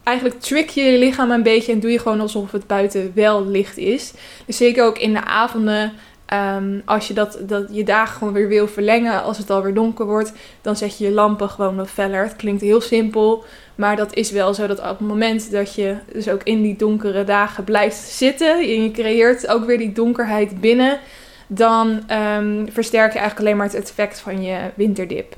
eigenlijk 0.02 0.40
trick 0.40 0.68
je 0.70 0.82
je 0.82 0.98
lichaam 0.98 1.30
een 1.30 1.42
beetje 1.42 1.72
en 1.72 1.80
doe 1.80 1.90
je 1.90 1.98
gewoon 1.98 2.20
alsof 2.20 2.52
het 2.52 2.66
buiten 2.66 3.12
wel 3.14 3.46
licht 3.46 3.76
is. 3.76 4.12
Dus 4.46 4.56
zeker 4.56 4.84
ook 4.84 4.98
in 4.98 5.12
de 5.12 5.24
avonden 5.24 5.92
Ehm, 6.26 6.80
als 6.84 7.08
je 7.08 7.14
dat, 7.14 7.38
dat 7.40 7.68
je 7.70 7.84
dagen 7.84 8.18
gewoon 8.18 8.32
weer 8.32 8.48
wil 8.48 8.68
verlengen 8.68 9.22
als 9.22 9.38
het 9.38 9.50
alweer 9.50 9.74
donker 9.74 10.06
wordt, 10.06 10.32
dan 10.60 10.76
zet 10.76 10.98
je 10.98 11.04
je 11.04 11.10
lampen 11.10 11.48
gewoon 11.48 11.76
wat 11.76 11.90
feller. 11.90 12.22
Het 12.22 12.36
klinkt 12.36 12.60
heel 12.60 12.80
simpel, 12.80 13.44
maar 13.74 13.96
dat 13.96 14.14
is 14.14 14.30
wel 14.30 14.54
zo 14.54 14.66
dat 14.66 14.78
op 14.78 14.84
het 14.84 15.00
moment 15.00 15.50
dat 15.50 15.74
je 15.74 15.96
dus 16.12 16.28
ook 16.28 16.42
in 16.42 16.62
die 16.62 16.76
donkere 16.76 17.24
dagen 17.24 17.64
blijft 17.64 17.96
zitten 17.96 18.58
en 18.58 18.82
je 18.82 18.90
creëert 18.90 19.48
ook 19.48 19.64
weer 19.64 19.78
die 19.78 19.92
donkerheid 19.92 20.60
binnen, 20.60 20.98
dan 21.46 21.88
um, 22.36 22.66
versterk 22.72 23.12
je 23.12 23.18
eigenlijk 23.18 23.38
alleen 23.38 23.56
maar 23.56 23.66
het 23.66 23.82
effect 23.82 24.18
van 24.18 24.42
je 24.42 24.58
winterdip. 24.74 25.34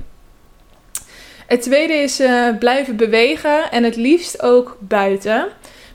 Het 1.47 1.61
tweede 1.61 1.93
is 1.93 2.19
uh, 2.19 2.57
blijven 2.59 2.95
bewegen 2.95 3.71
en 3.71 3.83
het 3.83 3.95
liefst 3.95 4.41
ook 4.41 4.77
buiten. 4.79 5.47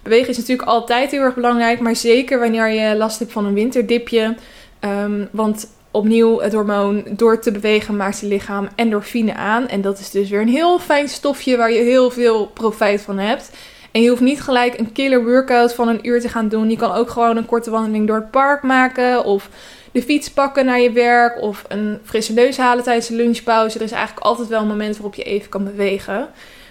Bewegen 0.02 0.28
is 0.28 0.36
natuurlijk 0.36 0.68
altijd 0.68 1.10
heel 1.10 1.20
erg 1.20 1.34
belangrijk, 1.34 1.80
maar 1.80 1.96
zeker 1.96 2.38
wanneer 2.38 2.68
je 2.68 2.96
last 2.96 3.18
hebt 3.18 3.32
van 3.32 3.44
een 3.44 3.54
winterdipje. 3.54 4.34
Um, 4.84 5.28
want 5.32 5.68
opnieuw, 5.90 6.40
het 6.40 6.52
hormoon 6.52 7.04
door 7.10 7.40
te 7.40 7.50
bewegen 7.50 7.96
maakt 7.96 8.20
je 8.20 8.26
lichaam 8.26 8.68
endorfine 8.74 9.34
aan. 9.34 9.68
En 9.68 9.80
dat 9.80 9.98
is 9.98 10.10
dus 10.10 10.30
weer 10.30 10.40
een 10.40 10.48
heel 10.48 10.78
fijn 10.78 11.08
stofje 11.08 11.56
waar 11.56 11.72
je 11.72 11.82
heel 11.82 12.10
veel 12.10 12.46
profijt 12.46 13.00
van 13.00 13.18
hebt. 13.18 13.50
En 13.92 14.02
je 14.02 14.08
hoeft 14.08 14.20
niet 14.20 14.40
gelijk 14.40 14.78
een 14.78 14.92
killer 14.92 15.24
workout 15.24 15.74
van 15.74 15.88
een 15.88 16.06
uur 16.06 16.20
te 16.20 16.28
gaan 16.28 16.48
doen. 16.48 16.70
Je 16.70 16.76
kan 16.76 16.92
ook 16.92 17.10
gewoon 17.10 17.36
een 17.36 17.46
korte 17.46 17.70
wandeling 17.70 18.06
door 18.06 18.16
het 18.16 18.30
park 18.30 18.62
maken. 18.62 19.24
Of 19.24 19.48
de 19.92 20.02
fiets 20.02 20.30
pakken 20.30 20.64
naar 20.64 20.80
je 20.80 20.92
werk. 20.92 21.40
Of 21.40 21.64
een 21.68 21.98
frisse 22.04 22.32
neus 22.32 22.56
halen 22.56 22.84
tijdens 22.84 23.06
de 23.06 23.14
lunchpauze. 23.14 23.78
Er 23.78 23.84
is 23.84 23.92
eigenlijk 23.92 24.26
altijd 24.26 24.48
wel 24.48 24.60
een 24.60 24.66
moment 24.66 24.96
waarop 24.96 25.14
je 25.14 25.22
even 25.22 25.48
kan 25.48 25.64
bewegen. 25.64 26.28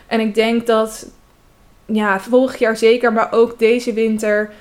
En 0.07 0.19
ik 0.19 0.35
denk 0.35 0.67
dat, 0.67 1.07
ja, 1.85 2.19
vorig 2.19 2.57
jaar 2.57 2.77
zeker, 2.77 3.13
maar 3.13 3.31
ook 3.31 3.59
deze 3.59 3.93
winter 3.93 4.51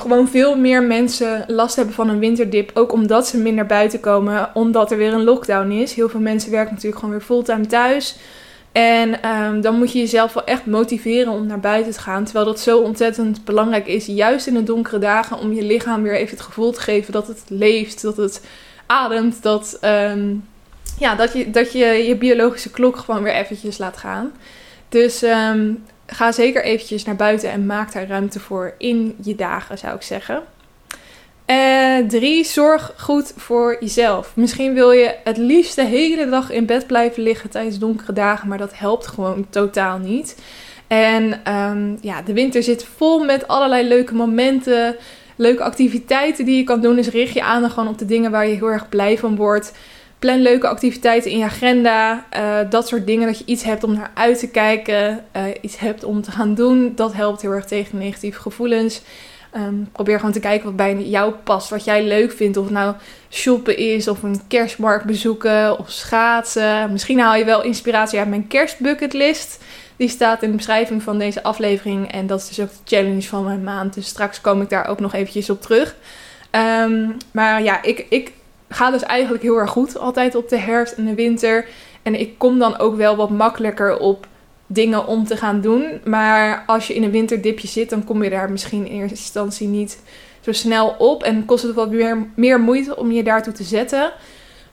gewoon 0.00 0.28
veel 0.28 0.56
meer 0.56 0.82
mensen 0.82 1.44
last 1.46 1.76
hebben 1.76 1.94
van 1.94 2.08
een 2.08 2.18
winterdip. 2.18 2.70
Ook 2.74 2.92
omdat 2.92 3.26
ze 3.26 3.38
minder 3.38 3.66
buiten 3.66 4.00
komen, 4.00 4.50
omdat 4.54 4.90
er 4.90 4.96
weer 4.96 5.12
een 5.12 5.24
lockdown 5.24 5.70
is. 5.70 5.94
Heel 5.94 6.08
veel 6.08 6.20
mensen 6.20 6.50
werken 6.50 6.74
natuurlijk 6.74 7.00
gewoon 7.00 7.14
weer 7.14 7.24
fulltime 7.24 7.66
thuis. 7.66 8.16
En 8.72 9.22
ehm, 9.22 9.60
dan 9.60 9.78
moet 9.78 9.92
je 9.92 9.98
jezelf 9.98 10.32
wel 10.32 10.44
echt 10.44 10.66
motiveren 10.66 11.32
om 11.32 11.46
naar 11.46 11.60
buiten 11.60 11.92
te 11.92 12.00
gaan. 12.00 12.24
Terwijl 12.24 12.44
dat 12.44 12.60
zo 12.60 12.78
ontzettend 12.78 13.44
belangrijk 13.44 13.86
is, 13.86 14.06
juist 14.06 14.46
in 14.46 14.54
de 14.54 14.62
donkere 14.62 14.98
dagen, 14.98 15.38
om 15.38 15.52
je 15.52 15.62
lichaam 15.62 16.02
weer 16.02 16.14
even 16.14 16.36
het 16.36 16.46
gevoel 16.46 16.72
te 16.72 16.80
geven 16.80 17.12
dat 17.12 17.26
het 17.26 17.42
leeft, 17.48 18.02
dat 18.02 18.16
het 18.16 18.46
ademt, 18.86 19.42
dat, 19.42 19.78
ehm, 19.80 20.34
ja, 20.98 21.14
dat, 21.14 21.32
je, 21.32 21.50
dat 21.50 21.72
je 21.72 21.84
je 21.84 22.16
biologische 22.16 22.70
klok 22.70 22.96
gewoon 22.96 23.22
weer 23.22 23.34
eventjes 23.34 23.78
laat 23.78 23.96
gaan. 23.96 24.32
Dus 24.88 25.22
ehm, 25.22 25.72
ga 26.06 26.32
zeker 26.32 26.64
eventjes 26.64 27.04
naar 27.04 27.16
buiten 27.16 27.50
en 27.50 27.66
maak 27.66 27.92
daar 27.92 28.08
ruimte 28.08 28.40
voor 28.40 28.74
in 28.78 29.16
je 29.22 29.34
dagen, 29.34 29.78
zou 29.78 29.94
ik 29.94 30.02
zeggen. 30.02 30.42
Uh, 31.46 31.98
drie, 32.08 32.44
zorg 32.44 32.92
goed 32.96 33.32
voor 33.36 33.76
jezelf. 33.80 34.32
Misschien 34.36 34.74
wil 34.74 34.90
je 34.90 35.14
het 35.24 35.36
liefst 35.36 35.76
de 35.76 35.84
hele 35.84 36.28
dag 36.28 36.50
in 36.50 36.66
bed 36.66 36.86
blijven 36.86 37.22
liggen 37.22 37.50
tijdens 37.50 37.78
donkere 37.78 38.12
dagen, 38.12 38.48
maar 38.48 38.58
dat 38.58 38.78
helpt 38.78 39.06
gewoon 39.06 39.46
totaal 39.50 39.98
niet. 39.98 40.36
En 40.86 41.52
um, 41.54 41.98
ja, 42.00 42.22
de 42.22 42.32
winter 42.32 42.62
zit 42.62 42.84
vol 42.96 43.24
met 43.24 43.48
allerlei 43.48 43.88
leuke 43.88 44.14
momenten, 44.14 44.96
leuke 45.36 45.62
activiteiten 45.62 46.44
die 46.44 46.56
je 46.56 46.64
kan 46.64 46.80
doen. 46.80 46.96
Dus 46.96 47.08
richt 47.08 47.34
je 47.34 47.42
aan 47.42 47.70
gewoon 47.70 47.88
op 47.88 47.98
de 47.98 48.06
dingen 48.06 48.30
waar 48.30 48.46
je 48.46 48.54
heel 48.54 48.70
erg 48.70 48.88
blij 48.88 49.18
van 49.18 49.36
wordt. 49.36 49.72
Leuke 50.34 50.68
activiteiten 50.68 51.30
in 51.30 51.38
je 51.38 51.44
agenda. 51.44 52.26
Uh, 52.36 52.70
dat 52.70 52.88
soort 52.88 53.06
dingen. 53.06 53.26
Dat 53.26 53.38
je 53.38 53.44
iets 53.44 53.62
hebt 53.62 53.84
om 53.84 53.92
naar 53.92 54.10
uit 54.14 54.38
te 54.38 54.48
kijken. 54.48 55.24
Uh, 55.36 55.42
iets 55.60 55.78
hebt 55.78 56.04
om 56.04 56.22
te 56.22 56.30
gaan 56.30 56.54
doen. 56.54 56.92
Dat 56.94 57.12
helpt 57.12 57.42
heel 57.42 57.50
erg 57.50 57.64
tegen 57.64 57.98
negatieve 57.98 58.40
gevoelens. 58.40 59.02
Um, 59.56 59.88
probeer 59.92 60.18
gewoon 60.18 60.32
te 60.32 60.40
kijken 60.40 60.64
wat 60.64 60.76
bij 60.76 60.96
jou 60.96 61.32
past. 61.32 61.70
Wat 61.70 61.84
jij 61.84 62.04
leuk 62.04 62.32
vindt. 62.32 62.56
Of 62.56 62.64
het 62.64 62.72
nou 62.72 62.94
shoppen 63.30 63.76
is. 63.76 64.08
Of 64.08 64.22
een 64.22 64.40
kerstmarkt 64.48 65.04
bezoeken. 65.04 65.78
Of 65.78 65.90
schaatsen. 65.90 66.92
Misschien 66.92 67.20
haal 67.20 67.36
je 67.36 67.44
wel 67.44 67.62
inspiratie 67.62 68.18
uit 68.18 68.28
mijn 68.28 68.46
kerstbucketlist. 68.46 69.64
Die 69.96 70.08
staat 70.08 70.42
in 70.42 70.50
de 70.50 70.56
beschrijving 70.56 71.02
van 71.02 71.18
deze 71.18 71.42
aflevering. 71.42 72.12
En 72.12 72.26
dat 72.26 72.40
is 72.40 72.48
dus 72.48 72.60
ook 72.60 72.70
de 72.70 72.96
challenge 72.96 73.22
van 73.22 73.44
mijn 73.44 73.64
maand. 73.64 73.94
Dus 73.94 74.06
straks 74.06 74.40
kom 74.40 74.60
ik 74.60 74.68
daar 74.68 74.88
ook 74.88 75.00
nog 75.00 75.14
eventjes 75.14 75.50
op 75.50 75.62
terug. 75.62 75.96
Um, 76.50 77.16
maar 77.30 77.62
ja, 77.62 77.82
ik, 77.82 78.06
ik 78.08 78.32
ga 78.68 78.90
dus 78.90 79.02
eigenlijk 79.02 79.42
heel 79.42 79.58
erg 79.58 79.70
goed 79.70 79.98
altijd 79.98 80.34
op 80.34 80.48
de 80.48 80.58
herfst 80.58 80.94
en 80.94 81.04
de 81.04 81.14
winter. 81.14 81.66
En 82.02 82.20
ik 82.20 82.38
kom 82.38 82.58
dan 82.58 82.78
ook 82.78 82.96
wel 82.96 83.16
wat 83.16 83.30
makkelijker 83.30 83.98
op 83.98 84.26
dingen 84.66 85.06
om 85.06 85.24
te 85.24 85.36
gaan 85.36 85.60
doen. 85.60 86.00
Maar 86.04 86.64
als 86.66 86.86
je 86.86 86.94
in 86.94 87.02
een 87.02 87.10
winterdipje 87.10 87.68
zit, 87.68 87.90
dan 87.90 88.04
kom 88.04 88.22
je 88.22 88.30
daar 88.30 88.50
misschien 88.50 88.86
in 88.86 89.00
eerste 89.00 89.16
instantie 89.16 89.68
niet 89.68 90.02
zo 90.40 90.52
snel 90.52 90.94
op. 90.98 91.22
En 91.22 91.44
kost 91.44 91.62
het 91.62 91.74
wat 91.74 91.90
meer, 91.90 92.26
meer 92.34 92.60
moeite 92.60 92.96
om 92.96 93.12
je 93.12 93.22
daartoe 93.22 93.52
te 93.52 93.62
zetten. 93.62 94.12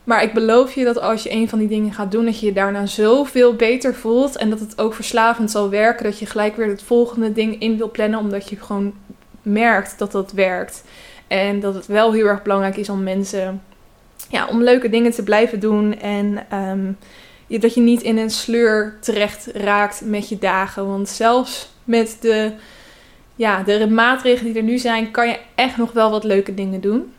Maar 0.03 0.23
ik 0.23 0.33
beloof 0.33 0.73
je 0.73 0.83
dat 0.83 0.99
als 0.99 1.23
je 1.23 1.31
een 1.31 1.49
van 1.49 1.59
die 1.59 1.67
dingen 1.67 1.93
gaat 1.93 2.11
doen, 2.11 2.25
dat 2.25 2.39
je 2.39 2.45
je 2.45 2.53
daarna 2.53 2.85
zoveel 2.85 3.55
beter 3.55 3.95
voelt. 3.95 4.37
En 4.37 4.49
dat 4.49 4.59
het 4.59 4.79
ook 4.81 4.93
verslavend 4.93 5.51
zal 5.51 5.69
werken. 5.69 6.03
Dat 6.03 6.19
je 6.19 6.25
gelijk 6.25 6.55
weer 6.55 6.67
het 6.67 6.83
volgende 6.83 7.33
ding 7.33 7.61
in 7.61 7.77
wil 7.77 7.91
plannen, 7.91 8.19
omdat 8.19 8.49
je 8.49 8.55
gewoon 8.55 8.93
merkt 9.41 9.99
dat 9.99 10.11
dat 10.11 10.31
werkt. 10.31 10.83
En 11.27 11.59
dat 11.59 11.73
het 11.73 11.87
wel 11.87 12.11
heel 12.11 12.25
erg 12.25 12.41
belangrijk 12.41 12.77
is 12.77 12.89
om 12.89 13.03
mensen 13.03 13.61
ja, 14.29 14.47
om 14.47 14.63
leuke 14.63 14.89
dingen 14.89 15.11
te 15.11 15.23
blijven 15.23 15.59
doen. 15.59 15.99
En 15.99 16.45
um, 16.53 16.97
dat 17.47 17.73
je 17.73 17.81
niet 17.81 18.01
in 18.01 18.17
een 18.17 18.29
sleur 18.29 18.97
terecht 19.01 19.47
raakt 19.53 20.01
met 20.05 20.29
je 20.29 20.37
dagen. 20.37 20.87
Want 20.87 21.09
zelfs 21.09 21.69
met 21.83 22.17
de, 22.21 22.51
ja, 23.35 23.63
de 23.63 23.89
maatregelen 23.89 24.53
die 24.53 24.61
er 24.61 24.67
nu 24.67 24.77
zijn, 24.77 25.11
kan 25.11 25.27
je 25.27 25.39
echt 25.55 25.77
nog 25.77 25.91
wel 25.91 26.11
wat 26.11 26.23
leuke 26.23 26.53
dingen 26.53 26.81
doen. 26.81 27.13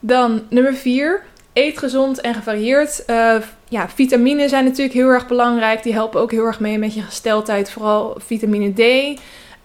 Dan 0.00 0.42
nummer 0.48 0.74
4. 0.74 1.22
Eet 1.52 1.78
gezond 1.78 2.20
en 2.20 2.34
gevarieerd. 2.34 3.02
Uh, 3.06 3.34
ja, 3.68 3.88
vitamine 3.88 4.48
zijn 4.48 4.64
natuurlijk 4.64 4.94
heel 4.94 5.08
erg 5.08 5.26
belangrijk. 5.26 5.82
Die 5.82 5.92
helpen 5.92 6.20
ook 6.20 6.30
heel 6.30 6.44
erg 6.44 6.60
mee 6.60 6.78
met 6.78 6.94
je 6.94 7.02
gesteldheid. 7.02 7.70
Vooral 7.70 8.16
vitamine 8.18 8.72
D. 8.72 9.18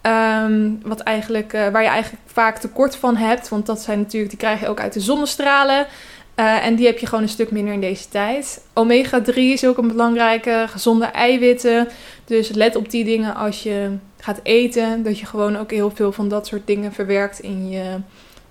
Um, 0.06 0.80
wat 0.84 1.00
eigenlijk, 1.00 1.54
uh, 1.54 1.68
waar 1.68 1.82
je 1.82 1.88
eigenlijk 1.88 2.24
vaak 2.26 2.58
tekort 2.58 2.96
van 2.96 3.16
hebt. 3.16 3.50
Want 3.50 3.66
dat 3.66 3.82
zijn 3.82 4.00
natuurlijk, 4.00 4.30
die 4.30 4.40
krijg 4.40 4.60
je 4.60 4.68
ook 4.68 4.80
uit 4.80 4.94
de 4.94 5.00
zonnestralen. 5.00 5.88
Uh, 6.36 6.66
en 6.66 6.76
die 6.76 6.86
heb 6.86 6.98
je 6.98 7.06
gewoon 7.06 7.24
een 7.24 7.30
stuk 7.30 7.52
minder 7.52 7.74
in 7.74 7.82
deze 7.82 8.10
tijd. 8.10 8.62
Omega 8.74 9.22
3 9.22 9.54
is 9.54 9.66
ook 9.66 9.78
een 9.78 9.88
belangrijke, 9.88 10.66
gezonde 10.70 11.06
eiwitten. 11.06 11.88
Dus 12.26 12.50
let 12.50 12.76
op 12.76 12.90
die 12.90 13.04
dingen 13.04 13.36
als 13.36 13.64
je 13.64 13.90
gaat 14.18 14.40
eten. 14.44 15.04
Dat 15.04 15.20
je 15.20 15.26
gewoon 15.26 15.58
ook 15.58 15.72
heel 15.72 15.92
veel 15.92 16.12
van 16.12 16.28
dat 16.28 16.48
soort 16.48 16.68
dingen 16.68 16.94
verwerkt 16.94 17.40
in 17.40 17.70
je, 17.70 17.98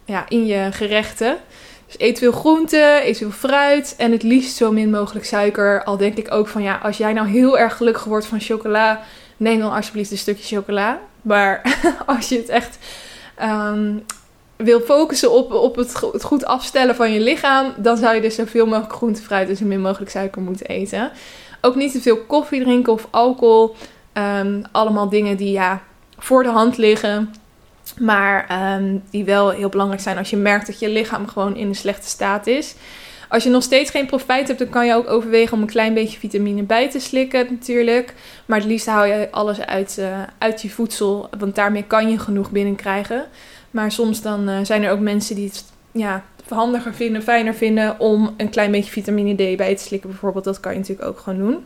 ja, 0.04 0.24
in 0.28 0.46
je 0.46 0.68
gerechten. 0.72 1.36
Dus 1.86 1.94
eet 1.98 2.18
veel 2.18 2.32
groenten, 2.32 3.06
eet 3.06 3.18
veel 3.18 3.30
fruit 3.30 3.94
en 3.98 4.12
het 4.12 4.22
liefst 4.22 4.56
zo 4.56 4.72
min 4.72 4.90
mogelijk 4.90 5.26
suiker. 5.26 5.84
Al 5.84 5.96
denk 5.96 6.16
ik 6.16 6.34
ook 6.34 6.48
van 6.48 6.62
ja, 6.62 6.80
als 6.82 6.96
jij 6.96 7.12
nou 7.12 7.28
heel 7.28 7.58
erg 7.58 7.76
gelukkig 7.76 8.04
wordt 8.04 8.26
van 8.26 8.40
chocola, 8.40 9.00
neem 9.36 9.58
dan 9.58 9.72
alsjeblieft 9.72 10.10
een 10.10 10.18
stukje 10.18 10.56
chocola. 10.56 11.00
Maar 11.22 11.78
als 12.06 12.28
je 12.28 12.36
het 12.36 12.48
echt 12.48 12.78
um, 13.42 14.04
wil 14.56 14.80
focussen 14.80 15.32
op, 15.32 15.52
op 15.52 15.76
het, 15.76 16.00
het, 16.12 16.24
goed 16.24 16.44
afstellen 16.44 16.94
van 16.94 17.12
je 17.12 17.20
lichaam, 17.20 17.72
dan 17.76 17.96
zou 17.96 18.14
je 18.14 18.20
dus 18.20 18.34
zoveel 18.34 18.66
mogelijk 18.66 18.92
groente, 18.92 19.22
fruit 19.22 19.48
en 19.48 19.56
zo 19.56 19.64
min 19.64 19.80
mogelijk 19.80 20.10
suiker 20.10 20.42
moeten 20.42 20.66
eten. 20.66 21.10
Ook 21.60 21.74
niet 21.74 21.92
te 21.92 22.00
veel 22.00 22.18
koffie 22.18 22.62
drinken 22.62 22.92
of 22.92 23.08
alcohol. 23.10 23.76
Um, 24.12 24.62
allemaal 24.72 25.08
dingen 25.08 25.36
die 25.36 25.50
ja, 25.50 25.82
voor 26.18 26.42
de 26.42 26.48
hand 26.48 26.76
liggen. 26.76 27.34
Maar 27.98 28.46
um, 28.76 29.02
die 29.10 29.24
wel 29.24 29.50
heel 29.50 29.68
belangrijk 29.68 30.02
zijn 30.02 30.18
als 30.18 30.30
je 30.30 30.36
merkt 30.36 30.66
dat 30.66 30.78
je 30.78 30.88
lichaam 30.88 31.28
gewoon 31.28 31.56
in 31.56 31.68
een 31.68 31.74
slechte 31.74 32.08
staat 32.08 32.46
is. 32.46 32.74
Als 33.32 33.42
je 33.42 33.50
nog 33.50 33.62
steeds 33.62 33.90
geen 33.90 34.06
profijt 34.06 34.46
hebt, 34.46 34.58
dan 34.58 34.68
kan 34.68 34.86
je 34.86 34.94
ook 34.94 35.08
overwegen 35.08 35.56
om 35.56 35.62
een 35.62 35.68
klein 35.68 35.94
beetje 35.94 36.18
vitamine 36.18 36.62
bij 36.62 36.90
te 36.90 37.00
slikken 37.00 37.46
natuurlijk. 37.50 38.14
Maar 38.46 38.58
het 38.58 38.66
liefst 38.66 38.86
hou 38.86 39.06
je 39.06 39.28
alles 39.30 39.60
uit, 39.60 39.96
uh, 39.98 40.22
uit 40.38 40.62
je 40.62 40.70
voedsel, 40.70 41.28
want 41.38 41.54
daarmee 41.54 41.84
kan 41.84 42.10
je 42.10 42.18
genoeg 42.18 42.50
binnenkrijgen. 42.50 43.24
Maar 43.72 43.92
soms 43.92 44.22
dan 44.22 44.48
uh, 44.48 44.56
zijn 44.62 44.82
er 44.82 44.90
ook 44.90 45.00
mensen 45.00 45.34
die 45.34 45.46
het 45.46 45.64
ja, 45.92 46.24
handiger 46.48 46.94
vinden, 46.94 47.22
fijner 47.22 47.54
vinden 47.54 48.00
om 48.00 48.34
een 48.36 48.50
klein 48.50 48.70
beetje 48.70 48.90
vitamine 48.90 49.34
D 49.34 49.56
bij 49.56 49.76
te 49.76 49.82
slikken 49.82 50.10
bijvoorbeeld. 50.10 50.44
Dat 50.44 50.60
kan 50.60 50.72
je 50.72 50.78
natuurlijk 50.78 51.08
ook 51.08 51.18
gewoon 51.18 51.38
doen. 51.38 51.64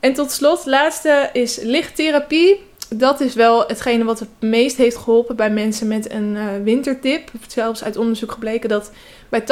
En 0.00 0.12
tot 0.12 0.30
slot, 0.30 0.66
laatste 0.66 1.30
is 1.32 1.58
lichttherapie. 1.62 2.60
Dat 2.88 3.20
is 3.20 3.34
wel 3.34 3.64
hetgene 3.66 4.04
wat 4.04 4.18
het 4.18 4.28
meest 4.40 4.76
heeft 4.76 4.96
geholpen 4.96 5.36
bij 5.36 5.50
mensen 5.50 5.88
met 5.88 6.12
een 6.12 6.34
uh, 6.34 6.44
wintertip. 6.64 7.30
Zelfs 7.46 7.84
uit 7.84 7.96
onderzoek 7.96 8.32
gebleken 8.32 8.68
dat 8.68 8.90
bij 9.28 9.40
80% 9.40 9.44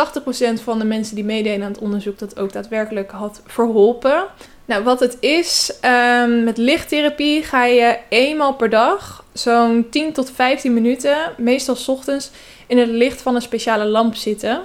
van 0.63 0.79
de 0.79 0.85
mensen 0.85 1.15
die 1.15 1.25
meededen 1.25 1.65
aan 1.65 1.73
het 1.73 1.81
onderzoek 1.81 2.19
dat 2.19 2.39
ook 2.39 2.53
daadwerkelijk 2.53 3.11
had 3.11 3.43
verholpen. 3.47 4.25
Nou, 4.65 4.85
wat 4.85 5.01
het 5.01 5.17
is, 5.21 5.73
um, 6.23 6.45
met 6.45 6.57
lichttherapie 6.57 7.43
ga 7.43 7.65
je 7.65 7.99
eenmaal 8.09 8.55
per 8.55 8.71
dag 8.71 9.25
zo'n 9.33 9.87
10 9.91 10.13
tot 10.13 10.31
15 10.31 10.75
minuten, 10.75 11.17
meestal 11.37 11.77
ochtends, 11.87 12.31
in 12.67 12.79
het 12.79 12.89
licht 12.89 13.23
van 13.23 13.35
een 13.35 13.43
speciale 13.43 13.85
lamp 13.85 14.15
zitten. 14.15 14.61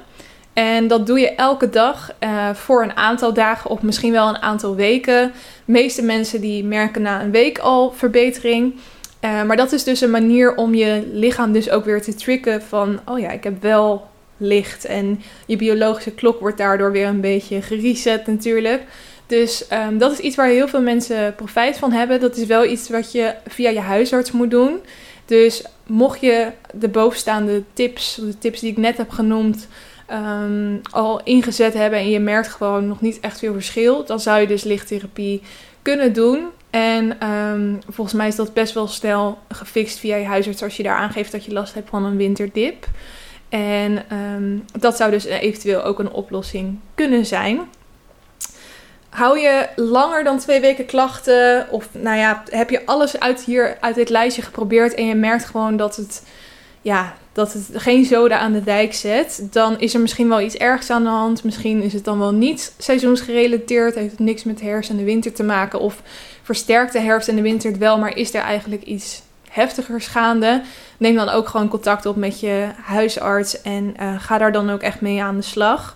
En 0.54 0.88
dat 0.88 1.08
doe 1.08 1.20
je 1.20 1.36
elke 1.36 1.70
dag 1.70 2.12
uh, 2.24 2.50
voor 2.54 2.84
een 2.84 2.95
aantal 2.95 3.34
dagen 3.34 3.70
of 3.70 3.82
misschien 3.82 4.12
wel 4.12 4.30
een 4.30 4.41
aantal 4.41 4.76
weken. 4.76 5.32
De 5.66 5.72
meeste 5.72 6.02
mensen 6.02 6.41
die 6.41 6.64
merken 6.64 7.02
na 7.02 7.22
een 7.22 7.32
week 7.32 7.58
al 7.58 7.91
verbetering. 7.91 8.74
Uh, 9.22 9.43
maar 9.43 9.58
dat 9.58 9.72
is 9.72 9.84
dus 9.84 10.02
een 10.02 10.10
manier 10.10 10.56
om 10.56 10.76
je 10.76 11.10
lichaam 11.14 11.52
dus 11.52 11.70
ook 11.70 11.86
weer 11.86 12.02
te 12.02 12.16
tricken 12.16 12.62
van... 12.62 13.00
oh 13.06 13.20
ja, 13.20 13.30
ik 13.30 13.43
heb 13.43 13.62
wel 13.62 14.08
licht. 14.38 14.86
En 14.86 15.22
je 15.45 15.56
biologische 15.56 16.12
klok 16.12 16.39
wordt 16.39 16.58
daardoor 16.58 16.91
weer 16.91 17.08
een 17.08 17.22
beetje 17.22 17.62
gereset 17.62 18.28
natuurlijk. 18.28 18.84
Dus 19.30 19.67
ehm, 19.67 19.97
dat 19.97 20.11
is 20.11 20.19
iets 20.19 20.36
waar 20.36 20.47
heel 20.47 20.67
veel 20.67 20.82
mensen 20.82 21.36
profijt 21.36 21.77
van 21.77 21.91
hebben. 21.91 22.19
Dat 22.19 22.38
is 22.38 22.45
wel 22.45 22.65
iets 22.65 22.89
wat 22.89 23.11
je 23.11 23.34
via 23.47 23.69
je 23.69 23.80
huisarts 23.80 24.32
moet 24.32 24.51
doen. 24.51 24.80
Dus 25.25 25.63
mocht 25.88 26.21
je 26.21 26.51
de 26.73 26.88
bovenstaande 26.88 27.63
tips, 27.73 28.15
de 28.15 28.38
tips 28.38 28.59
die 28.59 28.71
ik 28.71 28.77
net 28.77 28.97
heb 28.97 29.09
genoemd, 29.09 29.67
ehm, 30.05 30.77
al 30.91 31.23
ingezet 31.23 31.73
hebben 31.73 31.99
en 31.99 32.09
je 32.09 32.19
merkt 32.19 32.47
gewoon 32.47 32.88
nog 32.88 33.01
niet 33.01 33.19
echt 33.19 33.39
veel 33.39 33.53
verschil, 33.53 34.05
dan 34.05 34.19
zou 34.19 34.39
je 34.39 34.47
dus 34.47 34.63
lichttherapie 34.63 35.41
kunnen 35.82 36.13
doen. 36.13 36.47
En 36.69 37.19
ehm, 37.19 37.75
volgens 37.89 38.15
mij 38.15 38.27
is 38.27 38.36
dat 38.36 38.53
best 38.53 38.73
wel 38.73 38.88
snel 38.88 39.38
gefixt 39.47 39.99
via 39.99 40.15
je 40.15 40.25
huisarts 40.25 40.63
als 40.63 40.77
je 40.77 40.84
daar 40.84 40.97
aangeeft 40.97 41.32
dat 41.32 41.45
je 41.45 41.53
last 41.53 41.73
hebt 41.73 41.89
van 41.89 42.05
een 42.05 42.17
winterdip. 42.17 42.88
En 43.49 44.03
dat 44.80 44.97
zou 44.97 45.11
dus 45.11 45.25
eventueel 45.25 45.84
ook 45.84 45.99
een 45.99 46.11
oplossing 46.11 46.80
kunnen 46.95 47.25
zijn. 47.25 47.59
Hou 49.10 49.39
je 49.39 49.68
langer 49.76 50.24
dan 50.24 50.38
twee 50.38 50.60
weken 50.60 50.86
klachten? 50.86 51.68
Of 51.70 51.88
nou 51.91 52.18
ja, 52.18 52.43
heb 52.49 52.70
je 52.70 52.86
alles 52.86 53.20
uit, 53.20 53.41
hier, 53.41 53.78
uit 53.80 53.95
dit 53.95 54.10
lijstje 54.10 54.41
geprobeerd 54.41 54.93
en 54.93 55.05
je 55.05 55.16
merkt 55.16 55.45
gewoon 55.45 55.78
dat 55.78 55.95
het, 55.95 56.24
ja, 56.82 57.14
dat 57.32 57.53
het 57.53 57.70
geen 57.74 58.05
zoden 58.05 58.39
aan 58.39 58.53
de 58.53 58.64
dijk 58.64 58.93
zet? 58.93 59.47
Dan 59.51 59.80
is 59.80 59.93
er 59.93 59.99
misschien 59.99 60.30
wel 60.30 60.41
iets 60.41 60.55
ergs 60.55 60.89
aan 60.89 61.03
de 61.03 61.10
hand. 61.10 61.43
Misschien 61.43 61.82
is 61.82 61.93
het 61.93 62.03
dan 62.03 62.20
wel 62.20 62.34
niet 62.34 62.74
seizoensgerelateerd. 62.78 63.95
Heeft 63.95 64.12
het 64.12 64.20
niks 64.20 64.43
met 64.43 64.62
herfst 64.62 64.89
en 64.89 64.97
de 64.97 65.03
winter 65.03 65.34
te 65.34 65.43
maken. 65.43 65.80
Of 65.80 66.01
versterkt 66.43 66.93
de 66.93 66.99
herfst 66.99 67.28
en 67.28 67.36
de 67.36 67.41
winter 67.41 67.70
het 67.70 67.80
wel, 67.80 67.97
maar 67.97 68.18
is 68.18 68.34
er 68.34 68.41
eigenlijk 68.41 68.84
iets 68.84 69.22
heftiger 69.49 70.01
gaande? 70.01 70.62
Neem 70.97 71.16
dan 71.16 71.30
ook 71.30 71.47
gewoon 71.47 71.68
contact 71.68 72.05
op 72.05 72.16
met 72.16 72.39
je 72.39 72.68
huisarts 72.82 73.62
en 73.62 73.95
uh, 74.01 74.20
ga 74.20 74.38
daar 74.38 74.51
dan 74.51 74.70
ook 74.70 74.82
echt 74.82 75.01
mee 75.01 75.24
aan 75.24 75.36
de 75.36 75.41
slag. 75.41 75.95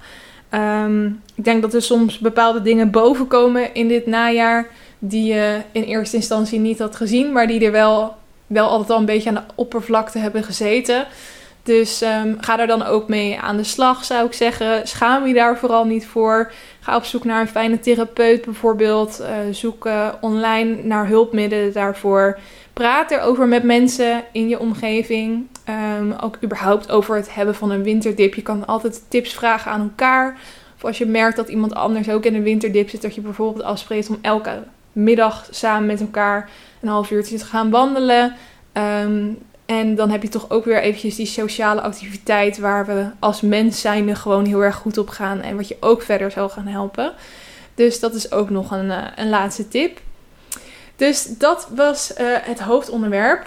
Ehm, 0.53 1.05
ik 1.35 1.43
denk 1.43 1.61
dat 1.61 1.73
er 1.73 1.81
soms 1.81 2.19
bepaalde 2.19 2.61
dingen 2.61 2.91
bovenkomen 2.91 3.73
in 3.73 3.87
dit 3.87 4.05
najaar 4.05 4.67
die 4.99 5.33
je 5.33 5.61
in 5.71 5.83
eerste 5.83 6.15
instantie 6.15 6.59
niet 6.59 6.79
had 6.79 6.95
gezien, 6.95 7.31
maar 7.31 7.47
die 7.47 7.65
er 7.65 7.71
wel, 7.71 8.15
wel 8.47 8.67
altijd 8.67 8.89
al 8.89 8.97
een 8.97 9.05
beetje 9.05 9.29
aan 9.29 9.35
de 9.35 9.53
oppervlakte 9.55 10.19
hebben 10.19 10.43
gezeten. 10.43 11.07
Dus 11.63 12.01
um, 12.01 12.37
ga 12.39 12.55
daar 12.55 12.67
dan 12.67 12.83
ook 12.83 13.07
mee 13.07 13.39
aan 13.39 13.57
de 13.57 13.63
slag, 13.63 14.03
zou 14.03 14.25
ik 14.25 14.33
zeggen. 14.33 14.87
Schaam 14.87 15.27
je 15.27 15.33
daar 15.33 15.57
vooral 15.57 15.85
niet 15.85 16.05
voor. 16.05 16.51
Ga 16.79 16.95
op 16.95 17.03
zoek 17.03 17.23
naar 17.23 17.41
een 17.41 17.47
fijne 17.47 17.79
therapeut 17.79 18.45
bijvoorbeeld. 18.45 19.21
Uh, 19.21 19.27
zoek 19.51 19.87
online 20.21 20.83
naar 20.83 21.07
hulpmiddelen 21.07 21.73
daarvoor. 21.73 22.39
Praat 22.73 23.11
erover 23.11 23.47
met 23.47 23.63
mensen 23.63 24.23
in 24.31 24.49
je 24.49 24.59
omgeving. 24.59 25.47
Um, 25.69 26.11
ook 26.11 26.37
überhaupt 26.43 26.91
over 26.91 27.15
het 27.15 27.33
hebben 27.33 27.55
van 27.55 27.71
een 27.71 27.83
winterdip. 27.83 28.33
Je 28.33 28.41
kan 28.41 28.65
altijd 28.65 29.03
tips 29.07 29.33
vragen 29.33 29.71
aan 29.71 29.81
elkaar. 29.81 30.37
Of 30.75 30.85
als 30.85 30.97
je 30.97 31.05
merkt 31.05 31.35
dat 31.35 31.47
iemand 31.47 31.73
anders 31.73 32.09
ook 32.09 32.25
in 32.25 32.35
een 32.35 32.43
winterdip 32.43 32.89
zit, 32.89 33.01
dat 33.01 33.15
je 33.15 33.21
bijvoorbeeld 33.21 33.65
afspreekt 33.65 34.09
om 34.09 34.17
elke 34.21 34.63
middag 34.91 35.47
samen 35.49 35.85
met 35.85 36.01
elkaar 36.01 36.49
een 36.81 36.87
half 36.87 37.11
uurtje 37.11 37.37
te 37.37 37.45
gaan 37.45 37.69
wandelen. 37.69 38.35
Um, 38.73 39.37
en 39.65 39.95
dan 39.95 40.09
heb 40.09 40.21
je 40.21 40.29
toch 40.29 40.49
ook 40.49 40.65
weer 40.65 40.81
eventjes 40.81 41.15
die 41.15 41.25
sociale 41.25 41.81
activiteit 41.81 42.57
waar 42.57 42.85
we 42.85 43.05
als 43.19 43.41
mens 43.41 43.81
zijnde 43.81 44.15
gewoon 44.15 44.45
heel 44.45 44.63
erg 44.63 44.75
goed 44.75 44.97
op 44.97 45.09
gaan. 45.09 45.41
En 45.41 45.55
wat 45.55 45.67
je 45.67 45.77
ook 45.79 46.01
verder 46.01 46.31
zal 46.31 46.49
gaan 46.49 46.67
helpen. 46.67 47.13
Dus 47.75 47.99
dat 47.99 48.13
is 48.13 48.31
ook 48.31 48.49
nog 48.49 48.71
een, 48.71 48.91
eh, 48.91 49.05
een 49.15 49.29
laatste 49.29 49.67
tip. 49.67 49.99
Dus 50.95 51.37
dat 51.37 51.67
was 51.75 52.13
uh, 52.17 52.27
het 52.41 52.59
hoofdonderwerp. 52.59 53.45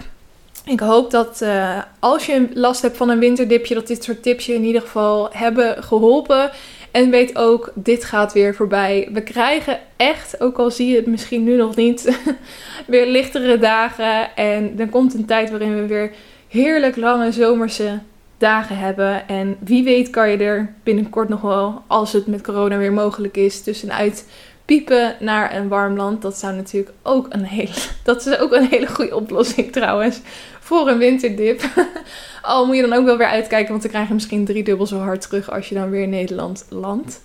Ik 0.68 0.80
hoop 0.80 1.10
dat 1.10 1.40
uh, 1.42 1.82
als 1.98 2.26
je 2.26 2.48
last 2.54 2.82
hebt 2.82 2.96
van 2.96 3.08
een 3.08 3.18
winterdipje, 3.18 3.74
dat 3.74 3.86
dit 3.86 4.04
soort 4.04 4.22
tips 4.22 4.46
je 4.46 4.54
in 4.54 4.64
ieder 4.64 4.80
geval 4.80 5.28
hebben 5.32 5.82
geholpen. 5.82 6.50
En 6.90 7.10
weet 7.10 7.36
ook, 7.36 7.72
dit 7.74 8.04
gaat 8.04 8.32
weer 8.32 8.54
voorbij. 8.54 9.08
We 9.12 9.22
krijgen 9.22 9.78
echt, 9.96 10.40
ook 10.40 10.58
al 10.58 10.70
zie 10.70 10.88
je 10.88 10.96
het 10.96 11.06
misschien 11.06 11.44
nu 11.44 11.56
nog 11.56 11.76
niet, 11.76 12.18
weer 12.86 13.06
lichtere 13.06 13.58
dagen. 13.58 14.36
En 14.36 14.76
dan 14.76 14.88
komt 14.88 15.14
een 15.14 15.26
tijd 15.26 15.50
waarin 15.50 15.74
we 15.74 15.86
weer 15.86 16.12
heerlijk 16.48 16.96
lange 16.96 17.32
zomerse 17.32 17.98
dagen 18.38 18.78
hebben. 18.78 19.28
En 19.28 19.56
wie 19.64 19.84
weet 19.84 20.10
kan 20.10 20.30
je 20.30 20.36
er 20.36 20.74
binnenkort 20.82 21.28
nog 21.28 21.40
wel, 21.40 21.82
als 21.86 22.12
het 22.12 22.26
met 22.26 22.42
corona 22.42 22.78
weer 22.78 22.92
mogelijk 22.92 23.36
is, 23.36 23.62
tussenuit 23.62 24.26
piepen 24.64 25.16
naar 25.20 25.54
een 25.54 25.68
warm 25.68 25.96
land. 25.96 26.22
Dat 26.22 26.38
zou 26.38 26.54
natuurlijk 26.54 26.92
ook 27.02 27.26
een 27.30 27.44
hele, 27.44 27.74
dat 28.04 28.26
is 28.26 28.38
ook 28.38 28.52
een 28.52 28.66
hele 28.66 28.86
goede 28.86 29.16
oplossing 29.16 29.72
trouwens 29.72 30.20
voor 30.66 30.88
een 30.88 30.98
winterdip. 30.98 31.62
Al 32.42 32.66
moet 32.66 32.76
je 32.76 32.82
dan 32.82 32.92
ook 32.92 33.04
wel 33.04 33.16
weer 33.16 33.26
uitkijken, 33.26 33.70
want 33.70 33.82
dan 33.82 33.90
krijg 33.90 34.08
je 34.08 34.14
misschien 34.14 34.44
drie 34.44 34.62
dubbel 34.62 34.86
zo 34.86 34.98
hard 34.98 35.20
terug 35.20 35.50
als 35.50 35.68
je 35.68 35.74
dan 35.74 35.90
weer 35.90 36.02
in 36.02 36.10
Nederland 36.10 36.66
landt. 36.68 37.20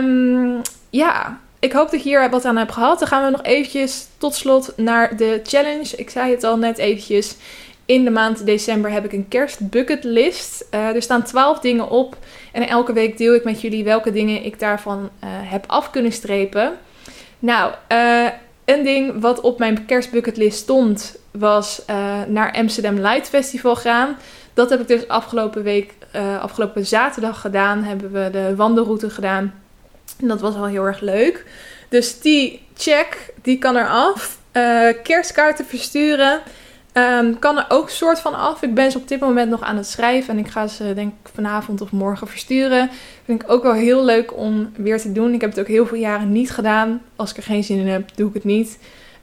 Um, 0.00 0.60
ja, 0.90 1.40
ik 1.58 1.72
hoop 1.72 1.90
dat 1.90 2.02
je 2.02 2.08
hier 2.08 2.30
wat 2.30 2.44
aan 2.44 2.56
hebt 2.56 2.72
gehad. 2.72 2.98
Dan 2.98 3.08
gaan 3.08 3.24
we 3.24 3.30
nog 3.30 3.42
eventjes 3.42 4.06
tot 4.18 4.34
slot 4.34 4.72
naar 4.76 5.16
de 5.16 5.40
challenge. 5.42 5.96
Ik 5.96 6.10
zei 6.10 6.30
het 6.30 6.44
al 6.44 6.56
net 6.56 6.78
eventjes. 6.78 7.36
In 7.86 8.04
de 8.04 8.10
maand 8.10 8.46
december 8.46 8.90
heb 8.90 9.04
ik 9.04 9.12
een 9.12 9.28
kerstbucketlist. 9.28 10.66
Uh, 10.74 10.94
er 10.94 11.02
staan 11.02 11.22
12 11.22 11.58
dingen 11.58 11.90
op. 11.90 12.16
En 12.52 12.68
elke 12.68 12.92
week 12.92 13.18
deel 13.18 13.34
ik 13.34 13.44
met 13.44 13.60
jullie 13.60 13.84
welke 13.84 14.12
dingen 14.12 14.44
ik 14.44 14.58
daarvan 14.58 14.98
uh, 14.98 15.28
heb 15.30 15.64
af 15.66 15.90
kunnen 15.90 16.12
strepen. 16.12 16.72
Nou, 17.38 17.72
uh, 17.92 18.28
een 18.64 18.84
ding 18.84 19.20
wat 19.20 19.40
op 19.40 19.58
mijn 19.58 19.86
kerstbucketlist 19.86 20.58
stond, 20.58 21.17
was 21.30 21.82
uh, 21.90 21.96
naar 22.26 22.52
Amsterdam 22.52 22.98
Light 22.98 23.28
Festival 23.28 23.76
gaan. 23.76 24.16
Dat 24.54 24.70
heb 24.70 24.80
ik 24.80 24.88
dus 24.88 25.08
afgelopen 25.08 25.62
week, 25.62 25.94
uh, 26.16 26.42
afgelopen 26.42 26.86
zaterdag 26.86 27.40
gedaan. 27.40 27.82
Hebben 27.82 28.12
we 28.12 28.28
de 28.32 28.56
wandelroute 28.56 29.10
gedaan. 29.10 29.54
En 30.20 30.28
dat 30.28 30.40
was 30.40 30.54
wel 30.54 30.66
heel 30.66 30.84
erg 30.84 31.00
leuk. 31.00 31.44
Dus 31.88 32.20
die 32.20 32.66
check, 32.74 33.32
die 33.42 33.58
kan 33.58 33.76
eraf. 33.76 34.38
Uh, 34.52 34.88
kerstkaarten 35.02 35.64
versturen. 35.64 36.40
Um, 36.92 37.38
kan 37.38 37.58
er 37.58 37.64
ook 37.68 37.90
soort 37.90 38.20
van 38.20 38.34
af. 38.34 38.62
Ik 38.62 38.74
ben 38.74 38.90
ze 38.90 38.98
op 38.98 39.08
dit 39.08 39.20
moment 39.20 39.50
nog 39.50 39.62
aan 39.62 39.76
het 39.76 39.86
schrijven. 39.86 40.34
En 40.34 40.38
ik 40.38 40.48
ga 40.48 40.66
ze 40.66 40.94
denk 40.94 41.12
ik 41.24 41.30
vanavond 41.34 41.80
of 41.80 41.90
morgen 41.90 42.28
versturen. 42.28 42.90
Vind 43.24 43.42
ik 43.42 43.50
ook 43.50 43.62
wel 43.62 43.72
heel 43.72 44.04
leuk 44.04 44.36
om 44.36 44.72
weer 44.76 45.00
te 45.00 45.12
doen. 45.12 45.34
Ik 45.34 45.40
heb 45.40 45.50
het 45.50 45.60
ook 45.60 45.66
heel 45.66 45.86
veel 45.86 45.98
jaren 45.98 46.32
niet 46.32 46.50
gedaan. 46.50 47.02
Als 47.16 47.30
ik 47.30 47.36
er 47.36 47.42
geen 47.42 47.64
zin 47.64 47.78
in 47.78 47.88
heb, 47.88 48.08
doe 48.14 48.28
ik 48.28 48.34
het 48.34 48.44
niet. 48.44 48.78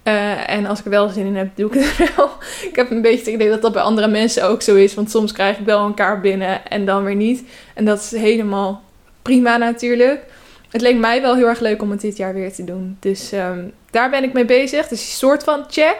Uh, 0.08 0.50
en 0.50 0.66
als 0.66 0.80
ik 0.80 0.86
er 0.86 0.92
wel 0.92 1.10
zin 1.10 1.26
in 1.26 1.36
heb, 1.36 1.50
doe 1.56 1.74
ik 1.74 1.84
het 1.84 1.98
wel. 2.16 2.30
ik 2.70 2.76
heb 2.76 2.92
een 2.92 3.02
beetje 3.02 3.18
het 3.18 3.28
idee 3.28 3.50
dat 3.50 3.62
dat 3.62 3.74
bij 3.74 3.82
andere 3.82 4.08
mensen 4.08 4.48
ook 4.48 4.62
zo 4.62 4.76
is. 4.76 4.94
Want 4.94 5.12
soms 5.12 5.32
krijg 5.32 5.58
ik 5.58 5.66
wel 5.66 5.86
een 5.86 5.94
kaart 5.94 6.22
binnen 6.22 6.68
en 6.68 6.86
dan 6.86 7.04
weer 7.04 7.16
niet. 7.16 7.44
En 7.74 7.86
dat 7.86 8.00
is 8.00 8.12
helemaal 8.12 8.84
prima 9.22 9.58
natuurlijk. 9.58 10.24
Het 10.70 10.82
leek 10.82 10.98
mij 10.98 11.22
wel 11.22 11.36
heel 11.36 11.48
erg 11.48 11.60
leuk 11.60 11.82
om 11.82 11.92
het 11.92 12.02
dit 12.02 12.18
jaar 12.18 12.34
weer 12.34 12.54
te 12.54 12.64
doen. 12.64 12.98
Dus 13.00 13.32
um, 13.32 13.74
daar 13.92 14.10
ben 14.10 14.24
ik 14.24 14.34
mee 14.34 14.46
bezig. 14.46 14.88
Dus 14.88 15.02
een 15.02 15.18
soort 15.18 15.44
van 15.44 15.66
check. 15.70 16.00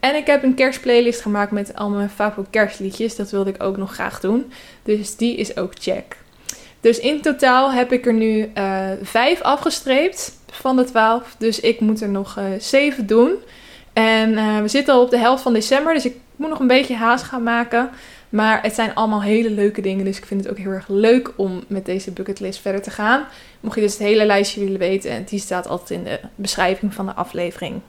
En 0.00 0.14
ik 0.14 0.26
heb 0.26 0.42
een 0.42 0.54
kerstplaylist 0.54 1.20
gemaakt 1.20 1.50
met 1.50 1.76
al 1.76 1.90
mijn 1.90 2.10
favoriete 2.10 2.50
kerstliedjes. 2.50 3.16
Dat 3.16 3.30
wilde 3.30 3.50
ik 3.50 3.62
ook 3.62 3.76
nog 3.76 3.92
graag 3.94 4.20
doen. 4.20 4.52
Dus 4.82 5.16
die 5.16 5.36
is 5.36 5.56
ook 5.56 5.72
check. 5.78 6.16
Dus 6.80 6.98
in 6.98 7.20
totaal 7.20 7.72
heb 7.72 7.92
ik 7.92 8.06
er 8.06 8.14
nu 8.14 8.50
uh, 8.58 8.90
vijf 9.02 9.40
afgestreept 9.40 10.32
van 10.56 10.76
de 10.76 10.84
twaalf. 10.84 11.34
Dus 11.38 11.60
ik 11.60 11.80
moet 11.80 12.00
er 12.00 12.08
nog 12.08 12.38
uh, 12.38 12.44
zeven 12.58 13.06
doen. 13.06 13.32
En 13.92 14.32
uh, 14.32 14.60
we 14.60 14.68
zitten 14.68 14.94
al 14.94 15.02
op 15.02 15.10
de 15.10 15.18
helft 15.18 15.42
van 15.42 15.52
december. 15.52 15.94
Dus 15.94 16.04
ik 16.04 16.16
moet 16.36 16.48
nog 16.48 16.58
een 16.58 16.66
beetje 16.66 16.94
haast 16.94 17.24
gaan 17.24 17.42
maken. 17.42 17.90
Maar 18.28 18.62
het 18.62 18.74
zijn 18.74 18.94
allemaal 18.94 19.22
hele 19.22 19.50
leuke 19.50 19.80
dingen. 19.80 20.04
Dus 20.04 20.18
ik 20.18 20.26
vind 20.26 20.42
het 20.42 20.50
ook 20.50 20.58
heel 20.58 20.70
erg 20.70 20.88
leuk 20.88 21.32
om 21.36 21.64
met 21.66 21.84
deze 21.84 22.10
bucketlist 22.10 22.60
verder 22.60 22.82
te 22.82 22.90
gaan. 22.90 23.24
Mocht 23.60 23.74
je 23.74 23.80
dus 23.80 23.92
het 23.92 24.02
hele 24.02 24.24
lijstje 24.24 24.60
willen 24.64 24.78
weten. 24.78 25.24
Die 25.24 25.38
staat 25.38 25.68
altijd 25.68 25.90
in 25.90 26.04
de 26.04 26.20
beschrijving 26.34 26.94
van 26.94 27.06
de 27.06 27.14
aflevering. 27.14 27.80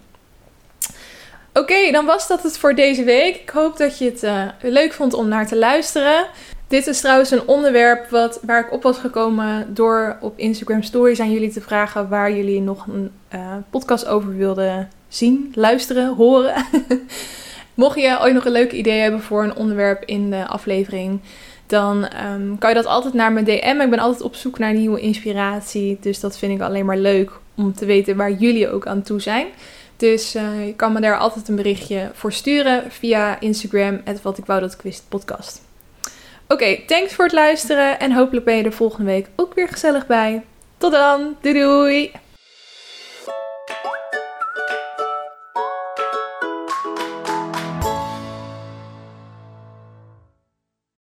Oké, 1.54 1.92
dan 1.92 2.06
was 2.06 2.28
dat 2.28 2.44
het 2.44 2.58
voor 2.58 2.76
deze 2.76 3.04
week. 3.04 3.36
Ik 3.36 3.50
hoop 3.50 3.78
dat 3.78 3.98
je 3.98 4.06
het 4.06 4.24
uh, 4.24 4.44
leuk 4.62 4.94
vond 4.94 5.14
om 5.14 5.28
naar 5.28 5.48
te 5.48 5.58
luisteren. 5.58 6.26
Dit 6.68 6.88
is 6.88 7.02
trouwens 7.02 7.32
een 7.32 7.48
onderwerp 7.48 8.10
wat, 8.10 8.40
waar 8.42 8.66
ik 8.66 8.72
op 8.74 8.84
was 8.84 8.98
gekomen 8.98 9.74
door 9.74 10.18
op 10.22 10.38
Instagram 10.38 10.84
Stories 10.84 11.20
aan 11.20 11.32
jullie 11.32 11.52
te 11.52 11.62
vragen 11.62 12.10
waar 12.10 12.36
jullie 12.36 12.62
nog 12.62 12.88
een 12.88 13.12
uh, 13.36 13.56
podcast 13.70 14.08
over 14.08 14.36
wilden 14.36 14.90
zien, 15.08 15.52
luisteren, 15.56 16.16
horen. 16.16 16.66
Mocht 17.74 18.00
je 18.00 18.18
ooit 18.22 18.34
nog 18.34 18.46
een 18.46 18.52
leuk 18.52 18.72
idee 18.72 19.00
hebben 19.00 19.22
voor 19.22 19.44
een 19.44 19.56
onderwerp 19.56 20.04
in 20.06 20.30
de 20.30 20.48
aflevering, 20.48 21.20
dan 21.68 22.08
um, 22.34 22.58
kan 22.58 22.70
je 22.70 22.76
dat 22.76 22.86
altijd 22.86 23.14
naar 23.14 23.32
mijn 23.32 23.46
DM. 23.46 23.82
Ik 23.82 23.90
ben 23.90 24.00
altijd 24.00 24.22
op 24.22 24.36
zoek 24.36 24.60
naar 24.60 24.74
nieuwe 24.74 25.00
inspiratie. 25.00 25.98
Dus 26.02 26.20
dat 26.20 26.38
vind 26.38 26.52
ik 26.52 26.62
alleen 26.62 26.86
maar 26.86 26.98
leuk 26.98 27.32
om 27.56 27.74
te 27.74 27.86
weten 27.86 28.18
waar 28.18 28.32
jullie 28.32 28.70
ook 28.70 28.88
aan 28.88 29.02
toe 29.02 29.22
zijn. 29.22 29.48
Dus 29.98 30.36
uh, 30.36 30.66
je 30.66 30.74
kan 30.74 30.94
me 30.94 31.02
daar 31.02 31.18
altijd 31.18 31.48
een 31.48 31.56
berichtje 31.56 32.10
voor 32.14 32.34
sturen 32.34 32.92
via 32.92 33.40
Instagram, 33.40 34.02
wat 34.22 34.38
ik 34.38 34.46
wou 34.46 34.60
dat 34.60 34.74
ik 34.74 34.82
wist 34.82 35.06
podcast. 35.10 35.65
Oké, 36.48 36.78
thanks 36.88 37.14
voor 37.14 37.26
het 37.26 37.34
luisteren. 37.34 38.00
En 38.00 38.12
hopelijk 38.12 38.46
ben 38.46 38.56
je 38.56 38.64
er 38.64 38.74
volgende 38.74 39.12
week 39.12 39.28
ook 39.36 39.54
weer 39.54 39.68
gezellig 39.68 40.08
bij. 40.08 40.44
Tot 40.78 40.92
dan. 40.92 41.38
Doei 41.42 41.60
doei. 41.60 42.12